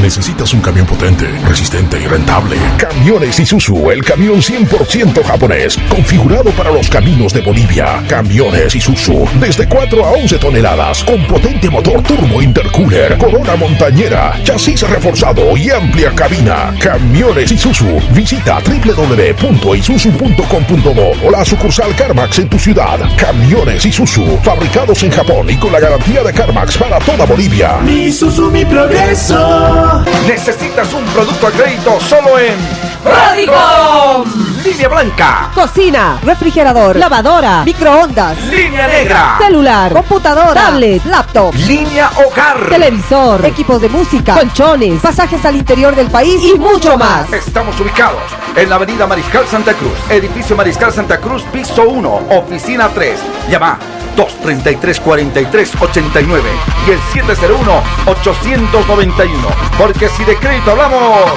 ¿Necesitas 0.00 0.52
un 0.52 0.60
camión 0.60 0.86
potente, 0.86 1.26
resistente 1.48 1.98
y 1.98 2.06
rentable? 2.06 2.56
Camiones 2.76 3.40
Isuzu, 3.40 3.90
el 3.90 4.04
camión 4.04 4.42
100% 4.42 5.24
japonés, 5.24 5.78
configurado 5.88 6.50
para 6.50 6.70
los 6.70 6.90
caminos 6.90 7.32
de 7.32 7.40
Bolivia. 7.40 8.04
Camiones 8.06 8.74
Isuzu, 8.74 9.26
desde 9.40 9.66
4 9.66 10.04
a 10.04 10.10
11 10.12 10.36
toneladas, 10.38 11.02
con 11.04 11.26
potente 11.26 11.70
motor 11.70 12.02
turbo 12.02 12.42
intercooler, 12.42 13.16
corona 13.16 13.56
montañera, 13.56 14.38
chasis 14.44 14.82
reforzado 14.82 15.56
y 15.56 15.70
amplia 15.70 16.14
cabina. 16.14 16.74
Camiones 16.80 17.50
Isuzu, 17.50 17.98
visita 18.12 18.60
www.isuzu.com.do 18.60 21.26
o 21.26 21.30
la 21.30 21.42
sucursal 21.46 21.96
CarMax 21.96 22.40
en 22.40 22.50
tu 22.50 22.58
ciudad. 22.58 22.98
Camiones 23.16 23.73
Isuzu, 23.82 24.38
fabricados 24.42 25.02
en 25.02 25.10
Japón 25.10 25.48
y 25.48 25.56
con 25.56 25.72
la 25.72 25.80
garantía 25.80 26.22
de 26.22 26.32
CarMax 26.32 26.76
para 26.76 26.98
toda 26.98 27.24
Bolivia. 27.24 27.78
Mi 27.78 28.04
Isuzu, 28.04 28.50
mi 28.50 28.64
progreso. 28.64 30.04
Necesitas 30.26 30.92
un 30.92 31.04
producto 31.06 31.46
a 31.46 31.50
crédito 31.50 31.98
solo 32.00 32.38
en 32.38 32.56
Radicom. 33.04 34.53
Línea 34.64 34.88
blanca. 34.88 35.50
Cocina, 35.54 36.18
refrigerador, 36.22 36.96
lavadora, 36.96 37.64
microondas, 37.64 38.38
Línea 38.46 38.86
negra. 38.88 39.36
celular, 39.38 39.92
computadora, 39.92 40.54
tablet, 40.54 41.04
laptop, 41.04 41.54
Línea 41.54 42.10
hogar. 42.24 42.68
televisor, 42.70 43.44
equipos 43.44 43.80
de 43.82 43.90
música, 43.90 44.34
colchones, 44.34 45.00
pasajes 45.02 45.44
al 45.44 45.56
interior 45.56 45.94
del 45.94 46.06
país 46.06 46.42
y 46.42 46.58
mucho 46.58 46.96
más. 46.96 47.30
Estamos 47.32 47.78
ubicados 47.78 48.22
en 48.56 48.70
la 48.70 48.76
avenida 48.76 49.06
Mariscal 49.06 49.46
Santa 49.46 49.74
Cruz, 49.74 49.92
edificio 50.08 50.56
Mariscal 50.56 50.92
Santa 50.92 51.20
Cruz, 51.20 51.42
piso 51.52 51.82
1, 51.86 52.20
oficina 52.30 52.88
3. 52.88 53.20
Llama 53.50 53.78
233-4389 54.16 56.42
y 56.86 56.90
el 56.90 57.00
701-891. 57.00 59.30
Porque 59.78 60.08
si 60.08 60.24
de 60.24 60.36
crédito 60.36 60.72
hablamos... 60.72 61.30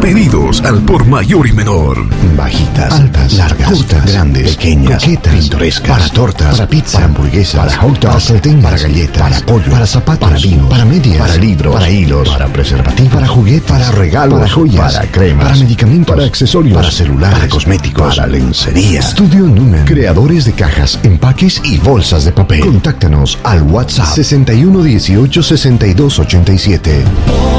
Pedidos 0.00 0.62
al 0.62 0.80
por 0.82 1.06
mayor 1.06 1.46
y 1.46 1.52
menor. 1.52 2.04
Bajitas, 2.36 2.92
altas, 2.92 3.32
largas, 3.34 3.70
cortas, 3.70 4.06
grandes, 4.06 4.56
pequeñas, 4.56 5.02
coquetas, 5.04 5.34
pintorescas, 5.34 5.88
para 5.88 6.08
tortas, 6.08 6.56
para 6.56 6.68
pizza, 6.68 7.11
hamburguesas, 7.12 7.60
para 7.60 7.76
hot 7.76 7.98
dogs, 8.00 8.06
para 8.06 8.20
sartén, 8.20 8.62
para 8.62 8.78
galletas, 8.78 9.22
para 9.22 9.40
pollo, 9.46 9.70
para 9.70 9.86
zapatos, 9.86 10.28
para 10.28 10.40
vino, 10.40 10.68
para 10.68 10.84
medias, 10.84 11.18
para 11.18 11.36
libros, 11.36 11.74
para 11.74 11.90
hilos, 11.90 12.28
para 12.28 12.48
preservativos, 12.48 13.12
para 13.12 13.26
juguetes, 13.26 13.70
para 13.70 13.90
regalos, 13.92 14.38
para 14.38 14.50
joyas, 14.50 14.94
para 14.94 15.06
cremas, 15.06 15.44
para 15.44 15.56
medicamentos, 15.56 16.16
para 16.16 16.26
accesorios, 16.26 16.74
para 16.76 16.90
celular, 16.90 17.32
para 17.32 17.48
cosméticos, 17.48 18.16
para 18.16 18.26
lencería. 18.26 19.00
Estudio 19.00 19.42
Numen, 19.46 19.84
creadores 19.84 20.44
de 20.44 20.52
cajas, 20.52 20.98
empaques 21.02 21.60
y 21.64 21.78
bolsas 21.78 22.24
de 22.24 22.32
papel. 22.32 22.60
Contáctanos 22.60 23.38
al 23.44 23.62
WhatsApp 23.62 24.14
61 24.14 24.82
18 24.82 25.42
62 25.42 26.18
87. 26.18 27.04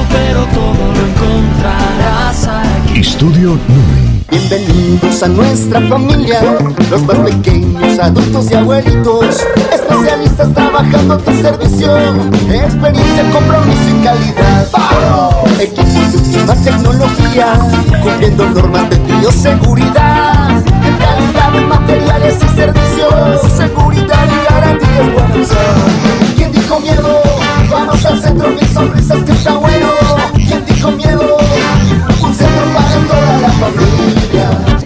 pero 0.10 0.46
todo 0.46 0.94
lo 0.94 1.08
encontrarás 1.08 2.48
aquí. 2.48 3.00
Estudio 3.00 3.60
Numen. 3.68 3.93
Bienvenidos 4.30 5.24
a 5.24 5.28
nuestra 5.28 5.82
familia, 5.88 6.42
los 6.90 7.02
más 7.04 7.18
pequeños, 7.20 8.00
adultos 8.00 8.52
y 8.52 8.54
abuelitos, 8.56 9.44
especialistas 9.72 10.54
trabajando 10.54 11.16
a 11.16 11.18
tu 11.18 11.32
servicio, 11.32 11.98
experiencia, 12.52 13.32
compromiso 13.32 13.90
y 13.90 14.04
calidad. 14.04 14.68
Equipos 15.60 16.12
de 16.12 16.18
última 16.18 16.56
tecnología, 16.56 17.60
cumpliendo 18.02 18.50
normas 18.50 18.90
de 18.90 18.98
bioseguridad, 18.98 20.64
calidad 21.00 21.56
en 21.56 21.68
materiales 21.68 22.36
y 22.36 22.56
servicios, 22.56 23.52
seguridad 23.58 24.28
y 24.28 24.54
garantías 24.54 25.14
buenas. 25.14 25.50
¿Quién 26.36 26.52
dijo 26.52 26.80
miedo? 26.80 27.22
Vamos 27.72 28.06
al 28.06 28.22
centro, 28.22 28.50
mil 28.50 28.68
sonrisas 28.68 29.24
que 29.24 29.32
está 29.32 29.58
bueno. 29.58 30.13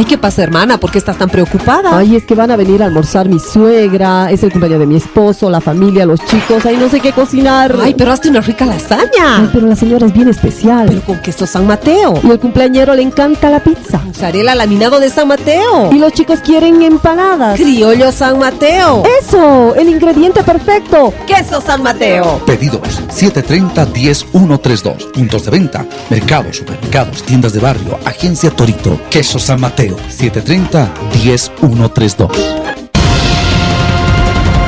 Ay, 0.00 0.06
¿qué 0.06 0.16
pasa, 0.16 0.42
hermana? 0.42 0.80
¿Por 0.80 0.90
qué 0.90 0.96
estás 0.96 1.18
tan 1.18 1.28
preocupada? 1.28 1.98
Ay, 1.98 2.16
es 2.16 2.24
que 2.24 2.34
van 2.34 2.50
a 2.50 2.56
venir 2.56 2.82
a 2.82 2.86
almorzar 2.86 3.28
mi 3.28 3.38
suegra, 3.38 4.30
es 4.30 4.42
el 4.42 4.50
cumpleaños 4.50 4.80
de 4.80 4.86
mi 4.86 4.96
esposo, 4.96 5.50
la 5.50 5.60
familia, 5.60 6.06
los 6.06 6.24
chicos, 6.24 6.64
ay, 6.64 6.78
no 6.78 6.88
sé 6.88 7.00
qué 7.00 7.12
cocinar. 7.12 7.76
Ay, 7.82 7.92
pero 7.92 8.10
hazte 8.10 8.30
una 8.30 8.40
rica 8.40 8.64
lasaña. 8.64 9.40
Ay, 9.40 9.50
pero 9.52 9.66
la 9.66 9.76
señora 9.76 10.06
es 10.06 10.14
bien 10.14 10.28
especial. 10.28 10.86
Pero 10.88 11.02
con 11.02 11.20
queso 11.20 11.46
San 11.46 11.66
Mateo. 11.66 12.18
Y 12.24 12.30
el 12.30 12.40
cumpleañero 12.40 12.94
le 12.94 13.02
encanta 13.02 13.50
la 13.50 13.62
pizza. 13.62 13.98
Mozzarella 13.98 14.54
laminado 14.54 15.00
de 15.00 15.10
San 15.10 15.28
Mateo. 15.28 15.92
Y 15.92 15.98
los 15.98 16.14
chicos 16.14 16.40
quieren 16.40 16.80
empanadas. 16.80 17.60
Criollo 17.60 18.10
San 18.10 18.38
Mateo. 18.38 19.02
Eso, 19.20 19.74
el 19.74 19.90
ingrediente 19.90 20.42
perfecto. 20.42 21.12
Queso 21.26 21.60
San 21.60 21.82
Mateo. 21.82 22.40
Pedidos 22.46 23.02
730-10132. 23.10 25.12
Puntos 25.12 25.44
de 25.44 25.50
venta. 25.50 25.84
Mercados, 26.08 26.56
supermercados, 26.56 27.22
tiendas 27.22 27.52
de 27.52 27.60
barrio. 27.60 27.98
Agencia 28.06 28.50
Torito. 28.50 28.98
Queso 29.10 29.38
San 29.38 29.60
Mateo. 29.60 29.89
730-10132. 30.08 32.30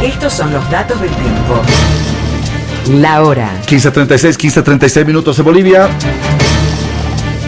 Estos 0.03 0.33
son 0.33 0.53
los 0.53 0.69
datos 0.71 1.01
del 1.01 1.11
tiempo. 1.11 1.61
La 3.01 3.23
hora. 3.23 3.51
15.36, 3.67 4.37
15.36 4.37 5.07
minutos 5.07 5.39
en 5.39 5.45
Bolivia. 5.45 5.89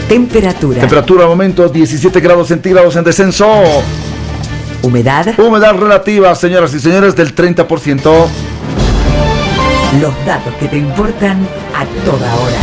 Temperatura. 0.07 0.79
Temperatura 0.79 1.23
al 1.23 1.29
momento 1.29 1.67
17 1.67 2.19
grados 2.21 2.47
centígrados 2.47 2.95
en 2.95 3.03
descenso. 3.03 3.51
Humedad. 4.81 5.37
Humedad 5.39 5.75
relativa, 5.75 6.33
señoras 6.35 6.73
y 6.73 6.79
señores, 6.79 7.15
del 7.15 7.35
30%. 7.35 8.27
Los 10.01 10.25
datos 10.25 10.53
que 10.59 10.67
te 10.67 10.77
importan 10.77 11.47
a 11.73 11.85
toda 12.05 12.35
hora. 12.35 12.59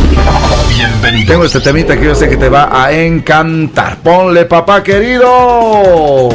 Bienvenido. 0.75 1.27
Tengo 1.27 1.45
este 1.45 1.59
temita 1.59 1.95
que 1.97 2.05
yo 2.05 2.15
sé 2.15 2.27
que 2.29 2.37
te 2.37 2.49
va 2.49 2.69
a 2.71 2.91
encantar. 2.91 3.97
Ponle, 3.97 4.45
papá 4.45 4.81
querido. 4.81 6.29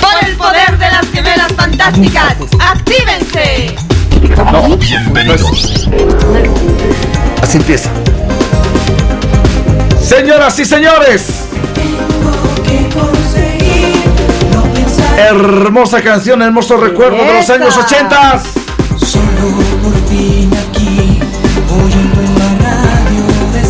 Por 0.00 0.28
el 0.28 0.36
poder 0.36 0.78
de 0.78 0.90
las 0.90 1.06
gemelas 1.10 1.52
fantásticas, 1.54 2.36
¡actívense! 2.60 3.74
No, 4.52 4.76
bienvenidos. 4.76 5.88
Así 7.42 7.56
empieza. 7.58 7.90
Señoras 10.00 10.58
y 10.60 10.64
señores. 10.64 11.46
Hermosa 15.16 16.02
canción, 16.02 16.42
hermoso 16.42 16.76
recuerdo 16.76 17.16
de 17.16 17.32
los 17.32 17.48
años 17.48 17.74
80. 17.76 18.42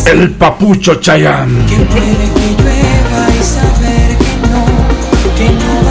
El 0.06 0.30
papucho 0.32 0.96
Chayanne. 0.96 1.64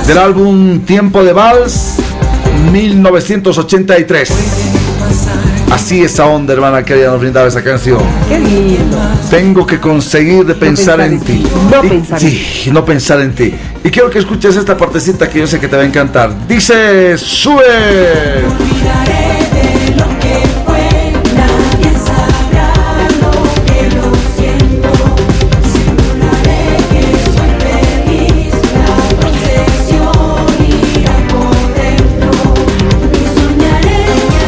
Del 0.05 0.17
álbum 0.17 0.79
Tiempo 0.81 1.23
de 1.23 1.31
Vals, 1.31 1.95
1983. 2.71 4.31
Así 5.71 6.01
esa 6.03 6.25
onda, 6.27 6.53
hermana, 6.53 6.83
que 6.85 6.95
nos 7.05 7.19
brindaba 7.19 7.47
esa 7.47 7.63
canción. 7.63 7.99
Qué 8.29 8.39
lindo. 8.39 8.97
Tengo 9.29 9.65
que 9.65 9.79
conseguir 9.79 10.45
de 10.45 10.53
pensar, 10.55 10.97
pensar 10.97 11.01
en 11.01 11.19
ti. 11.19 11.33
ti. 11.43 11.47
No 11.71 11.83
Y- 11.83 11.89
pensar 11.89 12.23
en 12.23 12.29
sí, 12.29 12.69
no 12.71 12.85
pensar 12.85 13.19
en 13.21 13.33
ti. 13.35 13.53
Y 13.83 13.89
quiero 13.89 14.09
que 14.09 14.19
escuches 14.19 14.55
esta 14.55 14.77
partecita 14.77 15.29
que 15.29 15.39
yo 15.39 15.47
sé 15.47 15.59
que 15.59 15.67
te 15.67 15.75
va 15.75 15.81
a 15.81 15.85
encantar. 15.85 16.31
Dice, 16.47 17.17
sube. 17.17 17.63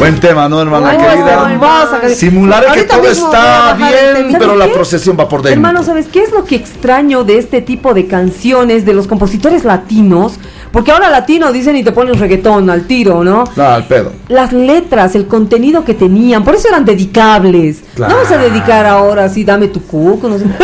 Buen 0.08 0.20
tema, 0.20 0.48
¿no, 0.48 0.62
hermana 0.62 0.88
Ay, 0.88 0.96
querida? 0.96 2.14
Simularé 2.14 2.72
que 2.72 2.84
todo 2.84 3.04
está 3.04 3.74
bien, 3.74 4.28
pero 4.32 4.44
¿Sabes 4.46 4.58
la 4.58 4.64
qué? 4.64 4.72
procesión 4.72 5.18
va 5.20 5.28
por 5.28 5.42
dentro. 5.42 5.52
Hermano, 5.52 5.82
¿sabes 5.82 6.06
qué 6.10 6.22
es 6.22 6.32
lo 6.32 6.46
que 6.46 6.54
extraño 6.56 7.24
de 7.24 7.36
este 7.36 7.60
tipo 7.60 7.92
de 7.92 8.06
canciones 8.06 8.86
de 8.86 8.94
los 8.94 9.06
compositores 9.06 9.64
latinos? 9.64 10.40
Porque 10.72 10.92
ahora 10.92 11.10
latino 11.10 11.52
dicen 11.52 11.76
y 11.76 11.84
te 11.84 11.92
ponen 11.92 12.18
reggaetón 12.18 12.70
al 12.70 12.86
tiro, 12.86 13.22
¿no? 13.22 13.44
No, 13.54 13.62
al 13.62 13.84
pedo. 13.84 14.12
Las 14.28 14.54
letras, 14.54 15.14
el 15.14 15.26
contenido 15.26 15.84
que 15.84 15.92
tenían, 15.92 16.42
por 16.42 16.54
eso 16.54 16.68
eran 16.68 16.86
dedicables. 16.86 17.82
Claro. 17.94 18.14
No 18.14 18.22
vas 18.22 18.32
a 18.32 18.38
dedicar 18.38 18.86
ahora 18.86 19.24
así, 19.24 19.44
dame 19.44 19.68
tu 19.68 19.82
cuco, 19.82 20.26
no 20.26 20.38
sé. 20.38 20.46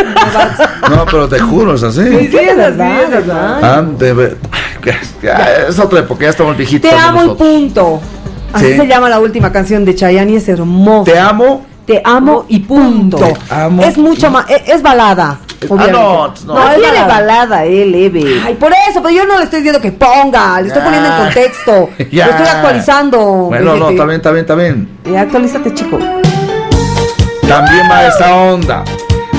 No, 0.89 1.05
pero 1.05 1.29
te 1.29 1.39
juro, 1.39 1.75
es 1.75 1.83
así. 1.83 2.03
Sí, 2.03 2.29
sí, 2.31 2.37
es 2.37 2.59
así, 2.59 3.03
es 3.05 3.11
verdad. 3.11 3.61
Ah, 3.63 3.85
es 5.69 5.79
otra 5.79 6.01
época, 6.01 6.25
ya 6.25 6.31
estamos 6.31 6.57
viejitos. 6.57 6.91
Te 6.91 6.97
amo 6.97 7.25
y 7.25 7.29
punto. 7.37 8.01
Así 8.55 8.73
Sí. 8.73 8.77
se 8.79 8.87
llama 8.87 9.09
la 9.09 9.19
última 9.19 9.51
canción 9.53 9.85
de 9.85 9.95
Chayanne 9.95 10.33
y 10.33 10.37
es 10.37 10.49
hermosa. 10.49 11.11
Te 11.13 11.19
amo. 11.19 11.67
Te 11.85 12.01
amo 12.03 12.47
y 12.49 12.61
punto. 12.61 13.19
Te 13.19 13.35
amo 13.53 13.83
es 13.83 13.99
mucho 13.99 14.31
más, 14.31 14.49
es, 14.49 14.63
es 14.77 14.81
balada. 14.83 15.39
obviamente. 15.69 15.93
no, 15.93 16.29
no. 16.29 16.35
no, 16.47 16.55
No 16.55 16.71
es 16.71 16.77
tiene 16.81 17.01
balada. 17.01 17.07
balada 17.21 17.65
él, 17.67 17.95
Eve. 17.95 18.41
Ay, 18.43 18.55
por 18.55 18.73
eso, 18.89 19.03
pero 19.03 19.11
yo 19.11 19.27
no 19.27 19.37
le 19.37 19.45
estoy 19.45 19.59
diciendo 19.59 19.81
que 19.83 19.93
ponga, 19.93 20.61
le 20.63 20.69
estoy 20.69 20.81
Ya. 20.81 20.85
poniendo 20.87 21.09
en 21.11 21.17
contexto. 21.25 21.91
Ya. 22.11 22.27
Lo 22.27 22.33
estoy 22.33 22.47
actualizando. 22.47 23.21
Bueno, 23.21 23.77
no, 23.77 23.93
también, 23.95 24.23
también. 24.23 24.89
Eh, 25.05 25.19
actualízate, 25.19 25.75
chico. 25.75 25.99
También 27.47 27.91
va 27.91 28.07
esa 28.07 28.35
onda. 28.35 28.85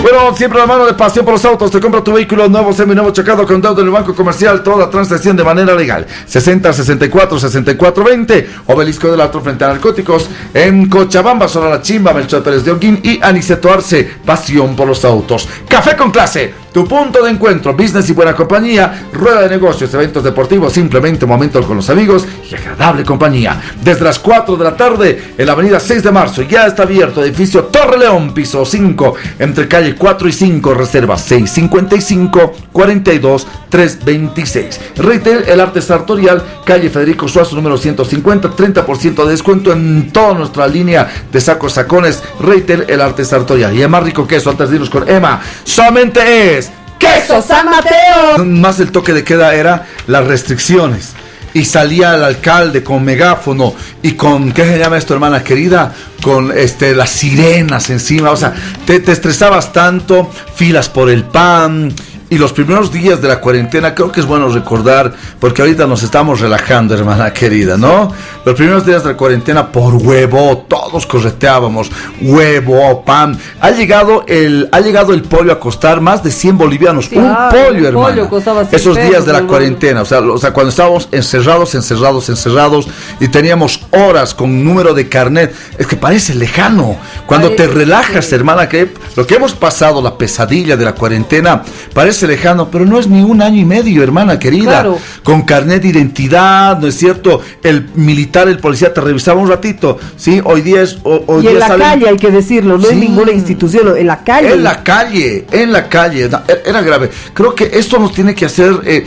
Bueno, 0.06 0.36
siempre 0.36 0.60
la 0.60 0.68
mano 0.68 0.86
de 0.86 0.94
pasión 0.94 1.26
por 1.26 1.34
los 1.34 1.44
autos. 1.46 1.72
Te 1.72 1.80
compra 1.80 2.04
tu 2.04 2.13
vehículo 2.13 2.48
nuevo, 2.48 2.72
seminuevo, 2.72 3.10
checado 3.10 3.44
con 3.44 3.60
deuda 3.60 3.82
en 3.82 3.88
el 3.88 3.91
banco 3.91 4.13
comercial. 4.13 4.62
Toda 4.62 4.88
transacción 4.88 5.36
de 5.36 5.44
manera 5.44 5.74
legal. 5.74 6.06
60 6.28 6.74
64 6.74 7.39
64 7.39 8.04
20. 8.04 8.50
Obelisco 8.68 9.10
del 9.10 9.20
Alto 9.20 9.41
frente 9.41 9.65
a 9.65 9.70
narcóticos. 9.70 10.30
En 10.54 10.89
Cochabamba, 10.89 11.48
Zona 11.48 11.70
La 11.70 11.82
Chimba, 11.82 12.13
Melchor 12.13 12.44
Pérez 12.44 12.63
de 12.63 12.70
Holguín 12.70 13.00
y 13.02 13.20
Aniceto 13.20 13.74
Arce. 13.74 14.08
Pasión 14.24 14.76
por 14.76 14.88
los 14.88 15.04
autos. 15.04 15.50
Café 15.68 15.98
con 15.98 16.12
clase. 16.12 16.64
Tu 16.76 16.86
punto 16.86 17.24
de 17.24 17.32
encuentro, 17.32 17.74
business 17.74 18.10
y 18.10 18.12
buena 18.12 18.36
compañía, 18.36 19.08
rueda 19.14 19.44
de 19.44 19.50
negocios, 19.50 19.94
eventos 19.94 20.22
deportivos, 20.26 20.74
simplemente 20.74 21.26
momentos 21.26 21.66
con 21.66 21.78
los 21.78 21.90
amigos 21.90 22.28
y 22.52 22.54
agradable 22.54 23.06
compañía. 23.06 23.62
Desde 23.82 24.04
las 24.04 24.20
4 24.20 24.58
de 24.58 24.64
la 24.66 24.76
tarde 24.76 25.36
en 25.38 25.46
la 25.46 25.54
avenida 25.54 25.80
6 25.80 26.04
de 26.04 26.12
marzo 26.12 26.42
ya 26.42 26.68
está 26.68 26.84
abierto 26.84 27.24
edificio 27.24 27.64
Torre 27.64 27.98
León, 27.98 28.34
piso 28.34 28.66
5, 28.66 29.16
entre 29.40 29.70
calle 29.70 29.96
4 29.96 30.28
y 30.28 30.34
5, 30.34 30.74
reserva 30.74 31.18
655 31.18 32.54
42 32.74 33.48
326. 33.70 34.80
Retail, 34.98 35.44
el 35.48 35.60
arte 35.60 35.82
sartorial, 35.82 36.44
calle 36.66 36.90
Federico 36.90 37.28
Suazo 37.28 37.56
número 37.56 37.78
150, 37.78 38.52
30% 38.52 39.24
de 39.26 39.32
descuento 39.32 39.72
en 39.72 40.12
toda 40.12 40.34
nuestra 40.34 40.68
línea 40.68 41.10
de 41.32 41.42
sacos 41.42 41.74
sacones. 41.74 42.24
Retail, 42.40 42.86
el 42.88 43.02
arte 43.02 43.26
sartorial. 43.26 43.76
Y 43.76 43.82
el 43.82 43.90
más 43.90 44.04
rico 44.04 44.28
queso, 44.28 44.50
antes 44.50 44.70
de 44.70 44.76
irnos 44.76 44.90
con 44.90 45.10
Emma, 45.10 45.42
solamente 45.64 46.58
es 46.58 46.64
¡Queso 46.99 47.41
San 47.41 47.65
Mateo! 47.69 48.45
más 48.45 48.79
el 48.79 48.91
toque 48.91 49.13
de 49.13 49.23
queda 49.23 49.53
era 49.53 49.86
las 50.08 50.25
restricciones. 50.25 51.13
Y 51.53 51.63
salía 51.63 52.15
el 52.15 52.23
alcalde 52.23 52.84
con 52.84 53.03
megáfono 53.05 53.73
y 54.01 54.12
con, 54.13 54.51
¿qué 54.51 54.65
se 54.65 54.77
llama 54.77 54.97
esto, 54.97 55.13
hermana 55.13 55.41
querida? 55.41 55.93
Con 56.21 56.51
este, 56.55 56.93
las 56.93 57.12
sirenas 57.12 57.89
encima. 57.89 58.31
O 58.31 58.36
sea, 58.36 58.53
te, 58.86 58.99
te 58.99 59.13
estresabas 59.13 59.71
tanto, 59.71 60.29
filas 60.55 60.89
por 60.89 61.10
el 61.10 61.23
pan. 61.23 61.93
Y 62.36 62.38
los 62.38 62.52
primeros 62.52 62.91
días 62.91 63.21
de 63.21 63.30
la 63.30 63.39
cuarentena, 63.39 63.95
creo 63.95 64.12
que 64.12 64.19
es 64.19 64.26
bueno 64.26 64.50
recordar, 64.50 65.13
porque 65.39 65.62
ahorita 65.62 65.88
nos 65.88 66.04
estamos 66.04 66.41
relajando, 66.41 66.93
hermana 66.93 67.32
querida, 67.32 67.78
¿no? 67.78 68.12
Los 68.43 68.56
primeros 68.56 68.86
días 68.86 69.04
de 69.04 69.12
la 69.12 69.15
cuarentena, 69.15 69.71
por 69.71 69.93
huevo, 69.95 70.65
todos 70.67 71.06
correteábamos, 71.06 71.89
huevo, 72.21 73.06
pan. 73.06 73.39
Ha 73.62 73.71
llegado 73.71 74.26
el, 74.28 74.67
ha 74.74 74.82
llegado 74.82 75.13
el 75.13 75.21
pollo 75.21 75.54
a 75.54 75.62
costar 75.62 76.02
más 76.02 76.26
de 76.26 76.32
100 76.32 76.58
bolivianos. 76.58 77.08
Claro, 77.08 77.45
un 77.45 77.50
pollo, 77.52 77.80
un 77.80 77.86
hermano. 77.86 78.30
pollo 78.30 78.41
100 78.41 78.67
Esos 78.74 78.95
días 78.98 79.08
pesos, 79.12 79.26
de 79.28 79.32
la 79.32 79.38
hermano. 79.38 79.48
cuarentena, 79.48 80.02
o 80.02 80.06
sea, 80.06 80.19
o 80.19 80.38
sea, 80.38 80.52
cuando 80.52 80.71
estábamos 80.71 81.08
encerrados, 81.13 81.74
encerrados, 81.74 82.28
encerrados 82.28 82.89
y 83.21 83.30
teníamos 83.30 83.80
horas 83.91 84.34
con 84.34 84.62
número 84.62 84.93
de 84.93 85.08
carnet, 85.08 85.56
es 85.78 85.88
que 85.88 85.95
parece 85.95 86.36
lejano. 86.36 86.98
Cuando 87.28 87.52
te 87.52 87.65
relajas, 87.65 88.30
hermana, 88.34 88.67
que 88.67 88.93
lo 89.15 89.26
que 89.26 89.36
hemos 89.36 89.54
pasado, 89.54 90.02
la 90.02 90.17
pesadilla 90.17 90.76
de 90.76 90.84
la 90.84 90.95
cuarentena, 90.95 91.63
parece 91.93 92.25
lejano, 92.28 92.70
pero 92.70 92.86
no 92.86 93.00
es 93.00 93.08
ni 93.08 93.22
un 93.24 93.42
año 93.42 93.60
y 93.60 93.66
medio, 93.66 94.04
hermana 94.04 94.38
querida. 94.40 94.72
Claro. 94.82 94.98
Con 95.24 95.42
carnet 95.44 95.82
de 95.82 95.90
identidad, 95.90 96.78
¿no 96.80 96.88
es 96.88 96.96
cierto? 96.98 97.42
El 97.64 97.90
militar, 97.96 98.48
el 98.48 98.60
policía 98.60 98.94
te 98.94 99.02
revisaba 99.02 99.40
un 99.40 99.48
ratito, 99.50 99.98
¿sí? 100.18 100.42
Hoy 100.44 100.62
día 100.62 100.82
es... 100.82 100.98
ho- 101.04 101.24
Hoy 101.28 101.40
Y 101.40 101.42
día 101.44 101.52
en 101.52 101.60
la 101.60 101.68
salen- 101.68 101.80
calle 101.90 102.10
hay 102.10 102.18
que 102.18 102.32
decirlo, 102.32 102.78
no 102.78 102.84
Sí. 102.88 102.94
es 102.94 102.98
ninguna 102.98 103.32
institución, 103.32 103.98
en 103.98 104.08
la 104.08 104.24
calle. 104.24 104.54
en 104.54 104.64
la 104.64 104.84
calle, 104.84 105.46
en 105.52 105.72
la 105.72 105.88
calle. 105.90 106.26
E- 106.26 106.62
Era 106.66 106.82
grave. 106.82 107.10
Creo 107.34 107.54
que 107.56 107.70
esto 107.74 107.98
nos 108.00 108.14
tiene 108.14 108.34
que 108.36 108.46
hacer 108.46 108.80
eh, 108.86 109.06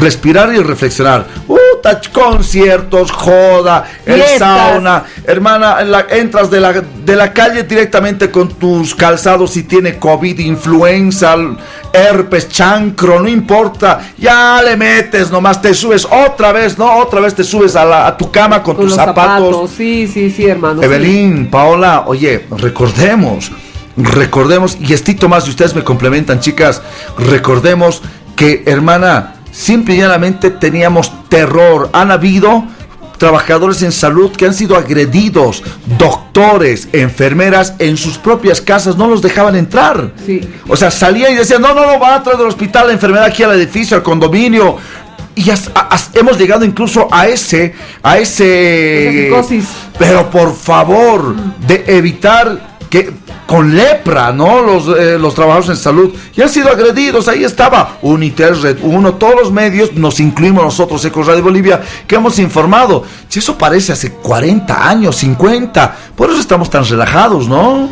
respirar 0.00 0.54
y 0.54 0.58
reflexionar. 0.58 1.26
Puta, 1.94 2.00
conciertos, 2.12 3.10
joda, 3.12 3.84
el 4.04 4.14
Fiestas. 4.14 4.38
sauna. 4.38 5.04
Hermana, 5.24 5.76
en 5.80 5.92
la- 5.92 6.06
entras 6.10 6.50
de 6.50 6.60
la, 6.60 6.72
de 6.72 7.16
la 7.16 7.32
calle 7.32 7.62
directamente 7.62 8.30
con 8.30 8.48
tus 8.48 8.94
calzados 8.94 9.52
si 9.52 9.62
tiene 9.62 9.96
COVID, 9.98 10.38
influenza, 10.40 11.36
herpes, 11.92 12.48
chancro, 12.48 13.20
no 13.20 13.28
importa. 13.28 14.00
Ya 14.18 14.60
le 14.64 14.76
metes 14.76 15.30
nomás, 15.30 15.62
te 15.62 15.74
subes 15.74 16.06
otra 16.10 16.52
vez, 16.52 16.76
¿no? 16.76 16.96
Otra 16.98 17.20
vez 17.20 17.34
te 17.34 17.44
subes 17.44 17.76
a, 17.76 17.84
la- 17.84 18.06
a 18.08 18.16
tu 18.16 18.30
cama 18.30 18.62
con, 18.62 18.74
Con 18.76 18.86
tus 18.86 18.94
zapatos. 18.96 19.46
zapatos. 19.50 19.70
Sí, 19.76 20.08
sí, 20.12 20.30
sí, 20.30 20.46
hermano. 20.46 20.80
sí. 20.80 20.86
Evelyn, 20.86 21.48
Paola, 21.50 22.04
oye, 22.06 22.46
recordemos, 22.50 23.52
recordemos, 23.96 24.76
y 24.80 24.92
estito 24.92 25.28
más, 25.28 25.46
y 25.46 25.50
ustedes 25.50 25.74
me 25.74 25.84
complementan, 25.84 26.40
chicas, 26.40 26.82
recordemos 27.16 28.02
que, 28.34 28.64
hermana, 28.66 29.34
simple 29.56 29.94
y 29.94 29.98
llanamente 29.98 30.50
teníamos 30.50 31.10
terror. 31.28 31.88
Han 31.92 32.10
habido 32.10 32.64
trabajadores 33.16 33.82
en 33.82 33.92
salud 33.92 34.30
que 34.32 34.44
han 34.44 34.52
sido 34.52 34.76
agredidos, 34.76 35.62
doctores, 35.98 36.88
enfermeras, 36.92 37.74
en 37.78 37.96
sus 37.96 38.18
propias 38.18 38.60
casas, 38.60 38.96
no 38.96 39.08
los 39.08 39.22
dejaban 39.22 39.56
entrar. 39.56 40.12
Sí. 40.24 40.46
O 40.68 40.76
sea, 40.76 40.90
salían 40.90 41.32
y 41.32 41.36
decían, 41.36 41.62
no, 41.62 41.74
no, 41.74 41.86
no, 41.86 41.98
van 41.98 42.20
a 42.20 42.22
traer 42.22 42.38
del 42.38 42.48
hospital 42.48 42.88
la 42.88 42.92
enfermedad 42.92 43.24
aquí 43.24 43.42
al 43.42 43.52
edificio, 43.52 43.96
al 43.96 44.02
condominio. 44.02 44.76
Y 45.34 45.50
hemos 46.14 46.38
llegado 46.38 46.64
incluso 46.64 47.08
a 47.10 47.26
ese, 47.26 47.74
a 48.02 48.18
ese... 48.18 49.28
Esa 49.28 49.44
psicosis. 49.44 49.68
Pero 49.98 50.30
por 50.30 50.54
favor, 50.54 51.34
de 51.66 51.84
evitar 51.86 52.75
que 52.90 53.12
con 53.46 53.74
lepra, 53.74 54.32
¿no? 54.32 54.62
Los, 54.62 54.88
eh, 54.98 55.18
los 55.18 55.34
trabajadores 55.34 55.70
en 55.70 55.76
salud 55.76 56.14
ya 56.34 56.44
han 56.44 56.50
sido 56.50 56.70
agredidos. 56.70 57.28
Ahí 57.28 57.44
estaba 57.44 57.98
Unitel, 58.02 58.60
Red 58.60 58.78
1, 58.82 59.14
todos 59.14 59.34
los 59.36 59.52
medios, 59.52 59.94
nos 59.94 60.20
incluimos 60.20 60.64
nosotros, 60.64 61.04
Eco 61.04 61.22
Radio 61.22 61.42
Bolivia, 61.42 61.80
que 62.06 62.16
hemos 62.16 62.38
informado. 62.38 63.04
Si 63.28 63.38
eso 63.38 63.56
parece 63.56 63.92
hace 63.92 64.12
40 64.12 64.88
años, 64.88 65.16
50, 65.16 65.96
por 66.16 66.30
eso 66.30 66.40
estamos 66.40 66.70
tan 66.70 66.84
relajados, 66.84 67.48
¿no? 67.48 67.88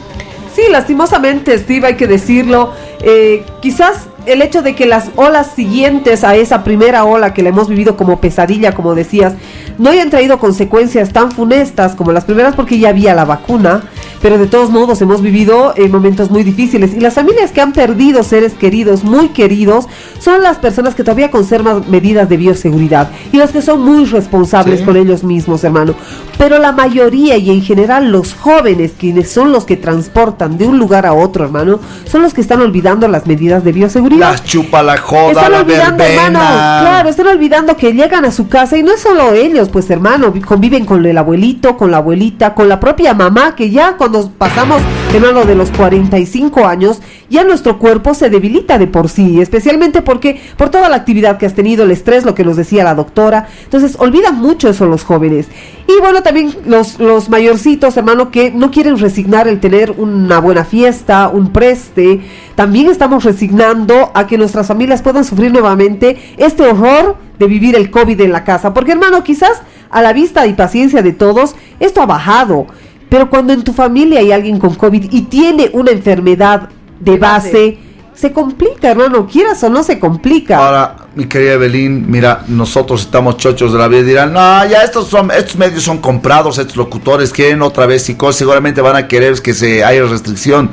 Sí, 0.54 0.62
lastimosamente, 0.70 1.58
Steve, 1.58 1.88
hay 1.88 1.96
que 1.96 2.06
decirlo. 2.06 2.72
Eh, 3.00 3.44
quizás 3.60 4.06
el 4.26 4.42
hecho 4.42 4.62
de 4.62 4.74
que 4.74 4.86
las 4.86 5.10
olas 5.16 5.52
siguientes 5.54 6.24
a 6.24 6.34
esa 6.36 6.64
primera 6.64 7.04
ola 7.04 7.34
que 7.34 7.42
la 7.42 7.50
hemos 7.50 7.68
vivido 7.68 7.96
como 7.96 8.20
pesadilla, 8.20 8.72
como 8.74 8.94
decías, 8.94 9.34
no 9.78 9.90
hayan 9.90 10.10
traído 10.10 10.38
consecuencias 10.38 11.12
tan 11.12 11.32
funestas 11.32 11.94
como 11.94 12.12
las 12.12 12.24
primeras 12.24 12.54
porque 12.54 12.78
ya 12.78 12.90
había 12.90 13.14
la 13.14 13.24
vacuna, 13.24 13.82
pero 14.22 14.38
de 14.38 14.46
todos 14.46 14.70
modos 14.70 15.02
hemos 15.02 15.20
vivido 15.20 15.74
eh, 15.76 15.88
momentos 15.88 16.30
muy 16.30 16.42
difíciles 16.44 16.94
y 16.94 17.00
las 17.00 17.14
familias 17.14 17.50
que 17.52 17.60
han 17.60 17.72
perdido 17.72 18.22
seres 18.22 18.54
queridos, 18.54 19.04
muy 19.04 19.30
queridos, 19.30 19.86
son 20.18 20.42
las 20.42 20.58
personas 20.58 20.94
que 20.94 21.02
todavía 21.04 21.30
conservan 21.30 21.84
medidas 21.90 22.28
de 22.28 22.36
bioseguridad 22.36 23.10
y 23.32 23.36
las 23.36 23.50
que 23.52 23.62
son 23.62 23.82
muy 23.82 24.04
responsables 24.06 24.80
Sí. 24.80 24.84
con 24.84 24.96
ellos 24.96 25.24
mismos, 25.24 25.62
hermano. 25.64 25.94
Pero 26.38 26.58
la 26.58 26.72
mayoría 26.72 27.36
y 27.36 27.50
en 27.50 27.62
general 27.62 28.10
los 28.10 28.34
jóvenes, 28.34 28.92
quienes 28.98 29.30
son 29.30 29.52
los 29.52 29.64
que 29.64 29.76
transportan 29.76 30.56
de 30.58 30.66
un 30.66 30.78
lugar 30.78 31.06
a 31.06 31.12
otro, 31.12 31.44
hermano, 31.44 31.80
son 32.06 32.22
los 32.22 32.32
que 32.34 32.40
están 32.40 32.60
olvidando 32.60 33.08
las 33.08 33.26
medidas 33.26 33.64
de 33.64 33.72
bioseguridad. 33.72 34.13
Las 34.18 34.44
chupa 34.44 34.82
la 34.82 34.96
joda, 34.96 35.32
Están 35.32 35.52
la 35.52 35.60
olvidando, 35.60 36.04
hermano, 36.04 36.38
claro, 36.38 37.08
están 37.08 37.26
olvidando 37.28 37.76
que 37.76 37.92
llegan 37.92 38.24
a 38.24 38.30
su 38.30 38.48
casa 38.48 38.76
y 38.76 38.82
no 38.82 38.92
es 38.92 39.00
solo 39.00 39.32
ellos, 39.32 39.68
pues 39.68 39.90
hermano, 39.90 40.30
vi- 40.30 40.40
conviven 40.40 40.84
con 40.84 41.04
el 41.04 41.16
abuelito, 41.18 41.76
con 41.76 41.90
la 41.90 41.98
abuelita, 41.98 42.54
con 42.54 42.68
la 42.68 42.80
propia 42.80 43.14
mamá, 43.14 43.54
que 43.56 43.70
ya 43.70 43.96
cuando 43.96 44.30
pasamos, 44.30 44.80
hermano, 45.12 45.44
de 45.44 45.54
los 45.54 45.70
45 45.70 46.66
años, 46.66 47.00
ya 47.30 47.44
nuestro 47.44 47.78
cuerpo 47.78 48.14
se 48.14 48.30
debilita 48.30 48.78
de 48.78 48.86
por 48.86 49.08
sí, 49.08 49.40
especialmente 49.40 50.02
porque 50.02 50.40
por 50.56 50.68
toda 50.70 50.88
la 50.88 50.96
actividad 50.96 51.38
que 51.38 51.46
has 51.46 51.54
tenido, 51.54 51.84
el 51.84 51.90
estrés, 51.90 52.24
lo 52.24 52.34
que 52.34 52.44
nos 52.44 52.56
decía 52.56 52.84
la 52.84 52.94
doctora, 52.94 53.48
entonces 53.64 53.96
olvidan 53.98 54.36
mucho 54.38 54.68
eso 54.68 54.86
los 54.86 55.04
jóvenes. 55.04 55.48
Y 55.86 56.00
bueno, 56.00 56.22
también 56.22 56.54
los, 56.66 56.98
los 56.98 57.28
mayorcitos, 57.28 57.96
hermano, 57.96 58.30
que 58.30 58.50
no 58.50 58.70
quieren 58.70 58.98
resignar 58.98 59.48
el 59.48 59.60
tener 59.60 59.90
una 59.92 60.38
buena 60.40 60.64
fiesta, 60.64 61.28
un 61.28 61.52
preste, 61.52 62.20
también 62.54 62.88
estamos 62.88 63.24
resignando 63.24 64.12
a 64.14 64.26
que 64.26 64.38
nuestras 64.38 64.66
familias 64.66 65.02
puedan 65.02 65.24
sufrir 65.24 65.52
nuevamente 65.52 66.18
este 66.36 66.62
horror 66.64 67.16
de 67.38 67.46
vivir 67.46 67.74
el 67.74 67.90
COVID 67.90 68.20
en 68.20 68.32
la 68.32 68.44
casa. 68.44 68.72
Porque 68.72 68.92
hermano, 68.92 69.24
quizás 69.24 69.62
a 69.90 70.02
la 70.02 70.12
vista 70.12 70.46
y 70.46 70.54
paciencia 70.54 71.02
de 71.02 71.12
todos, 71.12 71.56
esto 71.80 72.02
ha 72.02 72.06
bajado. 72.06 72.66
Pero 73.08 73.30
cuando 73.30 73.52
en 73.52 73.62
tu 73.62 73.72
familia 73.72 74.20
hay 74.20 74.32
alguien 74.32 74.58
con 74.58 74.74
COVID 74.74 75.12
y 75.12 75.22
tiene 75.22 75.70
una 75.72 75.90
enfermedad 75.90 76.68
de 77.00 77.16
base, 77.16 77.78
se 78.14 78.32
complica, 78.32 78.90
hermano, 78.90 79.26
quieras 79.26 79.62
o 79.64 79.70
no 79.70 79.82
se 79.82 79.98
complica. 79.98 80.58
Ahora, 80.58 80.96
mi 81.16 81.26
querida 81.26 81.54
Evelyn, 81.54 82.08
mira, 82.08 82.44
nosotros 82.46 83.02
estamos 83.02 83.36
chochos 83.36 83.72
de 83.72 83.78
la 83.78 83.88
vida 83.88 84.00
y 84.00 84.04
dirán, 84.04 84.32
no, 84.32 84.64
ya 84.66 84.82
estos 84.82 85.08
son, 85.08 85.30
estos 85.32 85.56
medios 85.56 85.82
son 85.82 85.98
comprados, 85.98 86.58
estos 86.58 86.76
locutores 86.76 87.32
quieren 87.32 87.62
otra 87.62 87.86
vez 87.86 88.08
y 88.08 88.16
seguramente 88.30 88.80
van 88.80 88.96
a 88.96 89.08
querer 89.08 89.40
que 89.42 89.52
se 89.52 89.84
haya 89.84 90.04
restricción. 90.04 90.70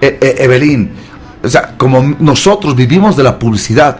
Eh, 0.00 0.18
eh, 0.20 0.36
Evelyn, 0.38 0.90
o 1.44 1.48
sea, 1.48 1.74
como 1.76 2.02
nosotros 2.18 2.74
vivimos 2.74 3.16
de 3.16 3.22
la 3.22 3.38
publicidad, 3.38 3.98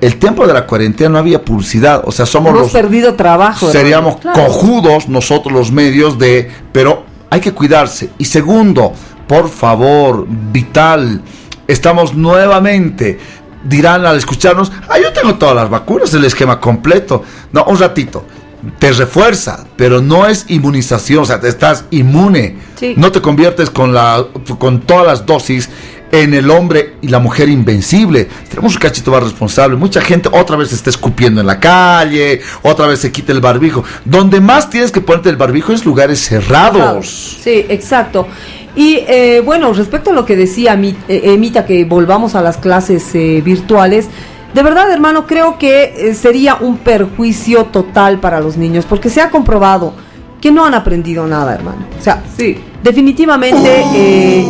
el 0.00 0.16
tiempo 0.18 0.46
de 0.46 0.52
la 0.52 0.66
cuarentena 0.66 1.10
no 1.10 1.18
había 1.18 1.42
publicidad, 1.44 2.02
o 2.04 2.12
sea, 2.12 2.26
somos 2.26 2.50
Hemos 2.50 2.62
los 2.62 2.72
perdido 2.72 3.14
trabajo. 3.14 3.70
seríamos 3.70 4.16
Claro. 4.16 4.46
cojudos 4.46 5.08
nosotros 5.08 5.52
los 5.52 5.70
medios 5.72 6.18
de, 6.18 6.50
pero 6.72 7.04
hay 7.30 7.40
que 7.40 7.52
cuidarse. 7.52 8.10
Y 8.18 8.24
segundo, 8.26 8.92
por 9.26 9.48
favor, 9.48 10.26
vital, 10.28 11.22
estamos 11.66 12.14
nuevamente, 12.14 13.18
dirán 13.64 14.04
al 14.04 14.16
escucharnos, 14.16 14.70
ah, 14.88 14.98
yo 15.02 15.12
tengo 15.12 15.36
todas 15.36 15.54
las 15.54 15.70
vacunas, 15.70 16.12
el 16.14 16.24
esquema 16.24 16.60
completo. 16.60 17.22
No, 17.52 17.64
un 17.64 17.78
ratito. 17.78 18.24
Te 18.78 18.92
refuerza, 18.92 19.66
pero 19.76 20.00
no 20.00 20.26
es 20.26 20.46
inmunización, 20.48 21.22
o 21.22 21.26
sea, 21.26 21.38
te 21.38 21.48
estás 21.48 21.84
inmune. 21.90 22.56
Sí. 22.76 22.94
No 22.96 23.12
te 23.12 23.20
conviertes 23.20 23.68
con, 23.68 23.92
la, 23.92 24.24
con 24.58 24.80
todas 24.80 25.06
las 25.06 25.26
dosis 25.26 25.68
en 26.22 26.32
el 26.34 26.50
hombre 26.50 26.94
y 27.02 27.08
la 27.08 27.18
mujer 27.18 27.48
invencible. 27.48 28.28
Tenemos 28.48 28.74
un 28.74 28.80
cachito 28.80 29.10
más 29.10 29.22
responsable. 29.22 29.76
Mucha 29.76 30.00
gente 30.00 30.28
otra 30.32 30.56
vez 30.56 30.68
se 30.68 30.76
está 30.76 30.90
escupiendo 30.90 31.40
en 31.40 31.46
la 31.46 31.58
calle, 31.58 32.40
otra 32.62 32.86
vez 32.86 33.00
se 33.00 33.10
quita 33.10 33.32
el 33.32 33.40
barbijo. 33.40 33.82
Donde 34.04 34.40
más 34.40 34.70
tienes 34.70 34.92
que 34.92 35.00
ponerte 35.00 35.28
el 35.30 35.36
barbijo 35.36 35.72
es 35.72 35.84
lugares 35.84 36.20
cerrados. 36.20 37.38
Sí, 37.42 37.66
exacto. 37.68 38.26
Y 38.76 38.98
eh, 39.06 39.42
bueno, 39.44 39.72
respecto 39.72 40.10
a 40.10 40.12
lo 40.12 40.24
que 40.24 40.36
decía 40.36 40.76
Mi- 40.76 40.96
eh, 41.08 41.20
Emita, 41.24 41.64
que 41.66 41.84
volvamos 41.84 42.34
a 42.34 42.42
las 42.42 42.56
clases 42.56 43.14
eh, 43.14 43.40
virtuales, 43.44 44.08
de 44.52 44.62
verdad, 44.62 44.90
hermano, 44.92 45.26
creo 45.26 45.58
que 45.58 45.94
eh, 45.96 46.14
sería 46.14 46.56
un 46.60 46.78
perjuicio 46.78 47.64
total 47.66 48.20
para 48.20 48.38
los 48.40 48.56
niños, 48.56 48.84
porque 48.88 49.10
se 49.10 49.20
ha 49.20 49.30
comprobado 49.30 49.92
que 50.40 50.52
no 50.52 50.64
han 50.64 50.74
aprendido 50.74 51.26
nada, 51.26 51.54
hermano. 51.54 51.86
O 51.98 52.02
sea, 52.02 52.22
sí, 52.36 52.58
definitivamente 52.82 53.82
eh, 53.94 54.44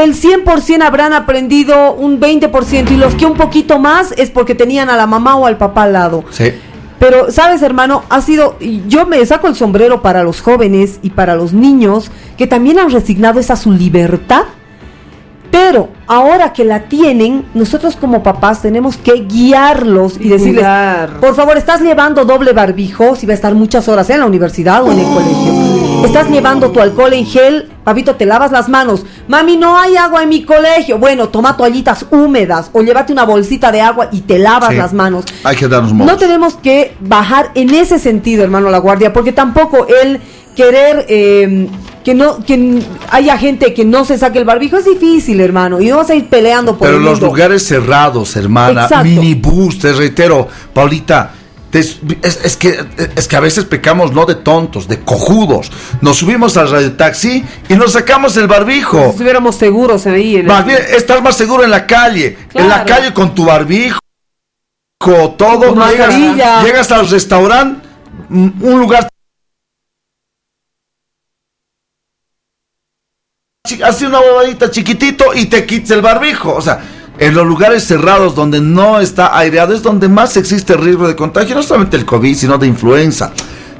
del 0.00 0.14
100% 0.14 0.82
habrán 0.82 1.12
aprendido 1.12 1.94
un 1.94 2.20
20% 2.20 2.90
y 2.90 2.96
los 2.96 3.14
que 3.14 3.26
un 3.26 3.34
poquito 3.34 3.78
más 3.78 4.12
es 4.16 4.30
porque 4.30 4.54
tenían 4.54 4.90
a 4.90 4.96
la 4.96 5.06
mamá 5.06 5.36
o 5.36 5.46
al 5.46 5.58
papá 5.58 5.84
al 5.84 5.92
lado. 5.92 6.24
Sí. 6.30 6.52
Pero, 6.98 7.30
¿sabes, 7.30 7.62
hermano? 7.62 8.02
Ha 8.08 8.20
sido. 8.20 8.56
Yo 8.88 9.06
me 9.06 9.24
saco 9.24 9.46
el 9.46 9.54
sombrero 9.54 10.02
para 10.02 10.24
los 10.24 10.40
jóvenes 10.40 10.98
y 11.02 11.10
para 11.10 11.36
los 11.36 11.52
niños 11.52 12.10
que 12.36 12.46
también 12.46 12.78
han 12.78 12.90
resignado 12.90 13.38
esa 13.38 13.56
su 13.56 13.72
libertad. 13.72 14.42
Pero 15.50 15.88
ahora 16.06 16.52
que 16.52 16.64
la 16.64 16.84
tienen, 16.84 17.46
nosotros 17.54 17.96
como 17.96 18.22
papás 18.22 18.62
tenemos 18.62 18.96
que 18.96 19.24
guiarlos 19.26 20.16
y, 20.20 20.26
Y 20.26 20.28
decirles: 20.28 20.56
cuidar. 20.56 21.20
Por 21.20 21.34
favor, 21.34 21.56
estás 21.56 21.80
llevando 21.80 22.24
doble 22.24 22.52
barbijo 22.52 23.16
si 23.16 23.26
va 23.26 23.32
a 23.32 23.34
estar 23.34 23.54
muchas 23.54 23.88
horas 23.88 24.10
en 24.10 24.20
la 24.20 24.26
universidad 24.26 24.82
o 24.84 24.92
en 24.92 24.98
el 24.98 25.06
colegio. 25.06 26.04
Estás 26.04 26.28
llevando 26.30 26.70
tu 26.70 26.80
alcohol 26.80 27.12
en 27.12 27.26
gel, 27.26 27.70
papito, 27.82 28.14
te 28.14 28.24
lavas 28.24 28.52
las 28.52 28.68
manos. 28.68 29.04
Mami, 29.26 29.56
no 29.56 29.76
hay 29.78 29.96
agua 29.96 30.22
en 30.22 30.28
mi 30.28 30.44
colegio. 30.44 30.98
Bueno, 30.98 31.28
toma 31.28 31.56
toallitas 31.56 32.06
húmedas 32.10 32.70
o 32.72 32.82
llévate 32.82 33.12
una 33.12 33.24
bolsita 33.24 33.72
de 33.72 33.80
agua 33.80 34.08
y 34.12 34.20
te 34.20 34.38
lavas 34.38 34.70
Sí. 34.70 34.76
las 34.76 34.92
manos. 34.92 35.24
Hay 35.44 35.56
que 35.56 35.66
darnos 35.66 35.92
modos. 35.92 36.12
No 36.12 36.18
tenemos 36.18 36.54
que 36.54 36.94
bajar 37.00 37.50
en 37.54 37.74
ese 37.74 37.98
sentido, 37.98 38.44
hermano, 38.44 38.70
la 38.70 38.78
guardia, 38.78 39.12
porque 39.12 39.32
tampoco 39.32 39.86
el 40.02 40.20
querer 40.54 41.04
eh, 41.08 41.68
que 42.08 42.14
no 42.14 42.42
que 42.42 42.82
haya 43.10 43.36
gente 43.36 43.74
que 43.74 43.84
no 43.84 44.02
se 44.06 44.16
saque 44.16 44.38
el 44.38 44.46
barbijo 44.46 44.78
es 44.78 44.86
difícil, 44.86 45.40
hermano, 45.42 45.78
y 45.78 45.90
vamos 45.90 46.08
a 46.08 46.14
ir 46.14 46.26
peleando 46.30 46.78
por 46.78 46.86
Pero 46.88 46.96
el 46.96 47.04
los 47.04 47.12
mundo. 47.20 47.26
lugares 47.26 47.66
cerrados, 47.66 48.34
hermana, 48.34 48.84
Exacto. 48.84 49.04
minibús, 49.04 49.78
te 49.78 49.92
reitero, 49.92 50.48
Paulita, 50.72 51.32
te- 51.70 51.80
es, 51.80 51.98
es 52.22 52.56
que, 52.56 52.82
es 53.14 53.28
que 53.28 53.36
a 53.36 53.40
veces 53.40 53.66
pecamos 53.66 54.14
no 54.14 54.24
de 54.24 54.36
tontos, 54.36 54.88
de 54.88 55.00
cojudos. 55.00 55.70
Nos 56.00 56.16
subimos 56.16 56.56
al 56.56 56.70
radiotaxi 56.70 57.44
y 57.68 57.74
nos 57.74 57.92
sacamos 57.92 58.38
el 58.38 58.46
barbijo. 58.46 59.02
Si 59.04 59.10
estuviéramos 59.10 59.56
seguros 59.56 60.06
ahí. 60.06 60.36
En 60.36 60.40
el- 60.40 60.46
Más 60.46 60.64
bien, 60.64 60.78
estás 60.96 61.22
más 61.22 61.36
seguro 61.36 61.62
en 61.62 61.70
la 61.70 61.86
calle. 61.86 62.38
En 62.54 62.70
la 62.70 62.86
calle 62.86 63.12
con 63.12 63.34
tu 63.34 63.44
barbijo, 63.44 63.98
todo. 65.36 65.74
Llegas, 65.90 66.16
llegas 66.64 66.90
al 66.90 67.06
restaurante, 67.10 67.86
un 68.30 68.80
lugar. 68.80 69.06
Así 73.84 74.04
una 74.04 74.20
huevadita 74.20 74.70
chiquitito 74.70 75.34
y 75.34 75.46
te 75.46 75.64
quitas 75.66 75.90
el 75.92 76.02
barbijo. 76.02 76.54
O 76.54 76.60
sea, 76.62 76.80
En 77.20 77.34
los 77.34 77.44
lugares 77.46 77.84
cerrados 77.84 78.34
donde 78.36 78.60
no 78.60 79.00
está 79.00 79.36
aireado 79.36 79.74
es 79.74 79.82
donde 79.82 80.08
más 80.08 80.36
existe 80.36 80.76
riesgo 80.76 81.08
de 81.08 81.16
contagio, 81.16 81.56
no 81.56 81.64
solamente 81.64 81.96
el 81.96 82.04
COVID, 82.04 82.36
sino 82.36 82.58
de 82.58 82.68
influenza. 82.68 83.32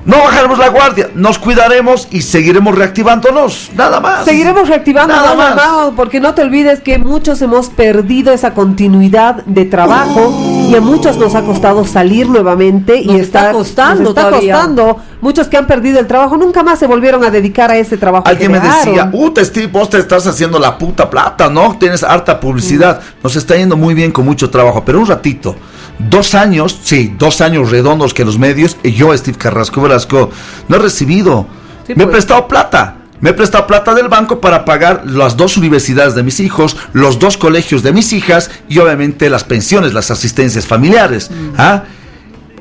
No 0.05 0.17
bajaremos 0.19 0.59
la 0.59 0.69
guardia, 0.71 1.11
nos 1.15 1.39
cuidaremos 1.39 2.09
y 2.11 2.23
seguiremos 2.23 2.75
reactivándonos, 2.75 3.71
nada 3.77 4.01
más. 4.01 4.25
Seguiremos 4.25 4.67
reactivando 4.67 5.15
Nada 5.15 5.35
más, 5.35 5.55
más. 5.55 5.65
hermano, 5.67 5.93
porque 5.97 6.19
no 6.19 6.35
te 6.35 6.43
olvides 6.43 6.81
que 6.81 6.99
muchos 6.99 7.41
hemos 7.43 7.69
perdido 7.69 8.33
esa 8.33 8.55
continuidad 8.55 9.45
de 9.45 9.67
trabajo 9.67 10.33
y 10.69 10.75
a 10.75 10.81
muchos 10.81 11.17
nos 11.17 11.35
ha 11.35 11.43
costado 11.43 11.85
salir 11.87 12.29
nuevamente 12.29 13.01
y 13.01 13.07
Nos 13.07 13.21
está 13.21 13.53
costando 13.53 14.03
nos 14.03 14.09
está 14.11 14.29
todavía. 14.29 14.55
costando. 14.55 14.99
Muchos 15.21 15.49
que 15.49 15.57
han 15.57 15.67
perdido 15.67 15.99
el 15.99 16.07
trabajo 16.07 16.37
nunca 16.37 16.63
más 16.63 16.79
se 16.79 16.87
volvieron 16.87 17.25
a 17.25 17.31
dedicar 17.31 17.71
a 17.71 17.77
ese 17.77 17.97
trabajo. 17.97 18.25
que 18.25 18.31
Alguien 18.31 18.53
me 18.53 18.61
decía, 18.61 19.11
uh, 19.13 19.33
Steve, 19.39 19.67
vos 19.67 19.91
te 19.91 19.99
estás 19.99 20.27
haciendo 20.27 20.59
la 20.59 20.79
puta 20.79 21.09
plata, 21.11 21.49
¿no? 21.49 21.77
Tienes 21.79 22.03
harta 22.03 22.39
publicidad. 22.39 23.01
Mm. 23.01 23.23
Nos 23.23 23.37
está 23.37 23.57
yendo 23.57 23.77
muy 23.77 23.95
bien 23.95 24.13
con 24.13 24.25
mucho 24.25 24.51
trabajo, 24.51 24.85
pero 24.85 25.01
un 25.01 25.07
ratito. 25.07 25.57
Dos 25.99 26.35
años, 26.35 26.79
sí, 26.83 27.15
dos 27.19 27.41
años 27.41 27.71
redondos 27.71 28.15
que 28.15 28.25
los 28.25 28.39
medios, 28.39 28.77
y 28.85 28.93
yo, 28.93 29.17
Steve 29.17 29.37
Carrasco 29.37 29.81
Velasco, 29.83 30.31
no 30.69 30.77
he 30.77 30.79
recibido. 30.79 31.47
Sí, 31.87 31.95
me 31.97 32.05
he 32.05 32.07
pues. 32.07 32.17
prestado 32.17 32.47
plata. 32.47 32.98
Me 33.21 33.31
he 33.31 33.33
prestado 33.33 33.67
plata 33.67 33.95
del 33.95 34.09
banco 34.09 34.41
para 34.41 34.65
pagar 34.65 35.03
las 35.07 35.37
dos 35.37 35.57
universidades 35.57 36.15
de 36.15 36.23
mis 36.23 36.39
hijos, 36.41 36.77
los 36.93 37.19
dos 37.19 37.37
colegios 37.37 37.83
de 37.83 37.93
mis 37.93 38.13
hijas 38.13 38.51
y 38.69 38.79
obviamente 38.79 39.29
las 39.29 39.45
pensiones, 39.45 39.93
las 39.93 40.11
asistencias 40.11 40.67
familiares. 40.67 41.31
Mm. 41.31 41.55
¿ah? 41.59 41.83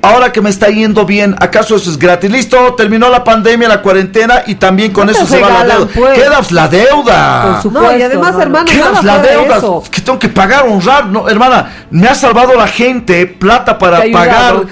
Ahora 0.02 0.32
que 0.32 0.42
me 0.42 0.50
está 0.50 0.68
yendo 0.68 1.06
bien, 1.06 1.36
¿acaso 1.40 1.76
eso 1.76 1.90
es 1.90 1.98
gratis? 1.98 2.30
Listo, 2.30 2.76
terminó 2.76 3.10
la 3.10 3.24
pandemia, 3.24 3.68
la 3.68 3.82
cuarentena 3.82 4.44
y 4.46 4.56
también 4.56 4.92
con 4.92 5.08
No 5.08 5.12
eso 5.12 5.26
se 5.26 5.40
va 5.40 5.50
la 5.50 5.76
deuda. 5.76 5.88
pues. 5.94 6.14
Quedas 6.20 6.52
la 6.52 6.68
deuda. 6.68 7.42
Por 7.52 7.62
supuesto, 7.64 7.92
No, 7.92 7.98
y 7.98 8.02
además, 8.02 8.36
hermano, 8.40 8.66
¿Qué 8.66 8.78
nada 8.78 9.00
es 9.00 9.04
la 9.04 9.20
deuda? 9.20 9.58
eso. 9.58 9.84
Que 9.92 10.02
tengo 10.02 10.20
que 10.20 10.30
pagar, 10.30 10.66
honrar. 10.68 11.08
No, 11.08 11.28
hermana, 11.28 11.72
me 11.90 12.08
ha 12.08 12.16
salvado 12.16 12.56
la 12.56 12.68
gente 12.68 13.26
plata 13.26 13.78
para 13.78 14.04
pagar 14.12 14.64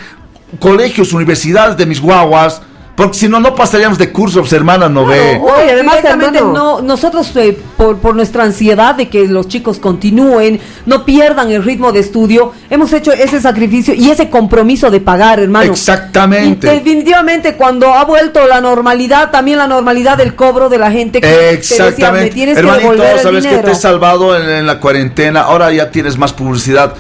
colegios, 0.60 1.12
universidades 1.14 1.76
de 1.78 1.86
mis 1.86 2.00
guaguas. 2.00 2.62
Porque 2.96 3.18
si 3.18 3.28
no, 3.28 3.42
no 3.42 3.54
pasaríamos 3.54 3.98
de 3.98 4.12
cursos, 4.12 4.52
hermana, 4.54 4.88
no 4.88 5.06
ve. 5.06 5.38
No, 5.38 5.48
y 5.66 5.70
además, 5.70 5.98
Directamente 5.98 6.40
hermano, 6.40 6.80
no, 6.80 6.82
nosotros 6.82 7.30
eh, 7.36 7.58
por, 7.76 7.98
por 7.98 8.16
nuestra 8.16 8.44
ansiedad 8.44 8.96
de 8.96 9.10
que 9.10 9.28
los 9.28 9.50
chicos 9.50 9.80
continúen, 9.80 10.62
no 10.86 11.04
pierdan 11.04 11.52
el 11.52 11.64
ritmo 11.64 11.92
de 11.92 12.00
estudio, 12.00 12.54
hemos 12.70 12.94
hecho 12.94 13.12
ese 13.12 13.42
sacrificio 13.42 13.94
y 13.94 14.10
ese 14.10 14.30
compromiso 14.30 14.90
de 14.90 15.02
pagar, 15.02 15.42
hermano. 15.42 15.74
Exactamente. 15.74 16.68
Y 16.68 16.78
definitivamente 16.78 17.56
cuando 17.56 17.94
ha 17.94 18.06
vuelto 18.06 18.48
la 18.48 18.62
normalidad, 18.62 19.30
también 19.30 19.58
la 19.58 19.68
normalidad 19.68 20.18
del 20.18 20.34
cobro 20.36 20.70
de 20.70 20.78
la 20.78 20.90
gente 20.90 21.20
que 21.20 21.28
te 21.28 21.56
decía, 21.58 21.84
me 21.84 21.90
Exactamente. 21.90 22.32
tienes 22.32 22.56
que 22.56 22.60
Hermanito, 22.62 23.04
el 23.04 23.20
sabes 23.20 23.46
que 23.46 23.58
te 23.58 23.72
he 23.72 23.76
salvado 23.76 24.38
en, 24.38 24.50
en 24.50 24.66
la 24.66 24.80
cuarentena. 24.80 25.42
Ahora 25.42 25.70
ya 25.74 25.92
tienes 25.92 26.18
más 26.18 26.32
publicidad. 26.32 26.96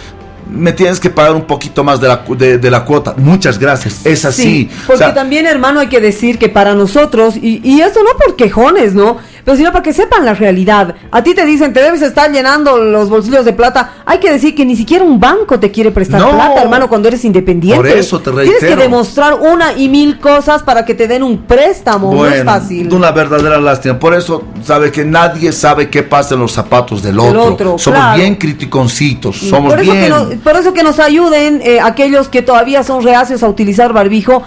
Me 0.49 0.71
tienes 0.73 0.99
que 0.99 1.09
pagar 1.09 1.33
un 1.33 1.45
poquito 1.45 1.83
más 1.83 1.99
de 1.99 2.07
la, 2.07 2.23
de, 2.37 2.57
de 2.57 2.71
la 2.71 2.85
cuota. 2.85 3.13
Muchas 3.17 3.57
gracias. 3.57 4.05
Es 4.05 4.25
así. 4.25 4.43
Sí, 4.43 4.69
O 4.83 4.87
porque 4.87 4.97
sea, 4.99 5.13
también, 5.13 5.45
hermano, 5.47 5.79
hay 5.79 5.87
que 5.87 5.99
decir 5.99 6.37
que 6.37 6.49
para 6.49 6.75
nosotros, 6.75 7.35
y, 7.35 7.61
y 7.63 7.81
esto 7.81 8.01
no 8.03 8.17
por 8.17 8.35
quejones, 8.35 8.93
¿no? 8.93 9.17
Pero 9.45 9.57
sino 9.57 9.71
para 9.71 9.83
que 9.83 9.93
sepan 9.93 10.25
la 10.25 10.33
realidad. 10.33 10.95
A 11.11 11.21
ti 11.23 11.35
te 11.35 11.45
dicen, 11.45 11.71
te 11.71 11.79
debes 11.81 12.01
estar 12.01 12.31
llenando 12.31 12.77
los 12.79 13.09
bolsillos 13.09 13.45
de 13.45 13.53
plata. 13.53 13.93
Hay 14.03 14.17
que 14.17 14.31
decir 14.31 14.55
que 14.55 14.65
ni 14.65 14.75
siquiera 14.75 15.03
un 15.05 15.19
banco 15.19 15.59
te 15.59 15.69
quiere 15.71 15.91
prestar 15.91 16.19
No. 16.19 16.31
plata, 16.31 16.63
hermano, 16.63 16.89
cuando 16.89 17.07
eres 17.09 17.23
independiente. 17.25 17.77
Por 17.77 17.87
eso 17.87 18.19
te 18.19 18.31
Tienes 18.31 18.53
que 18.55 18.59
reitero. 18.61 18.81
demostrar 18.81 19.35
una 19.35 19.73
y 19.73 19.87
mil 19.87 20.19
cosas 20.19 20.63
para 20.63 20.83
que 20.83 20.95
te 20.95 21.07
den 21.07 21.21
un 21.21 21.43
préstamo. 21.43 22.11
no 22.11 22.25
es 22.25 22.31
Bueno, 22.43 22.51
fácil. 22.51 22.91
una 22.91 23.11
verdadera 23.11 23.61
lástima. 23.61 23.99
Por 23.99 24.15
eso, 24.15 24.43
sabe 24.63 24.91
que 24.91 25.05
nadie 25.05 25.51
sabe 25.51 25.91
qué 25.91 26.01
pasa 26.01 26.33
en 26.33 26.41
los 26.41 26.51
zapatos 26.51 27.03
del 27.03 27.15
Del 27.15 27.19
otro. 27.27 27.45
otro, 27.45 27.77
Somos 27.77 27.99
claro. 27.99 28.17
bien 28.17 28.35
criticoncitos. 28.35 29.37
Somos 29.37 29.73
por 29.73 29.81
eso, 29.83 29.91
bien. 29.91 30.03
que 30.05 30.09
nos, 30.09 30.23
por 30.43 30.55
eso 30.55 30.73
que 30.73 30.81
nos 30.83 30.97
ayuden 30.99 31.61
eh, 31.63 31.79
aquellos 31.79 32.29
que 32.29 32.41
todavía 32.41 32.83
son 32.83 33.03
reacios 33.03 33.43
a 33.43 33.47
utilizar 33.47 33.93
barbijo. 33.93 34.41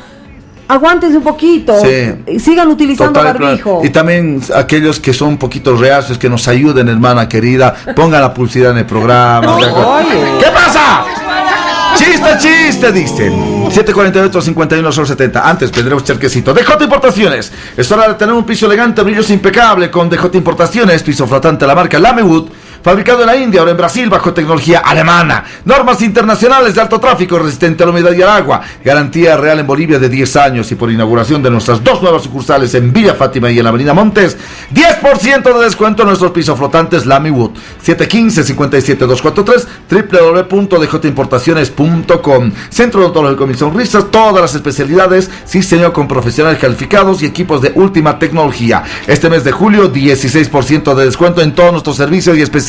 Aguántense 0.68 1.16
un 1.16 1.24
poquito. 1.24 1.74
Sí. 1.80 2.38
Sigan 2.38 2.68
utilizando 2.68 3.18
Total, 3.18 3.38
barbijo. 3.38 3.80
Y 3.82 3.88
también 3.88 4.40
aquellos 4.54 5.00
que 5.00 5.14
son 5.14 5.28
un 5.28 5.38
poquito 5.38 5.74
reacios, 5.74 6.18
que 6.18 6.28
nos 6.28 6.46
ayuden, 6.46 6.88
hermana 6.88 7.28
querida, 7.28 7.74
pongan 7.96 8.20
la 8.20 8.34
publicidad 8.34 8.72
en 8.72 8.78
el 8.78 8.86
programa. 8.86 9.56
¿Qué 9.58 10.50
pasa? 10.52 11.04
Chiste, 11.96 12.38
chiste, 12.38 12.92
dicen. 12.92 13.32
748 13.70 14.40
51 14.42 14.92
70. 14.92 15.48
Antes 15.48 15.72
tendremos 15.72 16.04
charquecito. 16.04 16.52
DJ 16.52 16.84
Importaciones. 16.84 17.50
Es 17.76 17.90
hora 17.90 18.08
de 18.08 18.14
tener 18.14 18.34
un 18.34 18.44
piso 18.44 18.66
elegante, 18.66 19.02
brillos 19.02 19.30
impecable 19.30 19.90
con 19.90 20.08
DJ 20.08 20.30
Importaciones. 20.34 21.02
Piso 21.02 21.26
flotante 21.26 21.64
de 21.64 21.66
la 21.66 21.74
marca 21.74 21.98
Lamewood. 21.98 22.50
Fabricado 22.82 23.20
en 23.20 23.26
la 23.26 23.36
India, 23.36 23.60
ahora 23.60 23.70
en 23.72 23.76
Brasil, 23.76 24.08
bajo 24.08 24.34
tecnología 24.34 24.78
alemana. 24.80 25.44
Normas 25.64 26.02
internacionales 26.02 26.74
de 26.74 26.80
alto 26.80 26.98
tráfico, 27.00 27.38
resistente 27.38 27.82
a 27.82 27.86
la 27.86 27.92
humedad 27.92 28.12
y 28.12 28.22
al 28.22 28.28
agua. 28.28 28.60
Garantía 28.84 29.36
real 29.36 29.60
en 29.60 29.66
Bolivia 29.66 29.98
de 29.98 30.08
10 30.08 30.36
años. 30.36 30.70
Y 30.72 30.74
por 30.74 30.90
inauguración 30.90 31.42
de 31.42 31.50
nuestras 31.50 31.82
dos 31.82 32.02
nuevas 32.02 32.22
sucursales 32.22 32.74
en 32.74 32.92
Villa 32.92 33.14
Fátima 33.14 33.50
y 33.50 33.58
en 33.58 33.64
la 33.64 33.70
Avenida 33.70 33.94
Montes, 33.94 34.36
10% 34.74 35.58
de 35.58 35.64
descuento 35.64 36.02
en 36.02 36.08
nuestros 36.08 36.32
pisos 36.32 36.58
flotantes 36.58 37.06
Lamewood. 37.06 37.52
715-57243 37.84 39.66
www.djimportaciones.com 39.90 42.52
Centro 42.70 43.00
Odontológico 43.00 43.46
Mis 43.46 43.58
Sonrisas, 43.58 44.10
todas 44.10 44.42
las 44.42 44.54
especialidades, 44.54 45.30
sí 45.44 45.60
con 45.92 46.08
profesionales 46.08 46.58
calificados 46.58 47.22
y 47.22 47.26
equipos 47.26 47.60
de 47.60 47.72
última 47.74 48.18
tecnología. 48.18 48.82
Este 49.06 49.28
mes 49.28 49.44
de 49.44 49.52
julio, 49.52 49.92
16% 49.92 50.94
de 50.94 51.04
descuento 51.04 51.42
en 51.42 51.54
todos 51.54 51.72
nuestros 51.72 51.96
servicios 51.96 52.36
y 52.36 52.42
especialidades. 52.42 52.67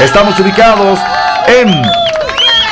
Estamos 0.00 0.40
ubicados 0.40 0.98
en 1.46 1.70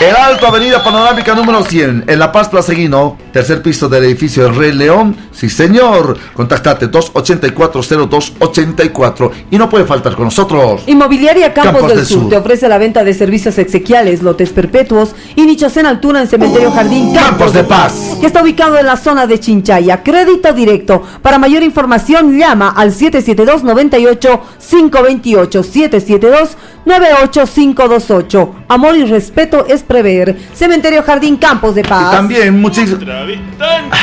el 0.00 0.16
Alto 0.16 0.46
Avenida 0.46 0.82
Panorámica 0.82 1.34
número 1.34 1.62
100, 1.64 2.04
en 2.06 2.18
La 2.18 2.32
Paz 2.32 2.48
Placeguino, 2.48 3.16
tercer 3.32 3.62
piso 3.62 3.88
del 3.88 4.04
edificio 4.04 4.50
Rey 4.50 4.72
León. 4.72 5.16
Sí, 5.32 5.48
señor. 5.48 6.16
Contáctate 6.34 6.90
284-0284 6.90 9.30
y 9.50 9.58
no 9.58 9.68
puede 9.68 9.84
faltar 9.84 10.14
con 10.14 10.26
nosotros. 10.26 10.82
Inmobiliaria 10.86 11.52
Campos, 11.52 11.72
Campos 11.72 11.88
del, 11.88 11.96
del 11.98 12.06
Sur. 12.06 12.20
Sur. 12.22 12.30
te 12.30 12.36
ofrece 12.36 12.68
la 12.68 12.78
venta 12.78 13.02
de 13.04 13.14
servicios 13.14 13.58
exequiales, 13.58 14.22
lotes 14.22 14.50
perpetuos 14.50 15.14
y 15.36 15.42
nichos 15.42 15.76
en 15.76 15.86
altura 15.86 16.20
en 16.20 16.28
Cementerio 16.28 16.70
Jardín 16.70 17.12
Campos 17.14 17.52
de 17.52 17.64
Paz. 17.64 18.16
que 18.20 18.26
está 18.26 18.42
ubicado 18.42 18.78
en 18.78 18.86
la 18.86 18.96
zona 18.96 19.26
de 19.26 19.40
Chinchaya. 19.40 20.02
Crédito 20.02 20.52
directo. 20.52 21.02
Para 21.22 21.38
mayor 21.38 21.62
información 21.62 22.38
llama 22.38 22.72
al 22.76 22.92
772 22.92 23.64
98 23.64 24.40
528 24.58 25.62
772 25.62 26.56
98528. 26.84 28.54
Amor 28.68 28.96
y 28.96 29.04
respeto 29.04 29.64
es 29.66 29.82
prever. 30.02 30.34
Cementerio 30.52 31.02
Jardín 31.02 31.36
Campos 31.36 31.74
de 31.74 31.84
Paz. 31.84 32.12
Y 32.12 32.16
también 32.16 32.60
muchísimas. 32.60 33.02
Otra 33.02 33.24
vez, 33.24 33.38
tanta 33.58 33.96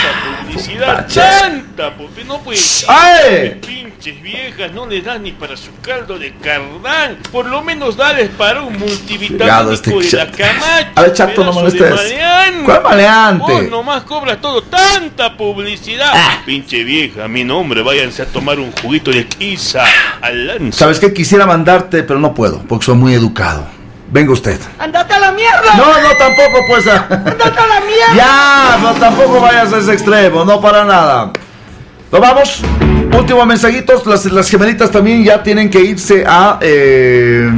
publicidad, 0.48 0.96
Pache. 0.96 1.22
tanta 1.22 1.96
publicidad. 1.96 2.28
No 2.28 2.39
puede 2.39 2.58
ser. 2.58 2.89
¡Ay! 2.89 3.60
Pinches 3.62 4.22
viejas, 4.22 4.72
no 4.72 4.88
les 4.88 5.04
dan 5.04 5.22
ni 5.24 5.32
para 5.34 5.58
su 5.58 5.70
caldo 5.82 6.18
de 6.18 6.34
cardán. 6.36 7.18
Por 7.32 7.46
lo 7.46 7.62
menos 7.62 7.98
dales 7.98 8.30
para 8.38 8.62
un 8.62 8.80
multivitamínico 8.80 9.72
este 9.74 9.89
de 9.89 9.98
la 9.98 10.10
chato. 10.10 10.38
Camacho. 10.38 10.92
A 10.96 11.02
ver, 11.02 11.14
chato, 11.14 11.44
no 11.44 11.54
molestes. 11.54 11.89
maleante. 11.89 12.64
¿Cuál 12.64 12.84
maleante? 12.84 13.52
Vos 13.52 13.70
nomás 13.70 14.04
cobras 14.04 14.39
todo, 14.39 14.64
tanta 14.64 15.36
publicidad. 15.36 16.12
Ah. 16.14 16.42
Pinche 16.46 16.84
vieja, 16.84 17.28
mi 17.28 17.44
nombre, 17.44 17.82
váyanse 17.82 18.22
a 18.22 18.26
tomar 18.26 18.60
un 18.60 18.72
juguito 18.72 19.12
de 19.12 19.28
quiza 19.28 19.84
al 20.22 20.48
lanza. 20.48 20.80
¿Sabes 20.80 21.00
qué? 21.00 21.14
Quisiera 21.14 21.46
mandarte, 21.46 22.04
pero 22.04 22.20
no 22.20 22.34
puedo, 22.34 22.60
porque 22.68 22.86
soy 22.86 22.96
muy 22.96 23.14
educado. 23.14 23.80
Venga 24.12 24.34
usted. 24.34 24.59
¡Andate 24.78 25.14
a 25.14 25.20
la 25.20 25.32
mierda! 25.32 25.74
No, 25.78 25.86
no, 26.01 26.16
tampoco, 26.18 26.59
pues. 26.68 26.86
¡Andate 26.88 27.59
a 27.59 27.68
la 27.68 27.80
mierda! 27.80 28.14
Ya, 28.16 28.78
no, 28.82 28.91
tampoco 28.99 29.39
vayas 29.39 29.72
a 29.72 29.78
ese 29.78 29.93
extremo, 29.93 30.43
no 30.43 30.59
para 30.59 30.84
nada. 30.84 31.32
Nos 32.12 32.22
vamos. 32.22 32.62
Último 33.18 33.45
mensajitos. 33.45 34.05
Las, 34.05 34.26
las 34.26 34.49
gemelitas 34.49 34.91
también 34.91 35.24
ya 35.24 35.41
tienen 35.41 35.70
que 35.70 35.80
irse 35.80 36.26
a, 36.28 36.59
eh, 36.62 37.49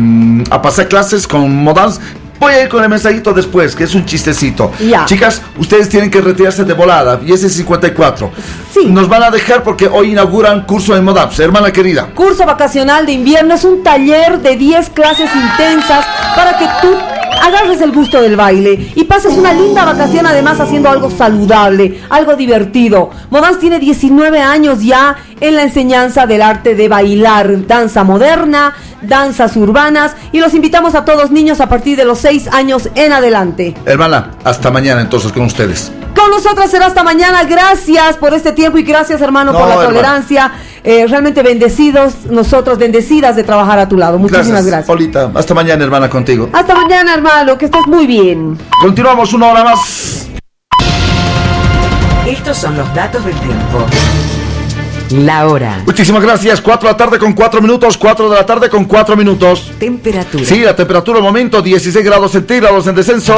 a 0.51 0.62
pasar 0.62 0.88
clases 0.88 1.28
con 1.28 1.56
Modans. 1.56 1.99
Voy 2.39 2.54
a 2.54 2.64
ir 2.64 2.70
con 2.70 2.84
el 2.84 2.89
mensajito 2.89 3.34
después, 3.34 3.76
que 3.76 3.86
es 3.86 3.95
un 3.95 4.06
chistecito. 4.06 4.72
Ya. 4.80 5.06
Chicas, 5.06 5.41
ustedes 5.58 5.89
tienen 5.89 6.12
que 6.12 6.22
retirarse 6.22 6.64
de 6.64 6.74
volada. 6.74 7.20
Y 7.26 7.32
ese 7.32 7.47
es 7.47 7.56
54. 7.56 8.32
Sí. 8.74 8.88
Nos 8.88 9.07
van 9.07 9.21
a 9.21 9.30
dejar 9.30 9.61
porque 9.61 9.88
hoy 9.88 10.13
inauguran 10.13 10.65
curso 10.65 10.95
en 10.97 11.03
Modaps. 11.03 11.39
Hermana 11.39 11.71
querida. 11.71 12.07
Curso 12.15 12.43
vacacional 12.45 13.05
de 13.05 13.11
invierno 13.11 13.53
es 13.53 13.63
un 13.63 13.84
taller 13.84 14.41
de 14.41 14.55
10 14.55 14.89
clases 14.89 15.30
intensas 15.36 16.03
para 16.36 16.57
que 16.57 16.65
tú 16.82 16.88
agarres 17.43 17.82
el 17.82 17.91
gusto 17.91 18.19
del 18.19 18.36
baile 18.36 18.91
y 18.95 19.03
pases 19.03 19.34
una 19.34 19.53
linda 19.53 19.86
vacación 19.86 20.26
además 20.26 20.59
haciendo 20.59 20.89
algo 20.89 21.11
saludable, 21.11 22.01
algo 22.09 22.36
divertido. 22.36 23.11
Modans 23.30 23.59
tiene 23.59 23.80
19 23.80 24.41
años 24.41 24.82
ya 24.82 25.17
en 25.39 25.55
la 25.55 25.63
enseñanza 25.63 26.26
del 26.26 26.41
arte 26.41 26.74
de 26.74 26.88
bailar, 26.88 27.67
danza 27.67 28.03
moderna, 28.03 28.74
danzas 29.03 29.55
urbanas 29.55 30.15
y 30.32 30.39
los 30.39 30.55
invitamos 30.55 30.95
a 30.95 31.05
todos 31.05 31.30
niños 31.30 31.61
a 31.61 31.69
partir 31.69 31.95
de 31.95 32.05
los 32.05 32.17
6 32.19 32.47
años 32.47 32.89
en 32.95 33.11
adelante. 33.11 33.76
Hermana, 33.86 34.32
hasta 34.43 34.71
mañana 34.71 35.01
entonces 35.01 35.32
con 35.32 35.43
ustedes. 35.43 35.91
Con 36.24 36.32
nosotras 36.32 36.71
será 36.71 36.86
hasta 36.86 37.03
mañana. 37.03 37.43
Gracias 37.43 38.15
por 38.15 38.34
este 38.34 38.53
tiempo 38.53 38.78
y 38.78 38.84
gracias, 38.84 39.19
hermano, 39.21 39.51
No, 39.51 39.57
por 39.59 39.67
la 39.67 39.74
hermano. 39.74 39.89
tolerancia. 39.89 40.51
eh, 40.86 41.05
realmente 41.05 41.43
bendecidos, 41.43 42.13
nosotros 42.30 42.78
bendecidas 42.78 43.36
de 43.36 43.43
trabajar 43.43 43.78
a 43.80 43.89
tu 43.89 43.97
lado. 43.97 44.17
Muchísimas 44.19 44.65
gracias. 44.65 44.86
Paulita. 44.88 45.32
Hasta 45.36 45.53
mañana, 45.53 45.84
hermana, 45.84 46.09
contigo. 46.09 46.49
Hasta 46.53 46.76
mañana, 46.76 47.13
hermano, 47.13 47.57
que 47.57 47.65
estés 47.65 47.86
muy 47.88 48.07
bien. 48.07 48.57
Continuamos 48.82 49.34
una 49.34 49.47
hora 49.47 49.63
más. 49.65 50.28
Estos 52.26 52.57
son 52.57 52.78
los 52.78 52.93
datos 52.95 53.26
del 53.26 53.36
tiempo. 53.36 53.86
La 55.11 55.47
hora. 55.49 55.82
Muchísimas 55.86 56.21
gracias. 56.24 56.61
4 56.61 56.88
de 56.88 56.93
la 56.93 56.97
tarde 56.97 57.19
con 57.19 57.34
4 57.34 57.61
minutos. 57.61 57.97
4 57.97 58.30
de 58.30 58.36
la 58.38 58.45
tarde 58.45 58.69
con 58.69 58.86
4 58.86 59.17
minutos. 59.17 59.71
Temperatura. 59.78 60.45
Sí, 60.45 60.59
la 60.61 60.74
temperatura 60.76 61.17
al 61.17 61.24
momento 61.24 61.61
16 61.61 62.03
grados 62.05 62.32
centígrados 62.32 62.88
en 62.88 62.95
descenso. 62.95 63.36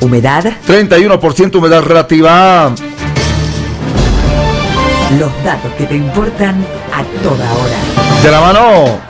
Humedad. 0.00 0.44
31% 0.66 1.56
humedad 1.56 1.82
relativa. 1.82 2.74
Los 5.18 5.44
datos 5.44 5.72
que 5.76 5.84
te 5.84 5.96
importan 5.96 6.64
a 6.94 7.02
toda 7.22 7.52
hora. 7.52 8.22
De 8.22 8.30
la 8.30 8.40
mano. 8.40 9.09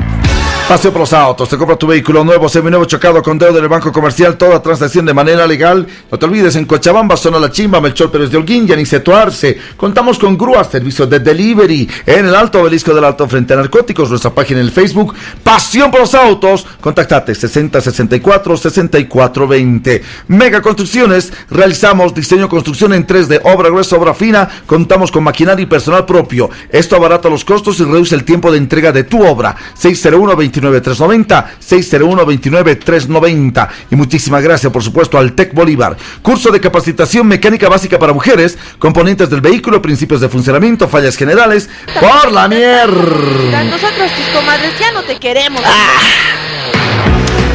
Paseo 0.71 0.93
por 0.93 1.01
los 1.01 1.13
autos, 1.13 1.49
te 1.49 1.57
compra 1.57 1.75
tu 1.75 1.89
vehículo 1.89 2.23
nuevo, 2.23 2.49
seminuevo 2.49 2.85
chocado 2.85 3.21
con 3.25 3.37
dedo 3.37 3.55
del 3.55 3.67
banco 3.67 3.91
comercial, 3.91 4.37
toda 4.37 4.63
transacción 4.63 5.05
de 5.05 5.13
manera 5.13 5.45
legal. 5.45 5.85
No 6.09 6.17
te 6.17 6.27
olvides, 6.27 6.55
en 6.55 6.65
Cochabamba, 6.65 7.17
zona 7.17 7.41
La 7.41 7.51
Chimba, 7.51 7.81
Melchor 7.81 8.13
Pérez 8.13 8.31
de 8.31 8.37
Holguín, 8.37 8.69
Yaniceto 8.69 9.13
Arce. 9.13 9.59
Contamos 9.77 10.17
con 10.17 10.39
grúas, 10.39 10.71
servicio 10.71 11.09
de 11.09 11.19
delivery 11.19 11.91
en 12.07 12.27
el 12.27 12.37
Alto 12.37 12.61
Obelisco 12.61 12.95
del 12.95 13.03
Alto 13.03 13.27
Frente 13.27 13.53
a 13.53 13.57
Narcóticos, 13.57 14.11
nuestra 14.11 14.31
página 14.31 14.61
en 14.61 14.67
el 14.67 14.73
Facebook, 14.73 15.13
Pasión 15.43 15.91
por 15.91 16.03
los 16.03 16.15
Autos. 16.15 16.65
Contáctate 16.81 17.35
6064 17.35 18.57
6420. 18.57 20.03
Mega 20.29 20.63
Construcciones, 20.63 21.33
realizamos 21.51 22.15
diseño 22.15 22.49
construcción 22.49 22.93
en 22.93 23.09
3D, 23.09 23.41
obra 23.43 23.71
gruesa, 23.71 23.97
obra 23.97 24.15
fina. 24.15 24.49
Contamos 24.67 25.11
con 25.11 25.25
maquinaria 25.25 25.65
y 25.65 25.67
personal 25.67 26.07
propio. 26.07 26.49
Esto 26.71 26.95
abarata 26.95 27.29
los 27.29 27.45
costos 27.45 27.81
y 27.81 27.83
reduce 27.83 28.15
el 28.15 28.23
tiempo 28.23 28.53
de 28.53 28.59
entrega 28.59 28.93
de 28.93 29.03
tu 29.03 29.27
obra. 29.27 29.57
601 29.75 30.37
29390 30.37 30.60
601 30.61 32.25
29390 32.25 33.69
y 33.91 33.97
muchísimas 33.97 34.43
gracias 34.43 34.73
por 34.73 34.83
supuesto 34.83 35.19
al 35.19 35.33
Tec 35.33 35.55
Bolívar. 35.55 35.97
Curso 36.23 36.51
de 36.51 36.61
capacitación 36.61 37.27
mecánica 37.27 37.69
básica 37.69 37.99
para 37.99 38.13
mujeres, 38.13 38.59
componentes 38.79 39.31
del 39.31 39.41
vehículo, 39.41 39.83
principios 39.83 40.21
de 40.21 40.29
funcionamiento, 40.29 40.89
fallas 40.89 41.17
generales, 41.17 41.69
por 41.99 42.33
la 42.33 42.49
mierda. 42.49 43.65
Nosotros 43.65 44.13
tus 44.13 44.27
comadres 44.35 44.79
ya 44.79 44.93
no 44.93 45.03
te 45.03 45.19
queremos. 45.19 45.63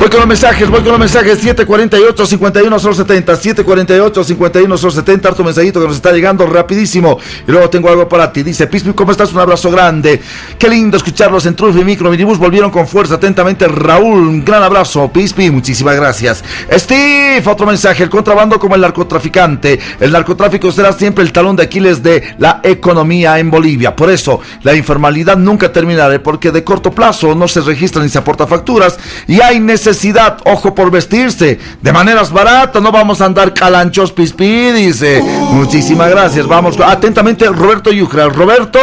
Voy 0.06 0.12
con 0.12 0.20
los 0.20 0.28
mensajes, 0.28 0.70
voy 0.70 0.82
con 0.82 0.90
los 0.92 1.00
mensajes 1.00 1.40
748 1.40 2.26
51 2.28 2.78
70 2.80 3.36
748 3.38 4.24
51 4.24 4.78
70 4.78 5.28
harto 5.28 5.44
mensajito 5.44 5.82
que 5.82 5.88
nos 5.88 5.96
está 5.96 6.12
llegando 6.12 6.46
rapidísimo. 6.46 7.18
Y 7.48 7.52
luego 7.52 7.72
tengo 7.72 7.90
algo 7.90 8.08
para 8.08 8.32
ti. 8.32 8.44
Dice 8.44 8.68
Pispi, 8.68 8.94
¿cómo 8.94 9.12
estás? 9.12 9.34
Un 9.34 9.40
abrazo 9.40 9.72
grande. 9.72 10.22
Qué 10.60 10.70
lindo 10.70 10.98
escucharlos 10.98 11.48
en 11.48 11.56
Truffi 11.56 11.84
Micro 11.84 12.12
Minibus. 12.12 12.38
Volvieron 12.38 12.70
con 12.70 12.88
fuerza. 12.88 13.16
Atentamente, 13.16 13.68
Raúl. 13.68 14.28
Un 14.28 14.46
gran 14.46 14.62
abrazo, 14.62 15.12
Pispi. 15.12 15.50
Muchísimas 15.50 15.96
gracias. 15.96 16.44
Steve, 16.72 17.42
otro 17.44 17.66
mensaje. 17.66 18.04
El 18.04 18.12
contrabando 18.12 18.60
como 18.60 18.76
el 18.76 18.82
narcotraficante. 18.82 19.80
El 20.00 20.12
narcotráfico 20.12 20.72
será 20.72 20.94
siempre 20.94 21.24
el 21.24 21.32
talón 21.32 21.56
de 21.56 21.64
Aquiles 21.64 22.04
de 22.04 22.36
la 22.38 22.60
economía 22.62 23.40
en 23.40 23.50
Bolivia. 23.50 23.96
Por 23.96 24.12
eso, 24.12 24.40
la 24.62 24.76
informalidad 24.76 25.36
nunca 25.36 25.74
terminará 25.74 26.22
porque 26.22 26.52
de 26.52 26.64
corto 26.64 26.92
plazo 26.92 27.34
no 27.34 27.48
se 27.48 27.62
registran 27.62 28.06
ni 28.06 28.12
se 28.12 28.20
aporta 28.20 28.46
facturas 28.46 29.00
y 29.26 29.42
hay 29.42 29.60
necesidad, 29.60 29.95
ojo 30.46 30.76
por 30.76 30.92
vestirse, 30.92 31.60
de 31.82 31.94
maneras 31.94 32.32
baratas, 32.32 32.82
no 32.82 32.92
vamos 32.92 33.22
a 33.22 33.26
andar 33.26 33.54
calanchos 33.54 34.12
pispí, 34.12 34.72
dice. 34.72 35.22
Muchísimas 35.52 36.10
gracias, 36.10 36.48
vamos 36.48 36.80
atentamente 36.80 37.46
Roberto 37.46 37.92
Yucra. 37.92 38.30
Roberto, 38.30 38.80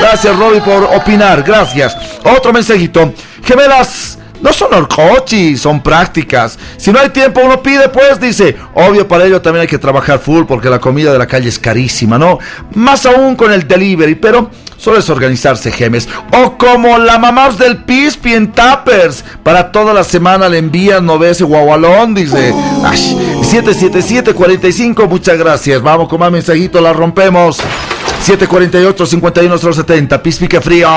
gracias 0.00 0.36
Roby 0.36 0.60
por 0.60 0.84
opinar, 0.84 1.42
gracias. 1.42 1.96
Otro 2.24 2.52
mensajito, 2.52 3.12
gemelas. 3.44 4.15
No 4.40 4.52
son 4.52 4.74
orcochis, 4.74 5.60
son 5.60 5.82
prácticas. 5.82 6.58
Si 6.76 6.92
no 6.92 6.98
hay 7.00 7.10
tiempo, 7.10 7.40
uno 7.44 7.62
pide, 7.62 7.88
pues, 7.88 8.20
dice. 8.20 8.56
Obvio, 8.74 9.08
para 9.08 9.24
ello 9.24 9.40
también 9.40 9.62
hay 9.62 9.68
que 9.68 9.78
trabajar 9.78 10.18
full 10.18 10.44
porque 10.44 10.68
la 10.68 10.78
comida 10.78 11.12
de 11.12 11.18
la 11.18 11.26
calle 11.26 11.48
es 11.48 11.58
carísima, 11.58 12.18
¿no? 12.18 12.38
Más 12.74 13.06
aún 13.06 13.36
con 13.36 13.52
el 13.52 13.66
delivery, 13.66 14.14
pero 14.14 14.50
solo 14.76 14.98
es 14.98 15.08
organizarse, 15.08 15.72
gemes. 15.72 16.08
O 16.32 16.56
como 16.58 16.98
la 16.98 17.18
mamás 17.18 17.58
del 17.58 17.84
Pispi 17.84 18.34
en 18.34 18.52
Tappers. 18.52 19.24
Para 19.42 19.72
toda 19.72 19.94
la 19.94 20.04
semana 20.04 20.48
le 20.48 20.58
envían 20.58 21.06
no 21.06 21.22
ese 21.24 21.44
guagualón, 21.44 22.14
dice. 22.14 22.52
Ay, 22.84 23.40
777-45, 23.42 25.08
muchas 25.08 25.38
gracias. 25.38 25.82
Vamos 25.82 26.08
con 26.08 26.20
más 26.20 26.30
mensajito, 26.30 26.80
la 26.80 26.92
rompemos. 26.92 27.58
748-51070, 28.26 30.20
Pispique 30.20 30.60
frío. 30.60 30.88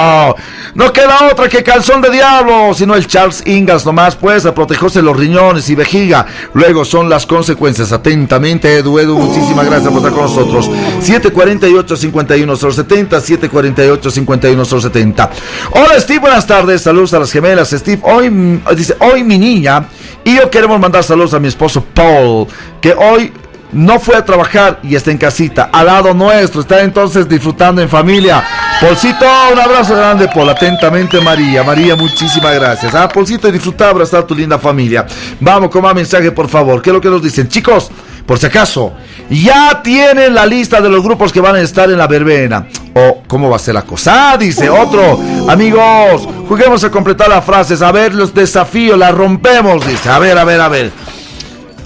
No 0.74 0.92
queda 0.92 1.30
otra 1.32 1.48
que 1.48 1.62
calzón 1.62 2.02
de 2.02 2.10
diablo, 2.10 2.74
sino 2.74 2.96
el 2.96 3.06
Charles 3.06 3.44
Ingalls 3.46 3.86
nomás, 3.86 4.16
pues, 4.16 4.48
a 4.48 4.56
protegerse 4.56 5.04
los 5.04 5.16
riñones 5.16 5.70
y 5.70 5.76
vejiga. 5.76 6.26
Luego 6.54 6.84
son 6.86 7.08
las 7.08 7.28
consecuencias. 7.28 7.92
Atentamente, 7.92 8.78
Edu, 8.78 8.98
Edu, 8.98 9.20
muchísimas 9.20 9.68
gracias 9.68 9.94
por 9.94 9.98
estar 9.98 10.12
con 10.12 10.24
nosotros. 10.24 10.72
748-51070, 11.02 13.22
748-51070. 13.22 15.30
Hola, 15.72 16.00
Steve, 16.00 16.20
buenas 16.20 16.48
tardes. 16.48 16.82
Saludos 16.82 17.14
a 17.14 17.20
las 17.20 17.32
gemelas. 17.32 17.70
Steve, 17.70 18.02
hoy, 18.04 18.60
dice, 18.76 18.98
hoy 19.00 19.24
mi 19.24 19.38
niña 19.38 19.86
y 20.24 20.36
yo 20.36 20.50
queremos 20.50 20.80
mandar 20.80 21.04
saludos 21.04 21.34
a 21.34 21.40
mi 21.40 21.48
esposo 21.48 21.84
Paul, 21.94 22.48
que 22.82 22.94
hoy 22.94 23.32
no 23.72 24.00
fue 24.00 24.16
a 24.16 24.26
trabajar 24.26 24.80
y 24.84 24.96
está 24.96 25.12
en 25.12 25.18
casita, 25.18 25.70
al 25.72 25.86
lado 25.86 26.14
nuestro, 26.14 26.62
está 26.62 26.82
entonces 26.82 27.28
disfrutando 27.28 27.82
en 27.82 27.90
familia. 27.90 28.44
Polcito, 28.80 29.26
un 29.52 29.60
abrazo 29.60 29.96
grande, 29.96 30.30
Paul. 30.34 30.50
Atentamente, 30.50 31.20
María. 31.20 31.64
María, 31.64 31.98
muchísimas 31.98 32.56
gracias. 32.56 32.96
Ah, 32.96 33.10
Polcito, 33.10 33.52
disfruta, 33.52 33.90
abrazar 33.90 34.24
tu 34.24 34.34
linda 34.34 34.58
familia. 34.58 35.06
Vamos 35.40 35.70
con 35.70 35.84
más 35.84 35.94
mensaje, 35.94 36.32
por 36.32 36.48
favor. 36.48 36.82
¿Qué 36.82 36.90
es 36.90 36.94
lo 36.94 37.02
que 37.02 37.10
nos 37.10 37.22
dicen? 37.22 37.50
Chicos, 37.50 37.92
por 38.26 38.40
si 38.40 38.46
acaso, 38.46 38.94
ya 39.30 39.82
tienen 39.84 40.34
la 40.34 40.46
lista 40.46 40.80
de 40.80 40.88
los 40.88 41.04
grupos 41.04 41.34
que 41.34 41.42
van 41.42 41.56
a 41.56 41.62
estar 41.62 41.90
en 41.90 41.98
la 41.98 42.08
verbena. 42.08 42.68
O, 42.94 43.24
¿cómo 43.28 43.50
va 43.50 43.58
a 43.58 43.60
ser 43.60 43.74
la 43.74 43.82
cosa? 43.82 44.32
Ah, 44.32 44.38
dice 44.38 44.70
otro. 44.70 45.20
Amigos, 45.50 46.28
juguemos 46.48 46.84
a 46.84 46.90
completar 46.90 47.28
las 47.28 47.44
frases. 47.44 47.82
A 47.82 47.92
ver, 47.92 48.14
los 48.14 48.34
desafíos, 48.34 48.98
la 48.98 49.12
rompemos. 49.12 49.86
Dice, 49.86 50.10
a 50.10 50.20
ver, 50.20 50.38
a 50.38 50.46
ver, 50.46 50.62
a 50.62 50.70
ver. 50.70 50.92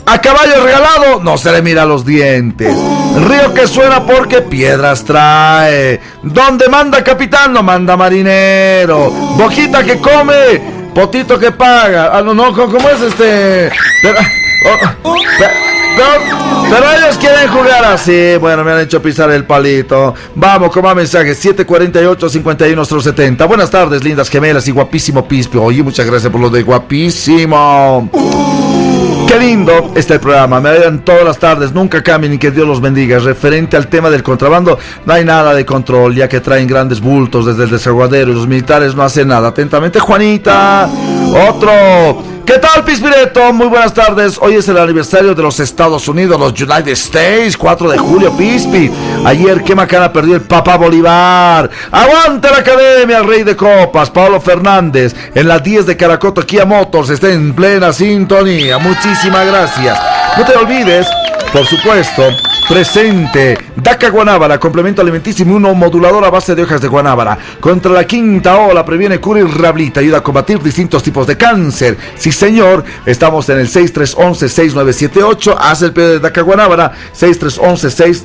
A 0.06 0.20
caballo 0.20 0.62
regalado 0.64 1.22
no 1.22 1.38
se 1.38 1.52
le 1.52 1.62
mira 1.62 1.86
los 1.86 2.04
dientes. 2.06 2.76
Río 3.28 3.54
que 3.54 3.68
suena 3.68 4.04
porque 4.06 4.42
piedras 4.42 5.06
trae. 5.06 6.02
Donde 6.22 6.68
manda 6.68 7.02
capitán 7.04 7.54
no 7.54 7.64
manda 7.64 7.96
marinero. 7.96 9.10
Bojita 9.38 9.82
que 9.84 10.00
come, 10.00 10.92
potito 10.94 11.40
que 11.40 11.52
paga. 11.52 12.18
Ah, 12.18 12.22
no, 12.22 12.34
no, 12.34 12.54
¿cómo 12.54 12.90
es 12.90 13.02
este? 13.02 13.72
Pero, 14.02 14.20
oh, 14.66 14.76
pero, 15.96 16.10
pero 16.70 16.92
ellos 16.98 17.18
quieren 17.18 17.48
jugar 17.50 17.86
así. 17.86 18.36
Bueno, 18.42 18.66
me 18.66 18.74
han 18.74 18.82
hecho 18.82 19.02
pisar 19.02 19.32
el 19.32 19.46
palito. 19.46 20.14
Vamos 20.36 20.70
con 20.72 20.84
más 20.84 20.96
mensajes. 20.96 21.42
748-5170. 21.46 23.48
Buenas 23.48 23.72
tardes, 23.72 24.04
lindas 24.04 24.30
gemelas 24.30 24.68
y 24.68 24.72
guapísimo 24.72 25.26
Pispio. 25.26 25.64
Oye, 25.64 25.82
muchas 25.82 26.06
gracias 26.06 26.30
por 26.30 26.42
lo 26.42 26.50
de 26.50 26.64
guapísimo. 26.64 28.10
Qué 29.34 29.40
lindo 29.40 29.94
está 29.96 30.14
el 30.14 30.20
programa, 30.20 30.62
me 30.62 30.70
alegran 30.70 31.04
todas 31.04 31.24
las 31.24 31.40
tardes, 31.40 31.74
nunca 31.74 32.04
cambien 32.04 32.34
y 32.34 32.38
que 32.38 32.52
Dios 32.52 32.68
los 32.68 32.80
bendiga. 32.80 33.18
Referente 33.18 33.76
al 33.76 33.88
tema 33.88 34.12
del 34.12 34.22
contrabando, 34.22 34.78
no 35.08 35.14
hay 35.14 35.26
nada 35.26 35.56
de 35.56 35.66
control, 35.66 36.14
ya 36.14 36.30
que 36.30 36.40
traen 36.40 36.68
grandes 36.68 37.02
bultos 37.02 37.48
desde 37.48 37.64
el 37.64 37.72
desaguadero 37.72 38.32
y 38.32 38.36
los 38.36 38.46
militares 38.46 38.94
no 38.94 39.02
hacen 39.02 39.30
nada. 39.30 39.48
Atentamente, 39.48 40.00
Juanita. 40.00 40.88
Otro. 41.34 42.24
¿Qué 42.46 42.60
tal, 42.60 42.84
Pispireto? 42.84 43.52
Muy 43.54 43.66
buenas 43.66 43.92
tardes. 43.92 44.38
Hoy 44.40 44.56
es 44.56 44.68
el 44.68 44.78
aniversario 44.78 45.34
de 45.34 45.42
los 45.42 45.60
Estados 45.60 46.08
Unidos, 46.08 46.40
los 46.40 46.52
United 46.52 46.92
States, 46.92 47.58
4 47.58 47.90
de 47.90 47.98
julio, 47.98 48.38
Pispi. 48.38 48.92
Ayer, 49.26 49.64
qué 49.64 49.74
macana 49.74 50.14
perdió 50.14 50.36
el 50.36 50.42
Papa 50.42 50.78
Bolívar. 50.78 51.72
¡Aguante 51.92 52.52
la 52.52 52.58
academia, 52.58 53.24
rey 53.24 53.42
de 53.44 53.56
copas! 53.56 54.12
Pablo 54.12 54.40
Fernández, 54.40 55.16
en 55.34 55.48
las 55.48 55.64
10 55.64 55.88
de 55.88 55.98
Caracoto, 55.98 56.46
Kia 56.46 56.66
Motors, 56.66 57.10
está 57.10 57.32
en 57.32 57.54
plena 57.56 57.92
sintonía. 57.92 58.78
Muchísimas 58.78 59.48
gracias. 59.48 60.00
No 60.38 60.46
te 60.46 60.56
olvides, 60.56 61.08
por 61.52 61.66
supuesto, 61.66 62.24
presente. 62.68 63.58
Daca 63.76 64.10
Guanábara, 64.10 64.60
complemento 64.60 65.02
alimenticio 65.02 65.46
uno 65.46 65.74
modulador 65.74 66.24
a 66.26 66.30
base 66.30 66.56
de 66.56 66.64
hojas 66.64 66.82
de 66.82 66.88
guanábara. 66.88 67.38
Contra 67.60 67.92
la 67.92 68.06
quinta 68.06 68.58
ola, 68.58 68.86
previene, 68.86 69.20
cura 69.20 69.42
y 69.42 69.44
rehabilita. 69.44 70.00
Ayuda 70.00 70.18
a 70.20 70.24
combatir 70.24 70.62
distintos 70.62 71.04
tipos 71.04 71.28
de 71.28 71.38
cáncer. 71.38 71.98
Sí, 72.16 72.32
señor. 72.32 72.84
Estamos 73.06 73.50
en 73.50 73.60
el 73.60 73.70
6311-6978. 73.70 75.56
Haz 75.58 75.82
el 75.82 75.94
pedido 75.94 76.14
de 76.14 76.20
Daca 76.20 76.42
Guanábara. 76.42 76.94
6311-6. 77.14 78.24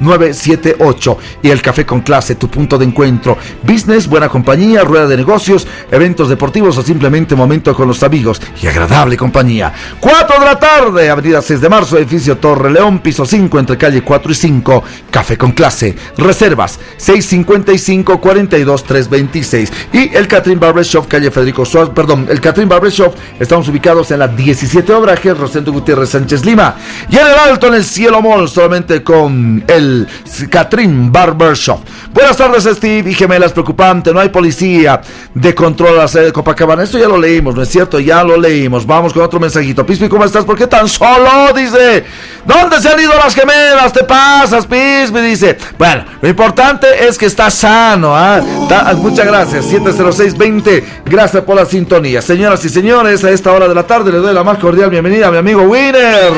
978. 0.00 1.18
Y 1.42 1.50
el 1.50 1.62
Café 1.62 1.86
con 1.86 2.00
Clase, 2.00 2.34
tu 2.34 2.48
punto 2.48 2.78
de 2.78 2.84
encuentro. 2.84 3.36
Business, 3.62 4.08
buena 4.08 4.28
compañía, 4.28 4.82
rueda 4.82 5.06
de 5.06 5.16
negocios, 5.16 5.66
eventos 5.90 6.28
deportivos 6.28 6.76
o 6.78 6.82
simplemente 6.82 7.34
momento 7.34 7.74
con 7.74 7.88
los 7.88 8.02
amigos 8.02 8.40
y 8.62 8.66
agradable 8.66 9.16
compañía. 9.16 9.72
4 10.00 10.40
de 10.40 10.44
la 10.44 10.58
tarde, 10.58 11.10
Avenida 11.10 11.42
6 11.42 11.60
de 11.60 11.68
Marzo, 11.68 11.98
edificio 11.98 12.38
Torre 12.38 12.70
León, 12.70 13.00
piso 13.00 13.24
5, 13.24 13.58
entre 13.58 13.78
calle 13.78 14.02
4 14.02 14.32
y 14.32 14.34
5. 14.34 14.84
Café 15.10 15.36
con 15.36 15.52
Clase. 15.52 15.94
Reservas 16.16 16.78
655 16.96 18.20
42 18.20 18.84
326. 18.84 19.72
Y 19.92 20.14
el 20.14 20.26
Catherine 20.26 20.60
Barbershop, 20.60 21.06
calle 21.08 21.30
Federico 21.30 21.64
Suárez, 21.64 21.92
perdón, 21.94 22.26
el 22.30 22.40
Catherine 22.40 22.68
Barbershop, 22.68 23.14
estamos 23.38 23.68
ubicados 23.68 24.10
en 24.10 24.20
la 24.20 24.28
17 24.28 24.92
Obraje, 24.92 25.34
Rosendo 25.34 25.72
Gutiérrez 25.72 26.10
Sánchez 26.10 26.44
Lima. 26.44 26.76
Y 27.08 27.16
en 27.16 27.26
el 27.26 27.34
alto, 27.34 27.68
en 27.68 27.74
el 27.74 27.84
Cielo 27.84 28.22
Mall, 28.22 28.48
solamente 28.48 29.02
con 29.02 29.64
el 29.66 29.89
Catherine 30.50 31.08
Barbershop. 31.10 31.80
Buenas 32.12 32.36
tardes, 32.36 32.64
Steve 32.64 33.10
y 33.10 33.14
gemelas 33.14 33.52
preocupante. 33.52 34.12
No 34.12 34.20
hay 34.20 34.28
policía 34.30 35.00
de 35.34 35.54
control 35.54 35.94
a 35.98 36.02
la 36.02 36.08
sede 36.08 36.26
de 36.26 36.32
Copacabana. 36.32 36.82
Esto 36.82 36.98
ya 36.98 37.08
lo 37.08 37.18
leímos, 37.18 37.54
¿no 37.54 37.62
es 37.62 37.68
cierto? 37.68 37.98
Ya 38.00 38.22
lo 38.24 38.36
leímos. 38.36 38.86
Vamos 38.86 39.12
con 39.12 39.22
otro 39.22 39.38
mensajito. 39.40 39.84
Pispi, 39.86 40.08
¿cómo 40.08 40.24
estás? 40.24 40.44
¿Por 40.44 40.56
qué 40.56 40.66
tan 40.66 40.88
solo? 40.88 41.30
Dice. 41.54 42.04
¿Dónde 42.44 42.80
se 42.80 42.88
han 42.88 42.98
ido 43.00 43.12
las 43.22 43.34
gemelas? 43.34 43.92
¿Te 43.92 44.04
pasas, 44.04 44.66
Pispi? 44.66 45.20
Dice. 45.20 45.56
Bueno, 45.78 46.04
lo 46.20 46.28
importante 46.28 46.86
es 47.06 47.16
que 47.18 47.26
está 47.26 47.50
sano. 47.50 48.14
Ta- 48.68 48.92
muchas 48.96 49.26
gracias. 49.26 49.66
70620. 49.66 50.84
Gracias 51.06 51.42
por 51.44 51.56
la 51.56 51.64
sintonía. 51.66 52.20
Señoras 52.22 52.64
y 52.64 52.68
señores, 52.68 53.22
a 53.24 53.30
esta 53.30 53.52
hora 53.52 53.68
de 53.68 53.74
la 53.74 53.84
tarde 53.86 54.10
le 54.12 54.18
doy 54.18 54.34
la 54.34 54.42
más 54.44 54.58
cordial 54.58 54.90
bienvenida 54.90 55.28
a 55.28 55.30
mi 55.30 55.38
amigo 55.38 55.62
Winner. 55.62 56.32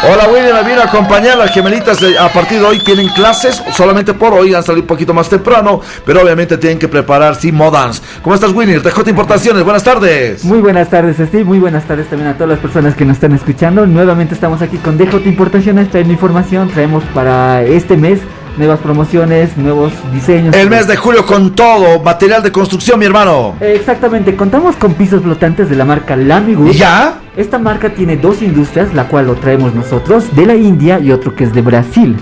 Hola 0.00 0.28
Winner, 0.28 0.54
me 0.54 0.62
vino 0.62 0.80
a 0.80 0.84
acompañar. 0.84 1.36
Las 1.36 1.50
gemelitas 1.50 1.98
a 2.20 2.28
partir 2.32 2.60
de 2.60 2.64
hoy 2.64 2.78
tienen 2.78 3.08
clases, 3.08 3.60
solamente 3.72 4.14
por 4.14 4.32
hoy 4.32 4.54
han 4.54 4.62
salido 4.62 4.82
un 4.82 4.86
poquito 4.86 5.12
más 5.12 5.28
temprano, 5.28 5.80
pero 6.06 6.22
obviamente 6.22 6.56
tienen 6.56 6.78
que 6.78 6.86
preparar 6.86 7.34
sí 7.34 7.50
modans. 7.50 8.00
¿Cómo 8.22 8.36
estás 8.36 8.52
Winner? 8.52 8.80
TJ 8.80 9.10
Importaciones, 9.10 9.64
buenas 9.64 9.82
tardes. 9.82 10.44
Muy 10.44 10.60
buenas 10.60 10.88
tardes, 10.88 11.16
Steve. 11.16 11.42
Muy 11.42 11.58
buenas 11.58 11.84
tardes 11.84 12.06
también 12.06 12.30
a 12.30 12.34
todas 12.34 12.50
las 12.50 12.60
personas 12.60 12.94
que 12.94 13.04
nos 13.04 13.16
están 13.16 13.32
escuchando. 13.32 13.86
Nuevamente 13.86 14.34
estamos 14.34 14.62
aquí 14.62 14.76
con 14.76 14.96
DJ 14.96 15.22
Importaciones, 15.26 15.90
trayendo 15.90 16.12
información. 16.12 16.68
Traemos 16.68 17.02
para 17.12 17.64
este 17.64 17.96
mes 17.96 18.20
nuevas 18.58 18.80
promociones, 18.80 19.56
nuevos 19.56 19.92
diseños. 20.12 20.54
El 20.54 20.68
mes 20.68 20.86
de 20.86 20.96
julio 20.96 21.24
con 21.24 21.54
todo, 21.54 22.00
material 22.00 22.42
de 22.42 22.52
construcción, 22.52 22.98
mi 22.98 23.06
hermano. 23.06 23.54
Exactamente, 23.60 24.36
contamos 24.36 24.76
con 24.76 24.94
pisos 24.94 25.22
flotantes 25.22 25.70
de 25.70 25.76
la 25.76 25.84
marca 25.84 26.16
Lamiwood. 26.16 26.72
¿Ya? 26.72 27.20
Esta 27.36 27.58
marca 27.58 27.90
tiene 27.90 28.16
dos 28.16 28.42
industrias, 28.42 28.92
la 28.94 29.04
cual 29.04 29.26
lo 29.26 29.34
traemos 29.36 29.74
nosotros, 29.74 30.34
de 30.34 30.46
la 30.46 30.56
India 30.56 30.98
y 30.98 31.12
otro 31.12 31.34
que 31.34 31.44
es 31.44 31.54
de 31.54 31.62
Brasil. 31.62 32.16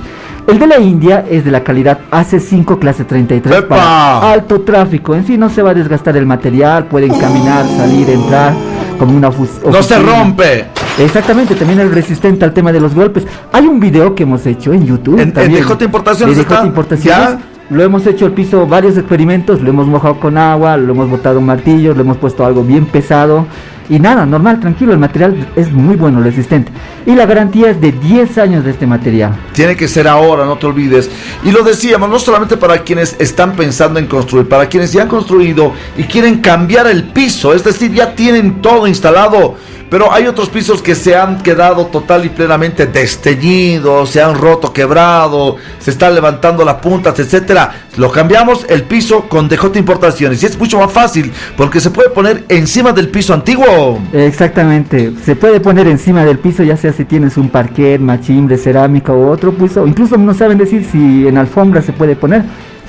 El 0.47 0.61
de 0.61 0.67
la 0.69 0.79
India 0.79 1.25
es 1.29 1.45
de 1.45 1.51
la 1.51 1.65
calidad 1.65 1.99
AC5 2.13 2.79
clase 2.79 3.05
33 3.05 3.59
¡Epa! 3.59 3.69
para 3.69 4.33
alto 4.33 4.61
tráfico. 4.61 5.15
En 5.17 5.27
sí 5.27 5.37
no 5.37 5.51
se 5.51 5.61
va 5.61 5.71
a 5.71 5.75
desgastar 5.75 6.17
el 6.17 6.27
material, 6.27 6.85
pueden 6.87 7.19
caminar, 7.19 7.67
salir, 7.77 8.09
entrar 8.11 8.53
como 8.97 9.17
una 9.17 9.31
fus- 9.31 9.61
No 9.65 9.73
se 9.83 9.95
oficina. 9.95 9.99
rompe. 10.23 10.65
Exactamente, 10.99 11.55
también 11.55 11.81
es 11.81 11.91
resistente 11.91 12.45
al 12.45 12.53
tema 12.55 12.73
de 12.73 12.81
los 12.81 12.95
golpes. 12.95 13.27
Hay 13.53 13.67
un 13.67 13.79
video 13.81 14.15
que 14.15 14.23
hemos 14.23 14.47
hecho 14.47 14.73
en 14.73 14.87
YouTube. 14.87 15.15
En- 15.15 15.29
en 15.29 15.33
también, 15.33 15.63
DJ 15.63 15.85
Importaciones 15.85 16.37
de 16.37 16.43
está. 16.43 16.57
DJ 16.57 16.67
Importaciones. 16.69 17.29
¿Ya? 17.31 17.39
Lo 17.69 17.83
hemos 17.83 18.07
hecho 18.07 18.27
el 18.27 18.33
piso, 18.33 18.67
varios 18.67 18.97
experimentos, 18.97 19.61
lo 19.61 19.71
hemos 19.71 19.89
mojado 19.89 20.21
con 20.21 20.39
agua, 20.39 20.77
lo 20.77 20.93
hemos 20.93 21.11
botado 21.11 21.41
martillos, 21.41 21.97
lo 21.97 22.03
hemos 22.03 22.17
puesto 22.17 22.47
algo 22.47 22.63
bien 22.63 22.87
pesado. 22.87 23.45
Y 23.89 23.99
nada, 24.01 24.27
normal, 24.27 24.61
tranquilo, 24.61 24.93
el 24.93 24.99
material 24.99 25.49
es 25.55 25.71
muy 25.71 25.97
bueno, 25.97 26.21
resistente. 26.21 26.73
Y 27.07 27.15
la 27.15 27.27
garantía 27.27 27.71
es 27.71 27.81
de 27.81 27.93
10 27.93 28.39
años 28.39 28.65
de 28.65 28.73
este 28.73 28.87
material. 28.87 29.37
Tiene 29.53 29.77
que 29.77 29.87
ser 29.87 30.09
ahora, 30.09 30.45
no 30.45 30.57
te 30.57 30.67
olvides. 30.67 31.11
Y 31.45 31.53
lo 31.53 31.63
decíamos, 31.63 32.09
no 32.09 32.19
solamente 32.19 32.57
para 32.57 32.79
quienes 32.83 33.17
están 33.21 33.53
pensando 33.53 33.99
en 33.99 34.07
construir, 34.07 34.49
para 34.49 34.69
quienes 34.69 34.93
ya 34.93 35.03
han 35.03 35.09
construido 35.09 35.73
y 35.97 36.05
quieren 36.05 36.41
cambiar 36.41 36.87
el 36.89 37.05
piso, 37.05 37.55
es 37.55 37.63
decir, 37.63 37.93
ya 37.93 38.15
tienen 38.15 38.61
todo 38.61 38.87
instalado. 38.87 39.55
Pero 39.89 40.13
hay 40.13 40.27
otros 40.27 40.49
pisos 40.49 40.83
que 40.83 40.95
se 40.95 41.17
han 41.17 41.43
quedado 41.43 41.87
total 41.87 42.25
y 42.25 42.29
plenamente 42.29 42.87
desteñidos, 42.87 44.11
se 44.11 44.21
han 44.21 44.35
roto, 44.35 44.73
quebrado, 44.73 45.57
se 45.79 45.93
están 45.93 46.15
levantando 46.15 46.65
las 46.65 46.77
puntas, 46.77 47.19
etcétera. 47.19 47.73
Lo 47.97 48.11
cambiamos 48.11 48.67
el 48.69 48.83
piso 48.83 49.29
con 49.29 49.49
DJ 49.49 49.79
Importaciones 49.79 50.43
y 50.43 50.47
es 50.47 50.59
mucho 50.59 50.79
más 50.79 50.93
fácil 50.93 51.33
porque 51.57 51.81
se 51.81 51.91
puede 51.91 52.11
poner 52.11 52.45
encima 52.49 52.93
del 52.93 53.09
piso 53.09 53.33
antiguo. 53.33 54.01
Exactamente, 54.13 55.13
se 55.25 55.37
puede 55.37 55.61
poner 55.61 55.87
encima 55.87 56.25
del 56.25 56.39
piso, 56.39 56.63
ya 56.63 56.77
sea 56.77 56.93
si 56.93 57.05
tienes 57.05 57.37
un 57.37 57.49
parquet, 57.49 58.01
machimbre, 58.01 58.59
cerámica 58.59 59.13
o 59.13 59.31
otro 59.31 59.53
piso, 59.53 59.87
incluso 59.87 60.17
no 60.17 60.35
saben 60.35 60.59
decir 60.59 60.85
si 60.91 61.27
en 61.27 61.39
alfombra 61.39 61.81
se 61.81 61.93
puede 61.93 62.17
poner, 62.17 62.43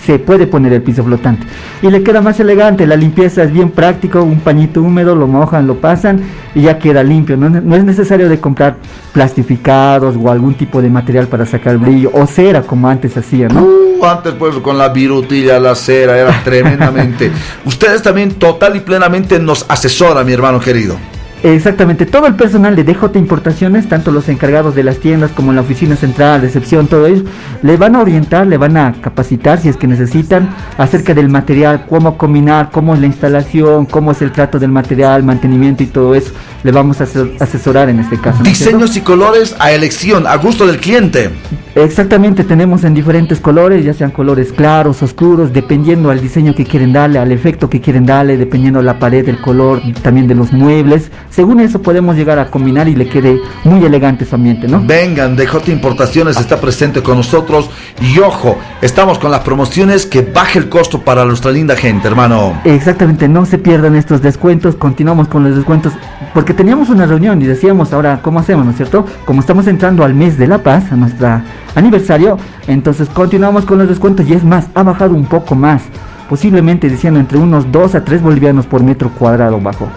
se 0.06 0.20
puede 0.20 0.48
poner 0.48 0.74
el 0.74 0.82
piso 0.82 1.04
flotante 1.04 1.46
y 1.82 1.90
le 1.90 2.04
queda 2.04 2.22
más 2.22 2.40
elegante, 2.40 2.88
la 2.88 2.96
limpieza 2.96 3.44
es 3.44 3.52
bien 3.52 3.72
práctico, 3.72 4.22
un 4.22 4.40
pañito 4.40 4.82
húmedo, 4.82 5.16
lo 5.16 5.28
mojan, 5.28 5.68
lo 5.68 5.76
pasan 5.76 6.22
y 6.56 6.62
ya 6.62 6.80
queda 6.80 7.04
limpio, 7.04 7.38
no, 7.38 7.50
no 7.50 7.76
es 7.76 7.84
necesario 7.84 8.30
de 8.30 8.40
comprar 8.40 8.78
plastificados 9.14 10.16
o 10.22 10.32
algún 10.32 10.56
tipo 10.56 10.82
de 10.82 10.90
material 10.90 11.28
para 11.28 11.46
sacar 11.46 11.78
brillo 11.78 12.12
o 12.14 12.26
cera 12.28 12.62
como 12.62 12.88
antes 12.88 13.18
hacía, 13.18 13.48
¿no? 13.48 13.64
Uh, 13.64 14.06
antes 14.06 14.34
pues 14.34 14.56
con 14.58 14.78
la 14.78 14.90
virutilla, 14.90 15.60
la 15.60 15.76
cera, 15.76 16.18
era 16.18 16.44
tremendamente. 16.44 17.32
Ustedes 17.66 18.02
también 18.02 18.34
total 18.36 18.76
y 18.76 18.80
plenamente 18.82 19.40
nos 19.40 19.66
asesoran, 19.68 20.26
mi 20.26 20.34
hermano 20.34 20.60
querido. 20.60 20.96
Exactamente, 21.44 22.06
todo 22.08 22.26
el 22.26 22.36
personal 22.36 22.76
de 22.76 22.84
DJ 22.84 23.10
Importaciones, 23.16 23.88
tanto 23.88 24.12
los 24.12 24.28
encargados 24.28 24.74
de 24.74 24.84
las 24.84 24.98
tiendas 24.98 25.30
como 25.32 25.54
la 25.54 25.62
oficina 25.62 25.96
central, 25.96 26.42
recepción, 26.42 26.88
todo 26.88 27.06
ello, 27.06 27.24
le 27.62 27.78
van 27.78 27.96
a 27.96 28.00
orientar, 28.02 28.48
le 28.48 28.58
van 28.58 28.76
a 28.76 28.94
capacitar 29.02 29.60
si 29.60 29.70
es 29.70 29.78
que 29.78 29.86
necesitan 29.88 30.50
acerca 30.80 31.14
del 31.14 31.30
material, 31.30 31.86
cómo 31.88 32.18
combinar, 32.18 32.70
cómo 32.72 32.96
es 32.96 33.02
la 33.02 33.06
instalación, 33.06 33.86
cómo 33.86 34.12
es 34.12 34.22
el 34.24 34.32
trato 34.32 34.58
del 34.58 34.72
material, 34.72 35.24
mantenimiento 35.24 35.84
y 35.84 35.88
todo 35.88 36.16
eso. 36.16 36.32
Le 36.64 36.72
vamos 36.72 37.00
a 37.02 37.06
ases- 37.06 37.40
asesorar 37.40 37.88
en 37.90 38.00
este 38.00 38.18
caso. 38.18 38.44
¿no 38.44 38.50
es 38.50 38.58
cierto? 38.58 38.78
Diseños 38.78 38.98
y 38.98 39.02
colores 39.02 39.56
a 39.60 39.72
elección, 39.72 40.26
a 40.26 40.36
gusto 40.38 40.66
del 40.66 40.78
cliente. 40.80 41.30
Exactamente, 41.76 42.44
tenemos 42.44 42.84
en 42.84 42.96
diferentes 42.96 43.40
colores, 43.40 43.86
ya 43.86 43.94
sean 43.94 44.10
colores 44.10 44.52
claros, 44.52 45.04
oscuros, 45.04 45.54
dependiendo 45.54 46.10
al 46.10 46.20
diseño 46.20 46.56
que 46.56 46.66
quieren 46.66 46.92
darle, 46.92 47.20
al 47.20 47.32
efecto 47.32 47.70
que 47.70 47.80
quieren 47.80 48.06
darle, 48.08 48.36
dependiendo 48.38 48.82
la 48.82 48.98
pared, 48.98 49.30
el 49.30 49.40
color, 49.40 49.80
también 50.02 50.28
de 50.28 50.34
los 50.34 50.52
muebles. 50.52 51.12
Según 51.38 51.60
eso 51.60 51.84
podemos 51.84 52.16
llegar 52.16 52.40
a 52.40 52.50
combinar 52.50 52.88
y 52.88 52.96
le 52.96 53.08
quede 53.08 53.40
muy 53.64 53.86
elegante 53.86 54.26
su 54.26 54.34
ambiente, 54.34 54.68
¿no? 54.68 54.82
Vengan, 54.84 55.36
DJ 55.36 55.72
Importaciones 55.72 56.36
está 56.36 56.60
presente 56.60 57.04
con 57.04 57.18
nosotros. 57.18 57.70
Y 58.02 58.18
ojo, 58.18 58.58
estamos 58.82 59.20
con 59.20 59.30
las 59.30 59.42
promociones 59.42 60.08
que 60.08 60.24
baje 60.24 60.58
el 60.58 60.68
costo 60.68 61.04
para 61.04 61.26
nuestra 61.26 61.52
linda 61.52 61.76
gente, 61.76 62.08
hermano. 62.08 62.60
Exactamente, 62.64 63.28
no 63.28 63.46
se 63.46 63.60
pierdan 63.60 63.96
estos 63.96 64.24
descuentos, 64.24 64.74
continuamos 64.74 65.28
con 65.28 65.44
los 65.44 65.56
descuentos, 65.56 65.94
porque 66.34 66.56
teníamos 66.56 66.90
una 66.90 67.06
reunión 67.06 67.40
y 67.40 67.46
decíamos 67.46 67.94
ahora, 67.94 68.20
¿cómo 68.24 68.40
hacemos, 68.40 68.66
no 68.66 68.72
es 68.72 68.78
cierto? 68.78 69.06
Como 69.24 69.42
estamos 69.42 69.68
entrando 69.68 70.04
al 70.04 70.16
mes 70.16 70.40
de 70.40 70.48
la 70.48 70.64
paz, 70.64 70.92
a 70.92 70.96
nuestro 70.96 71.44
aniversario, 71.76 72.40
entonces 72.66 73.10
continuamos 73.10 73.64
con 73.66 73.78
los 73.78 73.88
descuentos 73.88 74.28
y 74.28 74.34
es 74.34 74.44
más, 74.44 74.70
ha 74.74 74.82
bajado 74.82 75.14
un 75.14 75.26
poco 75.26 75.54
más, 75.54 75.84
posiblemente 76.30 76.90
diciendo 76.90 77.20
entre 77.20 77.38
unos 77.38 77.72
2 77.72 77.94
a 77.94 78.04
3 78.04 78.24
bolivianos 78.24 78.66
por 78.66 78.82
metro 78.82 79.12
cuadrado 79.12 79.62
bajo. 79.62 79.88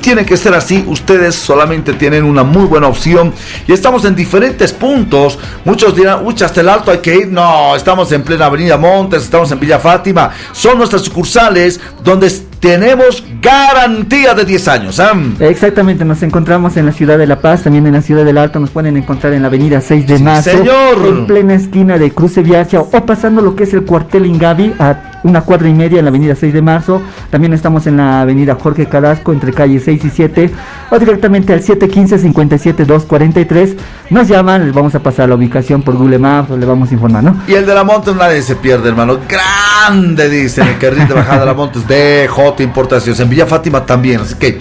Tiene 0.00 0.24
que 0.26 0.36
ser 0.36 0.54
así, 0.54 0.84
ustedes 0.86 1.34
solamente 1.34 1.94
tienen 1.94 2.24
una 2.24 2.42
muy 2.42 2.66
buena 2.66 2.88
opción 2.88 3.32
y 3.66 3.72
estamos 3.72 4.04
en 4.04 4.14
diferentes 4.14 4.72
puntos. 4.72 5.38
Muchos 5.64 5.96
dirán, 5.96 6.24
uy, 6.24 6.34
hasta 6.44 6.60
el 6.60 6.68
alto 6.68 6.90
hay 6.90 6.98
que 6.98 7.16
ir. 7.16 7.28
No, 7.28 7.74
estamos 7.74 8.10
en 8.12 8.22
plena 8.22 8.46
Avenida 8.46 8.76
Montes, 8.76 9.22
estamos 9.22 9.50
en 9.52 9.60
Villa 9.60 9.78
Fátima. 9.78 10.30
Son 10.52 10.76
nuestras 10.78 11.02
sucursales 11.02 11.80
donde 12.02 12.30
tenemos 12.60 13.22
garantía 13.42 14.34
de 14.34 14.44
10 14.44 14.68
años. 14.68 15.00
¿ah? 15.00 15.12
Exactamente, 15.40 16.04
nos 16.04 16.22
encontramos 16.22 16.76
en 16.76 16.86
la 16.86 16.92
ciudad 16.92 17.18
de 17.18 17.26
La 17.26 17.40
Paz, 17.40 17.62
también 17.62 17.86
en 17.86 17.92
la 17.92 18.02
ciudad 18.02 18.24
del 18.24 18.38
Alto, 18.38 18.58
nos 18.58 18.70
pueden 18.70 18.96
encontrar 18.96 19.34
en 19.34 19.42
la 19.42 19.48
avenida 19.48 19.80
6 19.80 20.06
de 20.06 20.18
marzo, 20.18 20.50
señor. 20.50 21.06
en 21.06 21.26
plena 21.26 21.54
esquina 21.54 21.98
de 21.98 22.10
Cruce 22.12 22.42
Viacha 22.42 22.80
o 22.80 23.06
pasando 23.06 23.42
lo 23.42 23.54
que 23.54 23.64
es 23.64 23.74
el 23.74 23.84
cuartel 23.84 24.24
Ingavi 24.26 24.74
a 24.78 25.13
una 25.24 25.40
cuadra 25.40 25.68
y 25.68 25.74
media 25.74 25.98
en 25.98 26.04
la 26.04 26.10
avenida 26.10 26.36
6 26.36 26.54
de 26.54 26.62
marzo, 26.62 27.02
también 27.30 27.52
estamos 27.52 27.86
en 27.86 27.96
la 27.96 28.20
avenida 28.22 28.54
Jorge 28.54 28.86
Carrasco 28.86 29.32
entre 29.32 29.52
calle 29.52 29.80
6 29.80 30.04
y 30.04 30.10
7 30.10 30.50
o 30.90 30.98
directamente 30.98 31.52
al 31.52 31.62
715-57-243, 31.62 33.76
nos 34.10 34.28
llaman, 34.28 34.66
les 34.66 34.74
vamos 34.74 34.94
a 34.94 35.00
pasar 35.00 35.28
la 35.28 35.34
ubicación 35.34 35.82
por 35.82 35.96
Google 35.96 36.18
Maps 36.18 36.44
le 36.50 36.66
vamos 36.66 36.90
a 36.90 36.94
informar, 36.94 37.24
¿no? 37.24 37.36
Y 37.46 37.54
el 37.54 37.66
de 37.66 37.74
la 37.74 37.84
Montes 37.84 38.14
nadie 38.14 38.42
se 38.42 38.56
pierde, 38.56 38.88
hermano. 38.88 39.18
Grande, 39.28 40.28
dicen, 40.28 40.68
el 40.68 40.78
carril 40.78 41.08
de 41.08 41.14
bajada 41.14 41.40
de 41.40 41.46
la 41.46 41.54
Montes 41.54 41.86
de 41.86 42.28
J 42.28 42.62
Importaciones. 42.62 43.20
En 43.20 43.28
Villa 43.28 43.46
Fátima 43.46 43.84
también. 43.84 44.20
Así 44.20 44.34
que 44.34 44.58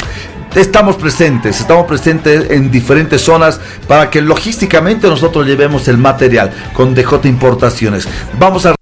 estamos 0.55 0.95
presentes, 0.95 1.59
estamos 1.59 1.85
presentes 1.85 2.51
en 2.51 2.71
diferentes 2.71 3.21
zonas 3.21 3.59
para 3.87 4.09
que 4.09 4.21
logísticamente 4.21 5.07
nosotros 5.07 5.45
llevemos 5.45 5.87
el 5.87 5.97
material 5.97 6.51
con 6.73 6.93
DJ 6.93 7.19
Importaciones. 7.25 8.07
Vamos 8.39 8.65
a 8.65 8.75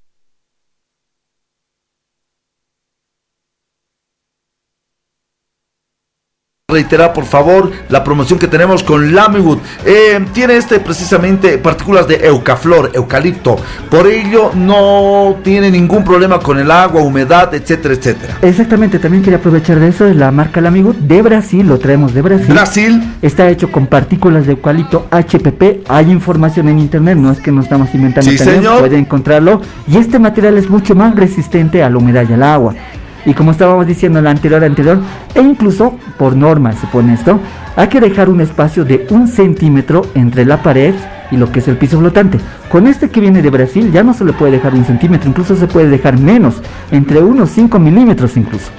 reiterar 6.71 7.13
por 7.13 7.25
favor 7.25 7.71
la 7.89 8.03
promoción 8.03 8.39
que 8.39 8.47
tenemos 8.47 8.83
con 8.83 9.13
Lamywood. 9.13 9.59
Eh, 9.85 10.25
tiene 10.33 10.57
este 10.57 10.79
precisamente 10.79 11.57
partículas 11.57 12.07
de 12.07 12.25
eucaflor, 12.25 12.91
eucalipto. 12.93 13.57
Por 13.89 14.07
ello 14.07 14.51
no 14.55 15.37
tiene 15.43 15.69
ningún 15.69 16.03
problema 16.03 16.39
con 16.39 16.57
el 16.59 16.71
agua, 16.71 17.01
humedad, 17.01 17.53
etcétera, 17.53 17.93
etcétera. 17.93 18.37
Exactamente, 18.41 18.99
también 18.99 19.23
quería 19.23 19.37
aprovechar 19.39 19.79
de 19.79 19.89
eso, 19.89 20.05
es 20.07 20.15
la 20.15 20.31
marca 20.31 20.61
Lamigut 20.61 20.97
de 20.97 21.21
Brasil, 21.21 21.67
lo 21.67 21.77
traemos 21.79 22.13
de 22.13 22.21
Brasil. 22.21 22.47
Brasil. 22.53 23.03
Está 23.21 23.49
hecho 23.49 23.71
con 23.71 23.87
partículas 23.87 24.45
de 24.45 24.53
eucalipto 24.53 25.07
HPP, 25.11 25.83
hay 25.89 26.09
información 26.11 26.69
en 26.69 26.79
internet, 26.79 27.17
no 27.17 27.31
es 27.31 27.39
que 27.39 27.51
nos 27.51 27.65
estamos 27.65 27.93
inventando, 27.93 28.29
Sí, 28.31 28.37
también 28.37 28.57
señor. 28.63 28.79
puede 28.79 28.97
encontrarlo. 28.97 29.61
Y 29.87 29.97
este 29.97 30.19
material 30.19 30.57
es 30.57 30.69
mucho 30.69 30.95
más 30.95 31.15
resistente 31.15 31.83
a 31.83 31.89
la 31.89 31.97
humedad 31.97 32.25
y 32.29 32.33
al 32.33 32.43
agua. 32.43 32.73
Y 33.25 33.33
como 33.33 33.51
estábamos 33.51 33.85
diciendo 33.87 34.19
en 34.19 34.25
la 34.25 34.31
anterior 34.31 34.63
anterior, 34.63 34.99
e 35.35 35.41
incluso 35.41 35.97
por 36.17 36.35
norma 36.35 36.71
se 36.73 36.87
pone 36.87 37.13
esto, 37.13 37.39
hay 37.75 37.87
que 37.87 37.99
dejar 37.99 38.29
un 38.29 38.41
espacio 38.41 38.83
de 38.83 39.07
un 39.09 39.27
centímetro 39.27 40.03
entre 40.15 40.45
la 40.45 40.61
pared 40.61 40.93
y 41.31 41.37
lo 41.37 41.51
que 41.51 41.59
es 41.59 41.67
el 41.67 41.77
piso 41.77 41.99
flotante. 41.99 42.39
Con 42.69 42.87
este 42.87 43.09
que 43.09 43.21
viene 43.21 43.41
de 43.41 43.49
Brasil 43.49 43.91
ya 43.91 44.03
no 44.03 44.13
se 44.13 44.25
le 44.25 44.33
puede 44.33 44.53
dejar 44.53 44.73
un 44.73 44.85
centímetro, 44.85 45.29
incluso 45.29 45.55
se 45.55 45.67
puede 45.67 45.87
dejar 45.87 46.19
menos, 46.19 46.55
entre 46.91 47.19
unos 47.19 47.49
5 47.51 47.79
milímetros 47.79 48.35
incluso. 48.37 48.69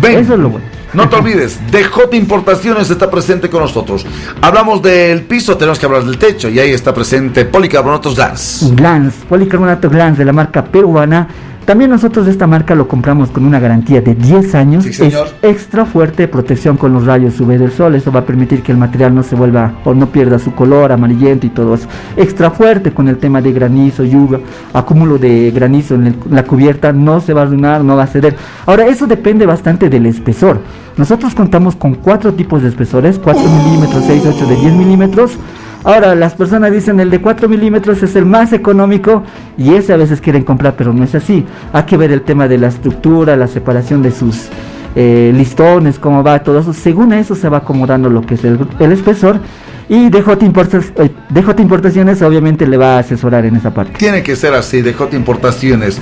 Ven. 0.00 0.18
Eso 0.18 0.34
es 0.34 0.40
lo 0.40 0.50
bueno. 0.50 0.66
No 0.92 1.08
te 1.08 1.16
olvides, 1.16 1.60
DJ 1.70 2.16
Importaciones 2.16 2.90
está 2.90 3.08
presente 3.08 3.48
con 3.48 3.60
nosotros. 3.60 4.04
Hablamos 4.40 4.82
del 4.82 5.22
piso, 5.22 5.56
tenemos 5.56 5.78
que 5.78 5.86
hablar 5.86 6.04
del 6.04 6.18
techo 6.18 6.48
y 6.48 6.58
ahí 6.58 6.70
está 6.70 6.92
presente 6.92 7.44
Policarbonatos 7.44 8.16
Gas. 8.16 8.72
Glans, 8.74 9.14
policarbonato 9.28 9.88
Glans 9.88 10.18
de 10.18 10.24
la 10.24 10.32
marca 10.32 10.64
peruana. 10.64 11.28
También 11.70 11.88
nosotros 11.92 12.24
de 12.26 12.32
esta 12.32 12.48
marca 12.48 12.74
lo 12.74 12.88
compramos 12.88 13.30
con 13.30 13.44
una 13.44 13.60
garantía 13.60 14.00
de 14.00 14.16
10 14.16 14.56
años. 14.56 14.82
Sí, 14.82 14.92
señor. 14.92 15.28
Es 15.40 15.50
extra 15.52 15.84
fuerte 15.86 16.26
protección 16.26 16.76
con 16.76 16.92
los 16.92 17.06
rayos 17.06 17.38
UV 17.40 17.58
del 17.58 17.70
sol. 17.70 17.94
Eso 17.94 18.10
va 18.10 18.18
a 18.20 18.26
permitir 18.26 18.64
que 18.64 18.72
el 18.72 18.78
material 18.78 19.14
no 19.14 19.22
se 19.22 19.36
vuelva 19.36 19.74
o 19.84 19.94
no 19.94 20.06
pierda 20.06 20.40
su 20.40 20.52
color 20.52 20.90
amarillento 20.90 21.46
y 21.46 21.50
todo 21.50 21.74
eso. 21.74 21.86
Extra 22.16 22.50
fuerte 22.50 22.90
con 22.90 23.06
el 23.06 23.18
tema 23.18 23.40
de 23.40 23.52
granizo, 23.52 24.02
lluvia, 24.02 24.40
acúmulo 24.74 25.16
de 25.16 25.52
granizo 25.52 25.94
en, 25.94 26.08
el- 26.08 26.16
la 26.28 26.42
cubierta. 26.42 26.92
No 26.92 27.20
se 27.20 27.34
va 27.34 27.42
a 27.42 27.44
arruinar, 27.44 27.84
no 27.84 27.94
va 27.94 28.02
a 28.02 28.06
ceder. 28.08 28.34
Ahora, 28.66 28.88
eso 28.88 29.06
depende 29.06 29.46
bastante 29.46 29.88
del 29.88 30.06
espesor. 30.06 30.58
Nosotros 30.96 31.36
contamos 31.36 31.76
con 31.76 31.94
cuatro 31.94 32.34
tipos 32.34 32.62
de 32.62 32.68
espesores: 32.68 33.20
4 33.22 33.40
milímetros, 33.48 34.02
6, 34.08 34.24
8 34.26 34.46
de 34.48 34.56
10 34.56 34.72
milímetros. 34.72 35.38
Ahora, 35.82 36.14
las 36.14 36.34
personas 36.34 36.72
dicen 36.72 37.00
el 37.00 37.10
de 37.10 37.20
4 37.20 37.48
milímetros 37.48 38.02
es 38.02 38.14
el 38.14 38.26
más 38.26 38.52
económico 38.52 39.22
y 39.56 39.74
ese 39.74 39.92
a 39.92 39.96
veces 39.96 40.20
quieren 40.20 40.42
comprar, 40.42 40.74
pero 40.76 40.92
no 40.92 41.04
es 41.04 41.14
así. 41.14 41.44
Hay 41.72 41.84
que 41.84 41.96
ver 41.96 42.12
el 42.12 42.22
tema 42.22 42.48
de 42.48 42.58
la 42.58 42.68
estructura, 42.68 43.34
la 43.36 43.46
separación 43.46 44.02
de 44.02 44.10
sus 44.10 44.48
eh, 44.94 45.32
listones, 45.34 45.98
cómo 45.98 46.22
va 46.22 46.42
todo 46.42 46.58
eso. 46.60 46.72
Según 46.74 47.12
eso 47.14 47.34
se 47.34 47.48
va 47.48 47.58
acomodando 47.58 48.10
lo 48.10 48.20
que 48.22 48.34
es 48.34 48.44
el, 48.44 48.58
espesor 48.92 49.40
y 49.88 50.10
DJ, 50.10 50.46
Importas- 50.46 50.92
eh, 50.96 51.62
Importaciones 51.62 52.20
obviamente 52.22 52.66
le 52.66 52.76
va 52.76 52.96
a 52.96 52.98
asesorar 52.98 53.46
en 53.46 53.56
esa 53.56 53.72
parte. 53.72 53.94
Tiene 53.98 54.22
que 54.22 54.36
ser 54.36 54.52
así, 54.52 54.82
DJ 54.82 55.16
Importaciones. 55.16 55.98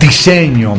Diseño, 0.00 0.74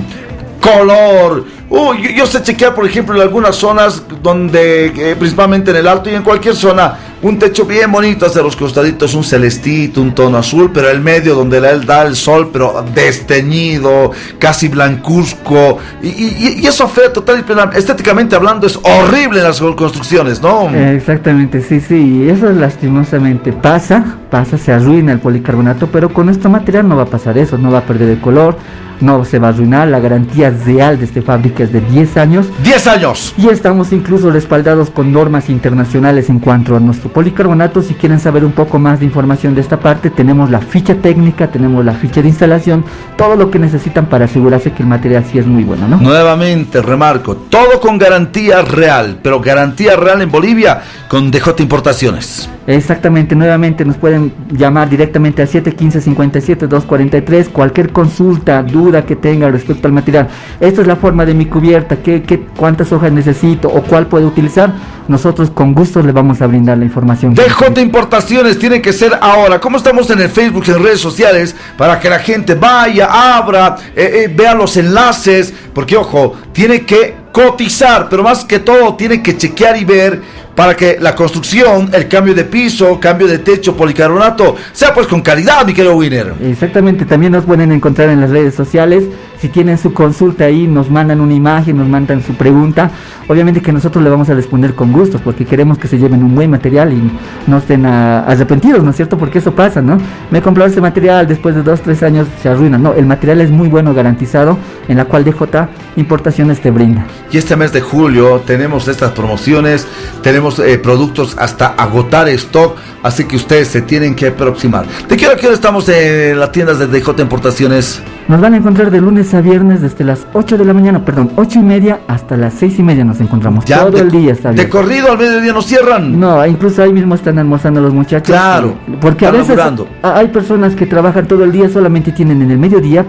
color. 0.62 1.46
Uy, 1.78 2.02
yo, 2.04 2.10
yo 2.12 2.26
sé 2.26 2.42
chequear, 2.42 2.74
por 2.74 2.86
ejemplo, 2.86 3.16
en 3.16 3.22
algunas 3.22 3.58
zonas 3.58 4.02
donde, 4.24 4.86
eh, 4.86 5.16
principalmente 5.20 5.72
en 5.72 5.78
el 5.78 5.88
alto 5.88 6.10
y 6.10 6.14
en 6.16 6.24
cualquier 6.24 6.56
zona, 6.56 6.98
un 7.22 7.38
techo 7.38 7.66
bien 7.66 7.92
bonito 7.92 8.26
hacia 8.26 8.42
los 8.42 8.56
costaditos, 8.56 9.14
un 9.14 9.24
celestito, 9.26 10.02
un 10.02 10.14
tono 10.16 10.38
azul, 10.38 10.72
pero 10.74 10.90
el 10.90 11.02
medio 11.02 11.36
donde 11.36 11.60
le 11.60 11.80
da 11.80 12.04
el 12.04 12.16
sol, 12.16 12.50
pero 12.54 12.86
desteñido, 12.94 14.12
casi 14.40 14.68
blancuzco. 14.70 15.80
Y, 16.02 16.66
eso 16.66 16.88
feo, 16.88 17.12
total 17.12 17.40
y 17.40 17.44
plena- 17.44 17.72
estéticamente 17.76 18.36
hablando, 18.36 18.68
es 18.68 18.78
horrible 18.82 19.40
en 19.40 19.44
las 19.46 19.60
construcciones, 19.60 20.42
¿no? 20.42 20.70
Eh, 20.74 20.96
Exactamente, 20.96 21.62
sí, 21.62 21.80
sí, 21.82 22.28
eso 22.30 22.52
lastimosamente 22.52 23.52
pasa, 23.52 24.18
pasa, 24.30 24.58
se 24.58 24.72
arruina 24.72 25.12
el 25.12 25.20
policarbonato, 25.20 25.88
pero 25.88 26.10
con 26.14 26.30
este 26.30 26.48
material 26.48 26.88
no 26.88 26.96
va 26.96 27.04
a 27.04 27.08
pasar 27.08 27.38
eso, 27.38 27.58
no 27.58 27.72
va 27.72 27.80
a 27.80 27.86
perder 27.86 28.10
el 28.10 28.20
color, 28.22 28.58
no 29.02 29.26
se 29.26 29.40
va 29.40 29.48
a 29.48 29.50
arruinar, 29.52 29.88
la 29.90 30.00
garantía 30.00 30.50
real 30.66 30.98
de 30.98 31.06
esta 31.06 31.22
fábrica 31.22 31.65
de 31.72 31.82
10 31.82 32.18
años. 32.18 32.48
10 32.64 32.88
años. 32.88 33.34
Y 33.38 33.50
estamos 33.50 33.92
incluso 33.92 34.32
respaldados 34.32 34.90
con 34.90 35.12
normas 35.12 35.50
internacionales 35.50 36.30
en 36.30 36.40
cuanto 36.40 36.76
a 36.76 36.80
nuestro 36.80 37.10
policarbonato. 37.10 37.82
Si 37.82 37.94
quieren 37.94 38.20
saber 38.20 38.46
un 38.46 38.52
poco 38.52 38.80
más 38.80 39.00
de 39.00 39.06
información 39.06 39.56
de 39.56 39.62
esta 39.62 39.80
parte, 39.80 40.10
tenemos 40.10 40.50
la 40.50 40.60
ficha 40.60 40.96
técnica, 40.96 41.48
tenemos 41.48 41.86
la 41.86 41.94
ficha 41.94 42.22
de 42.22 42.30
instalación, 42.30 42.84
todo 43.18 43.36
lo 43.36 43.52
que 43.52 43.60
necesitan 43.60 44.08
para 44.08 44.26
asegurarse 44.26 44.72
que 44.72 44.84
el 44.84 44.90
material 44.90 45.26
sí 45.30 45.38
es 45.38 45.46
muy 45.46 45.64
bueno, 45.64 45.88
¿no? 45.88 45.98
Nuevamente, 45.98 46.82
remarco, 46.82 47.36
todo 47.36 47.80
con 47.80 47.98
garantía 47.98 48.62
real, 48.62 49.20
pero 49.22 49.40
garantía 49.40 49.96
real 49.96 50.22
en 50.22 50.32
Bolivia 50.32 50.82
con 51.08 51.32
DJ 51.32 51.54
Importaciones. 51.60 52.50
Exactamente, 52.68 53.36
nuevamente 53.36 53.86
nos 53.86 53.98
pueden 53.98 54.34
llamar 54.52 54.90
directamente 54.90 55.44
al 55.44 55.48
715-57-243, 55.48 57.50
cualquier 57.50 57.92
consulta, 57.92 58.64
duda 58.64 59.06
que 59.06 59.16
tenga 59.16 59.52
respecto 59.52 59.88
al 59.88 59.94
material. 59.94 60.30
Esta 60.60 60.82
es 60.82 60.88
la 60.88 60.96
forma 60.96 61.28
de 61.28 61.36
mi 61.36 61.45
cubierta, 61.48 61.98
¿qué, 61.98 62.24
qué, 62.24 62.40
cuántas 62.58 62.92
hojas 62.92 63.12
necesito 63.12 63.68
o 63.68 63.82
cuál 63.84 64.08
puedo 64.08 64.28
utilizar. 64.28 64.74
Nosotros 65.08 65.52
con 65.52 65.74
gusto 65.74 66.02
le 66.02 66.12
vamos 66.12 66.42
a 66.42 66.48
brindar 66.48 66.78
la 66.78 66.86
información. 66.86 67.36
DJ 67.36 67.82
Importaciones 67.82 68.58
tiene 68.58 68.82
que 68.82 68.92
ser 68.92 69.18
ahora. 69.22 69.60
¿Cómo 69.60 69.78
estamos 69.78 70.10
en 70.10 70.20
el 70.20 70.30
Facebook, 70.30 70.64
en 70.68 70.82
redes 70.82 71.00
sociales? 71.00 71.56
Para 71.78 72.00
que 72.00 72.10
la 72.10 72.20
gente 72.20 72.56
vaya, 72.56 73.38
abra, 73.38 73.76
eh, 73.96 74.24
eh, 74.26 74.34
vea 74.36 74.56
los 74.56 74.76
enlaces. 74.78 75.54
Porque, 75.74 75.96
ojo, 75.96 76.34
tiene 76.52 76.86
que 76.86 77.16
cotizar, 77.32 78.08
pero 78.10 78.24
más 78.24 78.46
que 78.46 78.60
todo 78.60 78.96
tiene 78.96 79.22
que 79.22 79.38
chequear 79.38 79.78
y 79.78 79.86
ver 79.86 80.22
para 80.56 80.76
que 80.76 80.98
la 81.00 81.14
construcción, 81.16 81.90
el 81.94 82.08
cambio 82.08 82.34
de 82.34 82.46
piso, 82.46 82.98
cambio 83.00 83.28
de 83.28 83.40
techo, 83.40 83.76
policarbonato, 83.76 84.56
sea 84.72 84.94
pues 84.94 85.06
con 85.06 85.22
calidad, 85.22 85.66
mi 85.66 85.74
querido 85.74 85.96
Winner. 85.96 86.34
Exactamente, 86.42 87.06
también 87.06 87.34
nos 87.34 87.44
pueden 87.44 87.72
encontrar 87.74 88.10
en 88.10 88.22
las 88.22 88.30
redes 88.30 88.56
sociales. 88.56 89.04
Si 89.46 89.50
tienen 89.50 89.78
su 89.78 89.94
consulta 89.94 90.46
ahí, 90.46 90.66
nos 90.66 90.90
mandan 90.90 91.22
una 91.22 91.36
imagen, 91.36 91.78
nos 91.78 91.88
mandan 91.88 92.24
su 92.24 92.34
pregunta. 92.34 92.90
Obviamente 93.28 93.62
que 93.62 93.72
nosotros 93.72 94.04
le 94.04 94.10
vamos 94.10 94.28
a 94.28 94.34
responder 94.34 94.74
con 94.74 94.92
gustos, 94.92 95.22
porque 95.22 95.46
queremos 95.46 95.78
que 95.78 95.88
se 95.88 96.00
lleven 96.00 96.24
un 96.24 96.34
buen 96.34 96.50
material 96.50 96.92
y 96.92 97.12
no 97.46 97.60
estén 97.60 97.86
arrepentidos, 97.86 98.84
¿no 98.84 98.90
es 98.90 98.96
cierto? 98.96 99.20
Porque 99.20 99.38
eso 99.38 99.54
pasa, 99.54 99.84
¿no? 99.84 100.00
Me 100.32 100.40
he 100.40 100.42
comprado 100.42 100.68
este 100.68 100.82
material, 100.82 101.28
después 101.28 101.54
de 101.54 101.62
dos, 101.62 101.82
tres 101.82 102.02
años 102.02 102.28
se 102.42 102.50
arruina. 102.50 102.80
No, 102.80 102.96
el 102.96 103.06
material 103.06 103.40
es 103.40 103.52
muy 103.52 103.68
bueno, 103.68 103.94
garantizado, 103.94 104.58
en 104.88 104.98
la 104.98 105.06
cual 105.06 105.24
DJ 105.24 105.68
Importaciones 105.96 106.60
te 106.60 106.72
brinda. 106.72 107.06
Y 107.32 107.38
este 107.38 107.56
mes 107.56 107.72
de 107.72 107.82
julio 107.82 108.42
tenemos 108.48 108.88
estas 108.88 109.12
promociones, 109.12 109.88
tenemos 110.24 110.58
eh, 110.58 110.80
productos 110.80 111.36
hasta 111.38 111.68
agotar 111.68 112.28
stock, 112.30 112.78
así 113.04 113.26
que 113.26 113.36
ustedes 113.36 113.68
se 113.68 113.84
tienen 113.84 114.16
que 114.16 114.30
aproximar. 114.30 114.88
¿De 115.08 115.16
qué 115.16 115.28
hora, 115.28 115.36
qué 115.36 115.46
hora 115.46 115.56
estamos 115.56 115.88
en 115.90 116.40
las 116.40 116.52
tiendas 116.52 116.80
de 116.80 116.88
DJ 116.88 117.22
Importaciones? 117.22 118.02
Nos 118.28 118.42
van 118.42 118.56
a 118.56 118.58
encontrar 118.58 118.90
de 118.90 119.00
lunes 119.00 119.32
a 119.36 119.42
viernes 119.42 119.82
desde 119.82 120.04
las 120.04 120.26
8 120.34 120.58
de 120.58 120.66
la 120.66 120.74
mañana, 120.74 121.06
perdón, 121.06 121.30
8 121.36 121.60
y 121.60 121.62
media 121.62 122.00
hasta 122.08 122.36
las 122.36 122.56
6 122.56 122.80
y 122.80 122.84
media 122.84 123.06
nos 123.06 123.22
encontramos. 123.22 123.66
Ya, 123.66 123.82
Todo 123.82 123.92
de- 123.92 124.00
el 124.02 124.10
día 124.12 124.32
está 124.34 124.50
De 124.50 124.56
bien. 124.56 124.70
corrido 124.70 125.12
al 125.12 125.20
mediodía 125.20 125.54
nos 125.54 125.68
cierran. 125.68 126.20
No, 126.20 126.44
incluso 126.48 126.82
ahí 126.82 126.92
mismo 126.92 127.14
están 127.14 127.38
almorzando 127.38 127.82
los 127.82 127.94
muchachos. 127.94 128.36
Claro, 128.36 128.74
Porque 129.00 129.28
a 129.28 129.32
veces 129.32 129.50
laburando. 129.50 129.88
hay 130.02 130.28
personas 130.30 130.76
que 130.76 130.88
trabajan 130.88 131.28
todo 131.28 131.44
el 131.44 131.52
día, 131.52 131.70
solamente 131.70 132.12
tienen 132.14 132.42
en 132.42 132.50
el 132.50 132.58
mediodía 132.58 133.06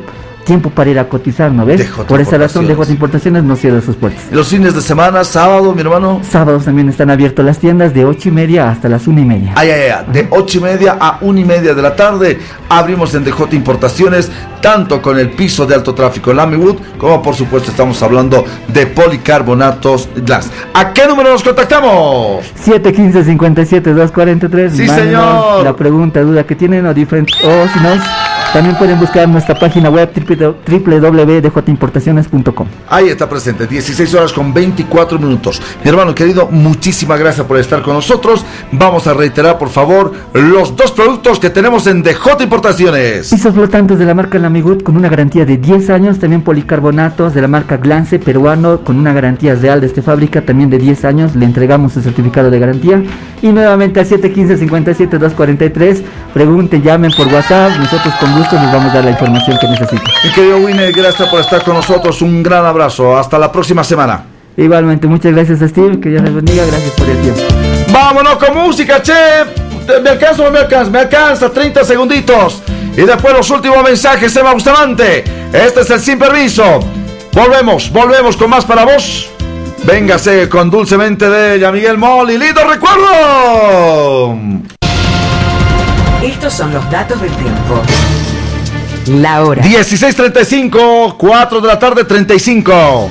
tiempo 0.47 0.71
para 0.71 0.89
ir 0.89 0.99
a 0.99 1.09
cotizar, 1.09 1.53
¿no 1.53 1.67
ves? 1.67 1.81
DJ 1.81 2.05
Por 2.05 2.21
esa 2.21 2.39
razón, 2.39 2.63
Importaciones. 2.63 2.79
DJ 2.79 2.93
Importaciones 2.95 3.45
no 3.45 3.57
cierra 3.57 3.83
sus 3.83 3.97
puertas. 3.97 4.23
Los 4.31 4.49
fines 4.49 4.75
de 4.75 4.81
semana, 4.81 5.23
sábado, 5.25 5.75
mi 5.75 5.83
hermano. 5.83 6.23
Sábados 6.27 6.65
también 6.65 6.89
están 6.89 7.11
abiertas 7.11 7.45
las 7.45 7.59
tiendas 7.59 7.93
de 7.93 8.07
8 8.07 8.31
y 8.31 8.33
media 8.33 8.71
hasta 8.71 8.89
las 8.89 9.07
1 9.07 9.21
y 9.21 9.25
media. 9.25 9.53
Ay, 9.57 9.71
ay, 9.71 9.91
ay, 9.91 10.05
de 10.13 10.27
8 10.31 10.59
y 10.59 10.61
media 10.63 10.97
a 10.99 11.19
1 11.21 11.39
y 11.39 11.45
media 11.45 11.75
de 11.75 11.83
la 11.83 11.95
tarde 11.95 12.39
abrimos 12.69 13.15
en 13.15 13.25
DJ 13.25 13.47
Importaciones, 13.53 14.31
tanto 14.61 15.01
con 15.03 15.19
el 15.19 15.31
piso 15.31 15.67
de 15.67 15.75
alto 15.75 15.95
tráfico 15.95 16.33
Lamywood, 16.33 16.77
como 16.99 17.23
por 17.23 17.35
supuesto 17.35 17.71
estamos 17.71 18.03
hablando 18.03 18.45
de 18.69 18.87
policarbonatos 18.87 20.09
glass. 20.17 20.51
¿A 20.75 20.93
qué 20.93 21.07
número 21.07 21.31
nos 21.33 21.43
contactamos? 21.43 22.45
715-57-243. 22.65 24.71
Sí, 24.71 24.89
señor. 24.89 25.65
La 25.65 25.75
pregunta, 25.75 26.21
duda 26.21 26.45
que 26.45 26.55
tienen 26.55 26.87
o 26.87 26.95
diferente. 26.95 27.33
O 27.45 27.69
si 27.69 27.81
no, 27.81 27.91
también 28.57 28.77
pueden 28.77 28.99
buscar 28.99 29.29
nuestra 29.29 29.55
página 29.55 29.91
web 29.91 30.11
www.djimportaciones.com. 30.17 32.67
Ahí 32.89 33.11
está 33.11 33.29
presente, 33.29 33.67
16 33.67 34.15
horas 34.15 34.33
con 34.33 34.55
24 34.55 35.19
minutos. 35.19 35.61
Mi 35.85 35.91
hermano 35.91 36.15
querido, 36.15 36.49
muchísimas 36.51 37.21
gracias 37.21 37.47
por 37.47 37.59
estar 37.59 37.83
con 37.83 37.93
nosotros. 37.93 38.47
Vamos 38.73 39.07
a 39.07 39.13
reiterar, 39.13 39.59
por 39.59 39.69
favor, 39.69 40.11
los 40.33 40.75
dos 40.75 40.91
productos 40.93 41.39
que 41.39 41.51
tenemos 41.51 41.87
en 41.87 42.03
DJ 42.03 42.45
Importaciones. 42.45 43.29
Pisos 43.29 43.53
flotantes 43.53 43.99
de 43.99 44.07
la 44.07 44.15
marca 44.15 44.39
Lamigut 44.39 44.83
con 44.83 44.97
una 44.97 45.11
garantía 45.11 45.45
de 45.45 45.59
10 45.59 45.91
años, 45.91 46.19
también 46.19 46.41
policarbonatos 46.41 47.35
de 47.35 47.43
la 47.43 47.49
marca 47.49 47.77
Glance 47.77 48.19
peruano 48.19 48.79
con 48.79 48.97
una 48.97 49.13
garantía 49.13 49.55
real 49.55 49.83
de 49.83 49.89
esta 49.89 50.01
fábrica 50.01 50.41
también 50.41 50.71
de 50.71 50.79
10 50.79 51.05
años, 51.05 51.37
le 51.37 51.45
entregamos 51.45 51.93
su 51.93 52.01
certificado 52.01 52.51
de 52.51 52.59
garantía 52.59 53.03
y 53.43 53.49
nuevamente 53.49 54.01
al 54.01 54.07
715-57-243, 54.07 56.01
pregunten, 56.33 56.83
llamen 56.83 57.13
por 57.15 57.27
WhatsApp, 57.27 57.73
nosotros 57.79 58.15
con 58.19 58.33
gusto 58.33 58.46
les 58.55 58.73
vamos 58.73 58.93
a 58.93 58.95
dar 58.95 59.05
la 59.05 59.11
información 59.11 59.59
que 59.59 59.67
necesitan. 59.67 60.07
Mi 60.23 60.33
querido 60.33 60.59
Winner, 60.59 60.93
gracias 60.93 61.29
por 61.29 61.41
estar 61.41 61.65
con 61.65 61.75
nosotros. 61.75 62.23
Un 62.23 62.43
gran 62.43 62.65
abrazo. 62.65 63.17
Hasta 63.17 63.39
la 63.39 63.51
próxima 63.51 63.83
semana. 63.83 64.25
Igualmente, 64.57 65.07
muchas 65.07 65.33
gracias 65.33 65.61
a 65.61 65.69
Steve, 65.69 66.01
que 66.01 66.09
Dios 66.11 66.23
les 66.23 66.35
bendiga, 66.35 66.65
gracias 66.65 66.93
por 66.93 67.09
el 67.09 67.21
tiempo. 67.21 67.41
Vámonos 67.93 68.37
con 68.37 68.57
música, 68.57 69.03
che. 69.03 69.13
¿Me 70.03 70.11
alcanza 70.11 70.43
o 70.43 70.45
no 70.47 70.51
me 70.53 70.59
alcanza? 70.61 70.91
Me 70.91 70.99
alcanza, 71.01 71.51
30 71.51 71.85
segunditos. 71.85 72.63
Y 72.97 73.03
después 73.03 73.35
los 73.35 73.51
últimos 73.51 73.83
mensajes, 73.83 74.35
Emma 74.37 74.55
Bustamante. 74.55 75.25
Este 75.53 75.81
es 75.81 75.91
el 75.91 76.01
sin 76.01 76.19
permiso. 76.19 76.81
Volvemos, 77.33 77.91
volvemos 77.93 78.37
con 78.37 78.49
más 78.49 78.65
para 78.65 78.85
vos. 78.85 79.29
Véngase 79.85 80.49
con 80.49 80.71
dulcemente 80.71 81.29
de 81.29 81.57
ella, 81.57 81.71
Miguel 81.71 81.99
Moli. 81.99 82.39
¡Lindo 82.39 82.63
recuerdo! 82.65 84.39
Estos 86.23 86.55
son 86.55 86.73
los 86.73 86.91
datos 86.91 87.21
del 87.21 87.31
tiempo. 87.33 87.83
La 89.09 89.43
hora. 89.45 89.63
16.35, 89.63 91.17
4 91.17 91.61
de 91.61 91.67
la 91.69 91.79
tarde, 91.79 92.05
35. 92.05 93.11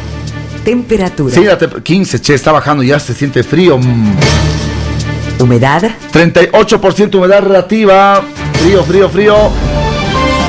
Temperatura. 0.64 1.34
Sí, 1.34 1.44
la 1.44 1.58
te- 1.58 1.70
15, 1.82 2.22
che, 2.22 2.34
está 2.34 2.52
bajando 2.52 2.84
ya, 2.84 3.00
se 3.00 3.14
siente 3.14 3.44
frío. 3.44 3.80
Humedad. 5.40 5.84
38% 6.12 7.16
humedad 7.16 7.42
relativa. 7.42 8.24
Frío, 8.62 8.84
frío, 8.84 9.10
frío. 9.10 9.36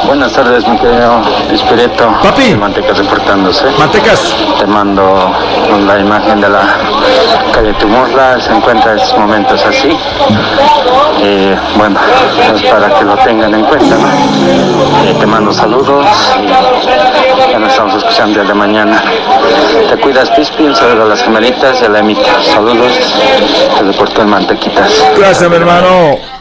Buenas 0.06 0.34
tardes, 0.34 0.68
mi 0.68 0.78
querido 0.78 1.22
Espirito. 1.52 2.14
Papi. 2.24 2.56
Mantecas 2.56 2.98
reportándose. 2.98 3.66
Mantecas. 3.78 4.36
Te 4.60 4.66
mando 4.66 5.32
la 5.86 6.00
imagen 6.00 6.42
de 6.42 6.50
la 6.50 6.62
calle 7.54 7.74
Tumorla. 7.74 8.40
Se 8.40 8.52
encuentra 8.52 8.92
en 8.92 9.00
estos 9.00 9.18
momentos 9.18 9.64
así. 9.66 9.98
Y 11.24 11.54
bueno, 11.78 12.00
es 12.56 12.62
para 12.64 12.90
que 12.94 13.04
lo 13.06 13.16
tengan 13.18 13.54
en 13.54 13.64
cuenta, 13.64 13.96
¿no? 13.96 14.08
Eh, 15.08 15.16
te 15.20 15.26
mando 15.26 15.54
saludos 15.54 16.06
y 16.42 17.52
ya 17.52 17.60
nos 17.60 17.72
estamos 17.72 17.96
escuchando 17.96 18.42
el 18.42 18.48
de 18.48 18.54
mañana. 18.54 19.02
Te 19.90 19.98
cuidas, 19.98 20.30
Pispi. 20.32 20.64
Un 20.64 20.76
saludo 20.76 21.04
a 21.04 21.08
las 21.10 21.24
gemelitas 21.24 21.80
y 21.82 21.86
a 21.86 21.90
la 21.90 22.00
Emita. 22.00 22.42
Saludos. 22.44 22.94
Te 23.78 23.84
reportó 23.84 24.22
el 24.22 24.28
Mantequitas. 24.28 24.92
Gracias, 25.18 25.50
mi 25.50 25.56
hermano. 25.56 26.41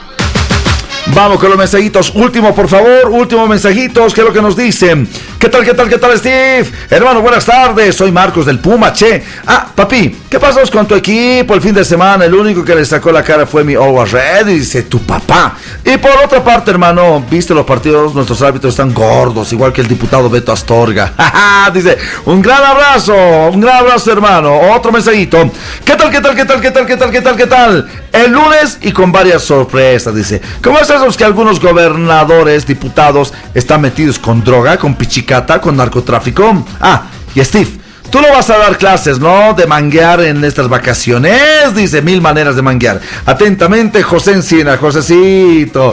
Vamos 1.15 1.41
con 1.41 1.49
los 1.49 1.59
mensajitos. 1.59 2.13
Último, 2.15 2.55
por 2.55 2.69
favor. 2.69 3.09
Último 3.11 3.47
mensajitos. 3.47 4.15
¿Qué 4.15 4.21
es 4.21 4.27
lo 4.27 4.33
que 4.33 4.43
nos 4.43 4.57
dicen? 4.57 5.09
¿Qué 5.39 5.49
tal, 5.49 5.65
qué 5.65 5.75
tal, 5.75 5.89
qué 5.89 5.99
tal, 5.99 6.17
Steve? 6.17 6.71
Hermano, 6.89 7.21
buenas 7.21 7.45
tardes. 7.45 7.97
Soy 7.97 8.13
Marcos 8.13 8.47
del 8.47 8.59
Puma, 8.59 8.93
che. 8.93 9.23
Ah, 9.47 9.67
papi, 9.75 10.15
¿qué 10.29 10.39
pasó 10.39 10.61
con 10.71 10.87
tu 10.87 10.95
equipo 10.95 11.55
el 11.55 11.61
fin 11.61 11.75
de 11.75 11.85
semana? 11.85 12.27
El 12.27 12.35
único 12.35 12.65
que 12.65 12.75
le 12.75 12.85
sacó 12.85 13.11
la 13.11 13.25
cara 13.25 13.47
fue 13.47 13.65
mi 13.65 13.75
Always 13.75 14.13
Ready, 14.13 14.59
dice 14.59 14.83
tu 14.83 15.01
papá. 15.01 15.57
Y 15.85 15.97
por 15.97 16.13
otra 16.25 16.45
parte, 16.45 16.71
hermano, 16.71 17.25
viste 17.31 17.55
los 17.55 17.65
partidos, 17.65 18.15
nuestros 18.15 18.41
árbitros 18.43 18.75
están 18.75 18.93
gordos, 18.93 19.53
igual 19.53 19.73
que 19.73 19.81
el 19.81 19.89
diputado 19.89 20.29
Beto 20.29 20.53
Astorga. 20.53 21.13
dice, 21.75 21.97
un 22.27 22.41
gran 22.43 22.63
abrazo, 22.63 23.15
un 23.51 23.61
gran 23.61 23.79
abrazo, 23.79 24.13
hermano. 24.13 24.59
Otro 24.75 24.93
mensajito. 24.93 25.51
¿Qué 25.85 25.97
tal, 25.97 26.11
qué 26.11 26.21
tal, 26.21 26.37
qué 26.37 26.45
tal, 26.45 26.61
qué 26.61 26.71
tal, 26.71 26.87
qué 26.87 26.97
tal, 26.97 27.11
qué 27.11 27.21
tal, 27.21 27.37
qué 27.37 27.47
tal? 27.47 27.89
El 28.13 28.33
lunes 28.33 28.79
y 28.83 28.93
con 28.93 29.13
varias 29.13 29.43
sorpresas, 29.43 30.15
dice. 30.15 30.41
¿Cómo 30.63 30.79
es 30.79 30.91
eso 30.91 31.07
que 31.17 31.25
algunos 31.25 31.61
gobernadores, 31.61 32.67
diputados, 32.67 33.33
están 33.55 33.81
metidos 33.81 34.19
con 34.19 34.43
droga, 34.43 34.77
con 34.79 34.95
pichicata, 34.95 35.61
con 35.61 35.77
narcotráfico? 35.77 36.65
Ah, 36.81 37.05
y 37.35 37.45
Steve. 37.45 37.81
Tú 38.11 38.21
no 38.21 38.29
vas 38.33 38.51
a 38.51 38.59
dar 38.59 38.77
clases, 38.77 39.21
¿no? 39.21 39.55
De 39.55 39.69
manguear 39.69 40.21
en 40.21 40.45
estas 40.45 40.69
vacaciones. 40.69 41.73
Dice 41.77 42.03
mil 42.03 42.21
maneras 42.21 42.57
de 42.57 42.63
manguear. 42.63 43.01
Atentamente, 43.25 44.03
José 44.03 44.33
Encina, 44.33 44.77
Josecito. 44.77 45.93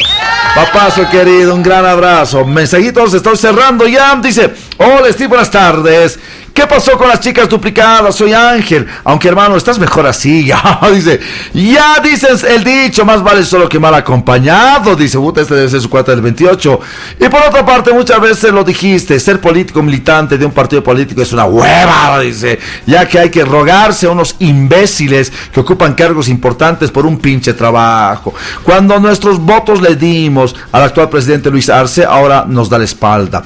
Papazo 0.55 1.07
querido, 1.11 1.53
un 1.53 1.61
gran 1.61 1.85
abrazo. 1.85 2.43
Mensajitos, 2.43 3.13
estoy 3.13 3.37
cerrando 3.37 3.87
ya. 3.87 4.15
Dice, 4.15 4.51
hola 4.77 5.11
Steve, 5.11 5.27
buenas 5.27 5.51
tardes. 5.51 6.17
¿Qué 6.57 6.65
pasó 6.65 6.97
con 6.97 7.07
las 7.07 7.19
chicas 7.19 7.47
duplicadas? 7.47 8.15
Soy 8.15 8.33
Ángel. 8.33 8.87
Aunque 9.03 9.27
hermano, 9.27 9.55
estás 9.55 9.77
mejor 9.77 10.07
así. 10.07 10.43
Ya, 10.47 10.79
dice. 10.91 11.19
Ya 11.53 11.99
dices 12.01 12.43
el 12.43 12.63
dicho, 12.63 13.05
más 13.05 13.21
vale 13.21 13.45
solo 13.45 13.69
que 13.69 13.77
mal 13.77 13.93
acompañado. 13.93 14.95
Dice, 14.95 15.19
puta, 15.19 15.41
este 15.41 15.53
debe 15.53 15.69
ser 15.69 15.81
su 15.81 15.87
cuarta 15.87 16.13
del 16.13 16.21
28. 16.21 16.79
Y 17.19 17.29
por 17.29 17.43
otra 17.43 17.63
parte, 17.63 17.93
muchas 17.93 18.19
veces 18.19 18.51
lo 18.51 18.63
dijiste, 18.63 19.19
ser 19.19 19.39
político 19.39 19.83
militante 19.83 20.35
de 20.35 20.47
un 20.47 20.51
partido 20.51 20.83
político 20.83 21.21
es 21.21 21.31
una 21.31 21.45
hueva, 21.45 22.19
dice. 22.21 22.57
Ya 22.87 23.07
que 23.07 23.19
hay 23.19 23.29
que 23.29 23.45
rogarse 23.45 24.07
a 24.07 24.09
unos 24.09 24.35
imbéciles 24.39 25.31
que 25.53 25.59
ocupan 25.59 25.93
cargos 25.93 26.27
importantes 26.27 26.89
por 26.89 27.05
un 27.05 27.19
pinche 27.19 27.53
trabajo. 27.53 28.33
Cuando 28.63 28.99
nuestros 28.99 29.37
votos 29.37 29.79
le 29.79 29.95
dimos 29.95 30.55
al 30.71 30.81
actual 30.81 31.09
presidente 31.09 31.51
Luis 31.51 31.69
Arce, 31.69 32.03
ahora 32.03 32.45
nos 32.47 32.67
da 32.67 32.79
la 32.79 32.85
espalda. 32.85 33.43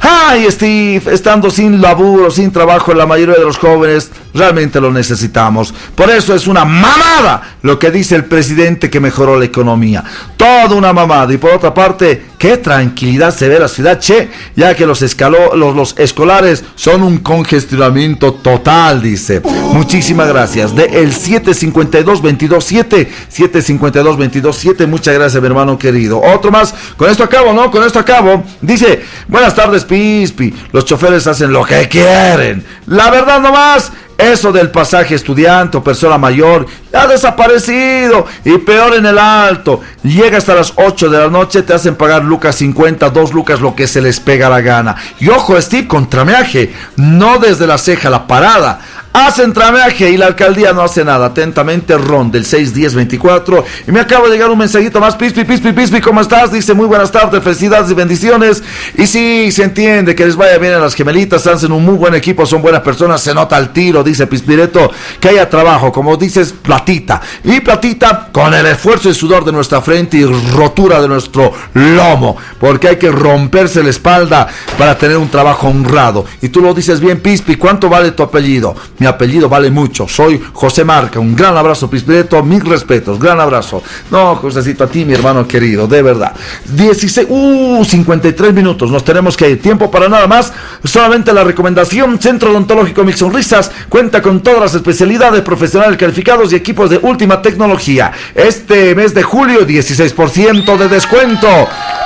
Ay, 0.00 0.46
Steve, 0.50 1.02
estando 1.12 1.50
sin 1.50 1.82
laburo, 1.82 2.30
sin 2.30 2.52
trabajo, 2.52 2.94
la 2.94 3.06
mayoría 3.06 3.34
de 3.34 3.44
los 3.44 3.58
jóvenes 3.58 4.10
realmente 4.34 4.80
lo 4.80 4.90
necesitamos. 4.90 5.72
Por 5.94 6.10
eso 6.10 6.34
es 6.34 6.46
una 6.46 6.64
mamada 6.64 7.56
lo 7.62 7.78
que 7.78 7.90
dice 7.90 8.14
el 8.16 8.24
presidente 8.24 8.88
que 8.90 9.00
mejoró 9.00 9.38
la 9.38 9.44
economía. 9.44 10.02
Toda 10.36 10.74
una 10.74 10.92
mamada. 10.92 11.32
Y 11.32 11.36
por 11.38 11.52
otra 11.52 11.74
parte, 11.74 12.22
qué 12.38 12.56
tranquilidad 12.56 13.34
se 13.34 13.48
ve 13.48 13.58
la 13.58 13.68
ciudad, 13.68 13.98
che, 13.98 14.30
ya 14.56 14.74
que 14.74 14.86
los, 14.86 15.02
escalo- 15.02 15.54
los, 15.54 15.74
los 15.76 15.94
escolares 15.98 16.64
son 16.74 17.02
un 17.02 17.18
congestionamiento 17.18 18.34
total, 18.34 19.02
dice. 19.02 19.40
Muchísimas 19.72 20.28
gracias. 20.28 20.74
De 20.74 20.84
el 20.84 21.12
752-227, 21.14 23.08
752-227, 23.36 24.86
muchas 24.86 25.14
gracias, 25.14 25.40
mi 25.42 25.46
hermano 25.48 25.78
querido. 25.78 26.20
Otro 26.20 26.50
más, 26.50 26.74
con 26.96 27.10
esto 27.10 27.24
acabo, 27.24 27.52
¿no? 27.52 27.70
Con 27.70 27.84
esto 27.84 27.98
acabo. 27.98 28.42
Dice, 28.60 29.02
buenas 29.28 29.54
tardes, 29.54 29.84
Pispi. 29.84 30.54
Los 30.72 30.84
choferes 30.84 31.26
hacen 31.26 31.52
lo 31.52 31.64
que 31.64 31.88
quieren. 31.88 32.64
La 32.86 33.10
verdad 33.10 33.40
nomás. 33.40 33.92
Eso 34.20 34.52
del 34.52 34.70
pasaje 34.70 35.14
estudiante 35.14 35.78
o 35.78 35.82
persona 35.82 36.18
mayor 36.18 36.66
ha 36.92 37.06
desaparecido 37.06 38.26
y 38.44 38.58
peor 38.58 38.94
en 38.94 39.06
el 39.06 39.18
alto. 39.18 39.80
Llega 40.02 40.36
hasta 40.36 40.54
las 40.54 40.74
8 40.76 41.08
de 41.08 41.18
la 41.18 41.28
noche, 41.28 41.62
te 41.62 41.72
hacen 41.72 41.96
pagar 41.96 42.22
lucas 42.22 42.56
50, 42.56 43.08
2 43.08 43.32
lucas, 43.32 43.60
lo 43.60 43.74
que 43.74 43.86
se 43.86 44.02
les 44.02 44.20
pega 44.20 44.50
la 44.50 44.60
gana. 44.60 44.94
Y 45.20 45.30
ojo, 45.30 45.58
Steve, 45.60 45.88
contrameaje, 45.88 46.70
no 46.96 47.38
desde 47.38 47.66
la 47.66 47.78
ceja, 47.78 48.10
la 48.10 48.26
parada. 48.26 48.80
Hacen 49.12 49.52
tramaje 49.52 50.10
y 50.10 50.16
la 50.16 50.26
alcaldía 50.26 50.72
no 50.72 50.82
hace 50.82 51.04
nada. 51.04 51.26
Atentamente, 51.26 51.96
Ron 51.96 52.30
del 52.30 52.44
61024. 52.44 53.64
Y 53.88 53.92
me 53.92 54.00
acaba 54.00 54.28
de 54.28 54.34
llegar 54.34 54.50
un 54.50 54.58
mensajito 54.58 55.00
más. 55.00 55.16
Pispi, 55.16 55.44
Pispi, 55.44 55.72
Pispi, 55.72 56.00
¿cómo 56.00 56.20
estás? 56.20 56.52
Dice 56.52 56.74
muy 56.74 56.86
buenas 56.86 57.10
tardes, 57.10 57.42
felicidades 57.42 57.90
y 57.90 57.94
bendiciones. 57.94 58.62
Y 58.96 59.06
sí, 59.06 59.50
se 59.52 59.64
entiende 59.64 60.14
que 60.14 60.24
les 60.24 60.36
vaya 60.36 60.58
bien 60.58 60.74
a 60.74 60.78
las 60.78 60.94
gemelitas. 60.94 61.46
Hacen 61.46 61.72
un 61.72 61.84
muy 61.84 61.94
buen 61.94 62.14
equipo, 62.14 62.46
son 62.46 62.62
buenas 62.62 62.82
personas. 62.82 63.20
Se 63.20 63.34
nota 63.34 63.56
al 63.56 63.72
tiro, 63.72 64.02
dice 64.02 64.26
Pispireto, 64.26 64.90
que 65.18 65.28
haya 65.28 65.48
trabajo, 65.48 65.92
como 65.92 66.16
dices, 66.16 66.52
platita. 66.52 67.20
Y 67.44 67.60
platita 67.60 68.28
con 68.32 68.54
el 68.54 68.66
esfuerzo 68.66 69.10
y 69.10 69.14
sudor 69.14 69.44
de 69.44 69.52
nuestra 69.52 69.80
frente 69.80 70.18
y 70.18 70.24
rotura 70.24 71.00
de 71.00 71.08
nuestro 71.08 71.52
lomo. 71.74 72.36
Porque 72.58 72.88
hay 72.88 72.96
que 72.96 73.10
romperse 73.10 73.82
la 73.82 73.90
espalda 73.90 74.46
para 74.78 74.96
tener 74.96 75.16
un 75.16 75.28
trabajo 75.28 75.68
honrado. 75.68 76.24
Y 76.42 76.48
tú 76.48 76.60
lo 76.60 76.74
dices 76.74 77.00
bien, 77.00 77.20
Pispi, 77.20 77.56
¿cuánto 77.56 77.88
vale 77.88 78.12
tu 78.12 78.22
apellido? 78.22 78.74
Mi 79.00 79.06
apellido 79.06 79.48
vale 79.48 79.70
mucho. 79.70 80.06
Soy 80.06 80.38
José 80.52 80.84
Marca. 80.84 81.18
Un 81.18 81.34
gran 81.34 81.56
abrazo, 81.56 81.88
Pispireto. 81.88 82.42
Mil 82.42 82.60
respetos. 82.60 83.18
Gran 83.18 83.40
abrazo. 83.40 83.82
No, 84.10 84.36
Josécito, 84.36 84.84
a 84.84 84.88
ti, 84.88 85.06
mi 85.06 85.14
hermano 85.14 85.48
querido, 85.48 85.88
de 85.88 86.02
verdad. 86.02 86.34
16, 86.66 87.26
uh, 87.30 87.82
53 87.82 88.52
minutos. 88.52 88.90
Nos 88.90 89.02
tenemos 89.02 89.38
que 89.38 89.48
ir. 89.48 89.62
Tiempo 89.62 89.90
para 89.90 90.10
nada 90.10 90.26
más. 90.26 90.52
Solamente 90.84 91.32
la 91.32 91.44
recomendación. 91.44 92.20
Centro 92.20 92.50
Odontológico 92.50 93.02
Mil 93.02 93.14
Sonrisas 93.14 93.70
cuenta 93.88 94.20
con 94.20 94.42
todas 94.42 94.60
las 94.60 94.74
especialidades 94.74 95.40
profesionales 95.40 95.96
calificados 95.96 96.52
y 96.52 96.56
equipos 96.56 96.90
de 96.90 96.98
última 96.98 97.40
tecnología. 97.40 98.12
Este 98.34 98.94
mes 98.94 99.14
de 99.14 99.22
julio, 99.22 99.66
16% 99.66 100.76
de 100.76 100.88
descuento 100.88 101.48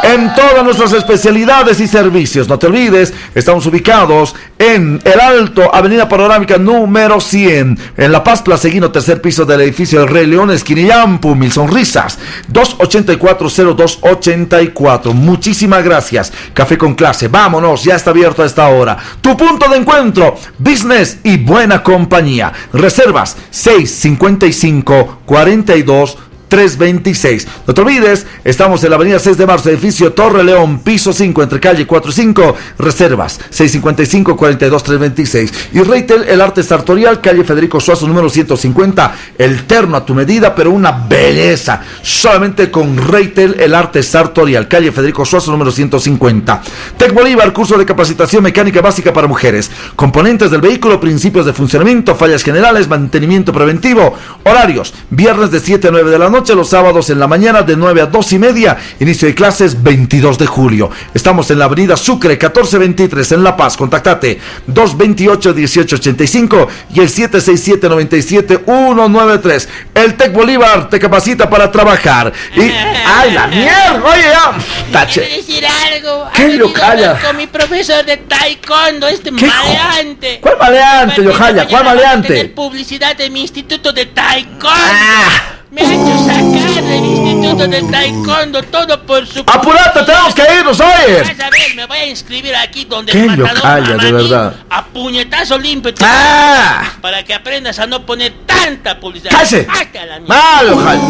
en 0.05 0.33
todas 0.35 0.63
nuestras 0.63 0.93
especialidades 0.93 1.81
y 1.81 1.89
servicios. 1.89 2.49
No 2.49 2.57
te 2.57 2.69
olvides, 2.69 3.13
estamos 3.35 3.67
ubicados 3.67 4.37
en 4.61 5.01
El 5.03 5.19
Alto, 5.19 5.75
Avenida 5.75 6.09
Panorámica 6.09 6.57
número 6.57 6.84
100, 7.21 7.79
en 7.97 8.13
La 8.13 8.25
Paz, 8.25 8.43
Placeguino, 8.43 8.91
tercer 8.91 9.23
piso 9.23 9.45
del 9.45 9.61
edificio 9.63 10.01
del 10.01 10.09
Rey 10.09 10.27
León, 10.27 10.51
Esquinillampu, 10.51 11.35
Mil 11.35 11.53
Sonrisas, 11.53 12.19
284-0284. 12.53 15.13
Muchísimas 15.13 15.85
gracias. 15.85 16.33
Café 16.53 16.79
con 16.79 16.95
clase, 16.95 17.29
vámonos, 17.29 17.85
ya 17.85 17.95
está 17.97 18.11
abierto 18.11 18.43
a 18.43 18.47
esta 18.47 18.69
hora. 18.69 18.97
Tu 19.21 19.37
punto 19.37 19.69
de 19.69 19.77
encuentro, 19.77 20.37
business 20.59 21.19
y 21.25 21.37
buena 21.39 21.83
compañía. 21.83 22.53
Reservas 22.73 23.37
655 23.51 25.23
42 25.27 26.19
326. 26.49 27.47
No 27.67 27.75
te 27.75 27.81
olvides, 27.81 28.27
estamos 28.45 28.85
en 28.85 28.91
la 28.91 28.97
avenida 28.97 29.19
6 29.19 29.37
de 29.37 29.47
marzo, 29.47 29.71
edificio 29.71 30.13
Torre 30.13 30.45
León, 30.45 30.81
piso 30.81 31.13
5, 31.13 31.43
entre 31.43 31.59
calle 31.59 31.87
4 31.87 32.11
y 32.11 32.15
5, 32.15 32.57
reservas 32.79 33.41
655-42-326. 33.51 35.53
Y 35.73 35.81
Reitel, 35.81 36.25
el 36.29 36.41
arte 36.41 36.63
sartorial, 36.63 37.21
calle 37.21 37.45
Federico 37.45 37.81
Suazo, 37.81 38.07
número 38.07 38.29
150, 38.29 39.15
el 39.39 39.65
terno 39.65 39.97
a 39.97 40.07
tu 40.07 40.15
medida, 40.15 40.55
pero 40.55 40.71
una 40.71 40.93
belleza. 40.93 41.81
Solamente 42.03 42.71
con 42.71 42.97
Reitel, 42.97 43.57
el 43.59 43.75
arte 43.75 44.03
sartorial, 44.03 44.69
calle 44.69 44.93
Federico 44.93 45.25
Suazo, 45.25 45.51
número 45.51 45.73
150. 45.73 46.63
Tec 46.97 47.13
Bolívar, 47.13 47.53
curso 47.53 47.77
de 47.77 47.85
capacitación 47.85 48.45
mecánica 48.45 48.81
básica 48.81 49.13
para 49.13 49.27
mujeres. 49.27 49.71
Componentes 49.97 50.51
del 50.51 50.61
vehículo, 50.61 51.01
principios 51.01 51.47
de 51.47 51.53
funcionamiento, 51.53 52.15
fallas 52.15 52.45
generales, 52.45 52.89
mantenimiento 52.89 53.53
preventivo, 53.53 54.15
horarios, 54.45 54.95
viernes 55.11 55.51
de 55.51 55.59
7 55.59 55.89
a 55.89 55.91
9 55.91 56.11
de 56.11 56.19
la 56.19 56.29
noche 56.29 56.34
los 56.35 56.69
sábados 56.69 57.09
en 57.11 57.21
la 57.21 57.29
mañana 57.29 57.63
de 57.63 57.77
9 57.77 58.01
a 58.03 58.07
2 58.07 58.33
y 58.33 58.41
media. 58.41 58.77
Inicio 58.99 59.29
de 59.29 59.37
clases 59.37 59.81
22 59.81 60.37
de 60.37 60.47
julio. 60.47 60.91
Estamos 61.15 61.49
en 61.53 61.61
la 61.61 61.67
avenida 61.67 61.97
Sucre 61.97 62.31
1423 62.31 63.31
en 63.33 63.45
La 63.45 63.57
Paz. 63.57 63.77
Contactate 63.77 64.41
228-1885 64.69 66.67
y 66.93 66.99
el 67.01 67.09
767-97-193. 67.09 69.69
El 69.95 70.17
Tec 70.17 70.33
Bolívar 70.33 70.89
te 70.89 70.99
capacita 70.99 71.49
para 71.49 71.71
trabajar. 71.71 72.33
Y. 72.57 72.63
¡Ay, 73.07 73.31
la 73.33 73.47
mierda! 73.47 74.03
Oye, 74.05 74.23
ya. 74.23 74.53
Tache. 74.93 75.21
Quiero 75.21 75.37
decir 75.37 75.65
algo. 75.65 76.27
¿Qué, 76.35 76.59
Yocaya? 76.59 77.21
Con 77.21 77.37
mi 77.37 77.47
profesor 77.47 78.05
de 78.05 78.17
taekwondo, 78.17 79.07
este 79.07 79.31
maleante. 79.31 80.41
¿Cuál 80.41 80.59
maleante, 80.59 81.23
Yojaya? 81.23 81.69
¿Cuál 81.69 81.85
maleante? 81.85 82.47
publicidad 82.47 83.15
de 83.17 83.31
mi 83.31 83.43
instituto 83.43 83.93
de 83.93 84.07
taekwondo. 84.07 84.75
Ah. 84.75 85.55
Me 85.75 85.81
ha 85.83 85.93
hecho 85.93 86.19
sacar 86.25 86.85
del 86.85 87.05
instituto 87.05 87.67
de 87.67 87.83
taekwondo 87.83 88.63
todo 88.63 89.03
por 89.03 89.27
su... 89.27 89.41
¡Apurate, 89.41 90.05
tenemos 90.05 90.33
que 90.33 90.43
irnos, 90.61 90.79
oye! 90.81 91.23
Vas 91.23 91.41
a 91.41 91.51
ver, 91.51 91.75
me 91.75 91.87
voy 91.87 91.99
a 91.99 92.07
inscribir 92.07 92.55
aquí 92.55 92.85
donde 92.85 93.11
¿Qué, 93.11 93.25
el 93.25 93.39
matador 93.39 93.81
Yocaya, 93.83 93.97
de 94.05 94.13
verdad? 94.13 94.55
a 94.71 94.85
puñetazo 94.85 95.59
limpio. 95.59 95.93
¡Ah! 96.01 96.93
Para 97.01 97.25
que 97.25 97.35
aprendas 97.35 97.81
a 97.81 97.87
no 97.89 98.07
poner 98.07 98.33
tanta 98.47 99.01
publicidad. 99.01 99.33
¡Cállese! 99.33 99.67
Hasta 99.69 100.07
la 100.07 100.21
mierda. 100.21 100.35
¡Mal, 100.35 100.73
ojalá! 100.75 101.03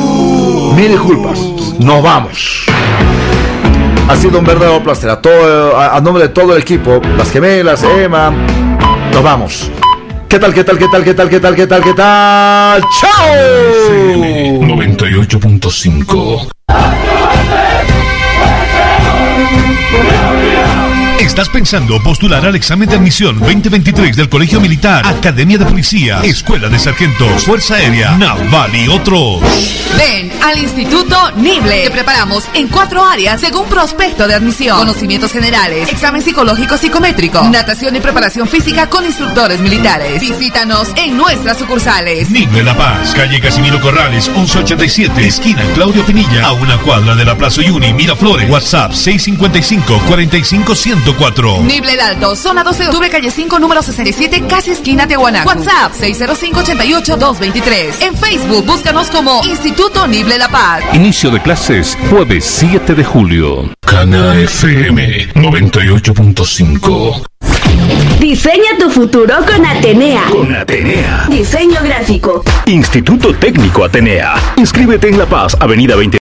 Mil 0.75 0.89
disculpas. 0.93 1.39
Nos 1.79 2.03
vamos. 2.03 2.65
Ha 4.09 4.17
sido 4.17 4.39
un 4.39 4.47
verdadero 4.47 4.83
placer. 4.83 5.11
A, 5.11 5.21
todo, 5.21 5.77
a, 5.77 5.95
a 5.97 6.01
nombre 6.01 6.23
de 6.23 6.29
todo 6.31 6.57
el 6.57 6.63
equipo, 6.63 7.03
las 7.19 7.31
gemelas, 7.31 7.83
Emma, 7.83 8.31
nos 9.13 9.23
vamos. 9.23 9.71
¿Qué 10.35 10.41
tal, 10.41 10.53
qué 10.53 10.65
tal, 10.65 10.77
qué 10.77 10.89
tal, 10.89 11.05
qué 11.05 11.15
tal, 11.15 11.31
qué 11.31 11.39
tal, 11.39 11.55
qué 11.55 11.67
tal, 11.69 11.85
qué 11.85 11.95
tal? 11.95 12.83
¡Chao! 12.99 13.13
98.5 14.67 16.49
¿Estás 21.21 21.49
pensando 21.49 22.03
postular 22.03 22.45
al 22.45 22.57
examen 22.57 22.89
de 22.89 22.97
admisión 22.97 23.39
2023 23.39 24.17
del 24.17 24.29
Colegio 24.29 24.61
Militar, 24.61 25.07
Academia 25.07 25.57
de 25.57 25.65
Policía, 25.65 26.21
Escuela 26.23 26.69
de 26.69 26.79
Sargentos, 26.79 27.45
Fuerza 27.45 27.77
Aérea, 27.77 28.17
Naval 28.19 28.75
y 28.75 28.89
otros? 28.89 29.41
Ven 29.97 30.33
al 30.43 30.59
Instituto 30.59 31.31
Nible. 31.37 31.85
Te 31.85 31.91
preparamos 31.91 32.45
en 32.53 32.69
cuatro 32.69 33.05
áreas 33.05 33.41
según 33.41 33.67
prospecto 33.69 34.27
de 34.27 34.35
admisión. 34.35 34.77
Conocimientos 34.77 35.33
generales, 35.33 35.89
examen 35.89 36.21
psicológico 36.21 36.77
psicométrico, 36.77 37.43
natación 37.49 37.97
y 37.97 38.01
preparación 38.01 38.49
física 38.49 38.91
con 38.91 39.05
instructores 39.05 39.61
militares. 39.61 40.21
Visítanos 40.21 40.89
en 40.97 41.17
nuestras 41.17 41.59
sucursales. 41.59 42.29
Nible 42.31 42.63
La 42.63 42.77
Paz, 42.77 43.15
calle 43.15 43.41
Casimiro 43.41 43.81
Corrales, 43.81 44.29
1187, 44.29 45.27
esquina 45.27 45.63
Claudio 45.75 46.05
Pinilla, 46.05 46.47
a 46.47 46.53
una 46.53 46.77
cuadra 46.79 47.15
de 47.15 47.25
la 47.25 47.37
Plaza 47.39 47.63
Yuni, 47.63 47.93
Miraflores. 47.93 48.51
WhatsApp 48.51 48.93
655 48.93 50.03
45 50.07 50.75
104. 51.15 51.63
Nible 51.63 51.93
el 51.95 52.01
Alto, 52.01 52.35
zona 52.37 52.63
12 52.65 52.83
de 52.83 52.89
octubre, 52.89 53.09
calle 53.11 53.31
5, 53.31 53.59
número 53.59 53.83
67, 53.83 54.45
casi 54.49 54.73
esquina 54.73 55.07
Tiahuanaco. 55.07 55.49
WhatsApp 55.49 55.93
605-88-223. 56.01 58.03
En 58.03 58.17
Facebook, 58.17 58.65
búscanos 58.67 59.11
como 59.11 59.43
Instituto 59.45 60.07
Nible 60.07 60.39
La 60.39 60.49
Paz. 60.49 60.83
Inicio 60.93 61.31
de 61.31 61.41
clases 61.41 61.97
jueves 62.11 62.45
7 62.45 62.95
de 62.95 63.05
julio. 63.05 63.71
Cana 63.81 64.39
FM 64.41 65.29
98.5 65.35 67.23
Diseña 68.19 68.79
tu 68.79 68.91
futuro 68.91 69.35
con 69.47 69.65
Atenea. 69.67 70.25
Con 70.31 70.55
Atenea. 70.55 71.27
Diseño 71.29 71.81
gráfico. 71.83 72.43
Instituto 72.67 73.35
Técnico 73.35 73.85
Atenea. 73.85 74.35
Inscríbete 74.57 75.09
en 75.09 75.19
La 75.19 75.27
Paz, 75.27 75.57
Avenida 75.61 75.97
20. 75.97 76.24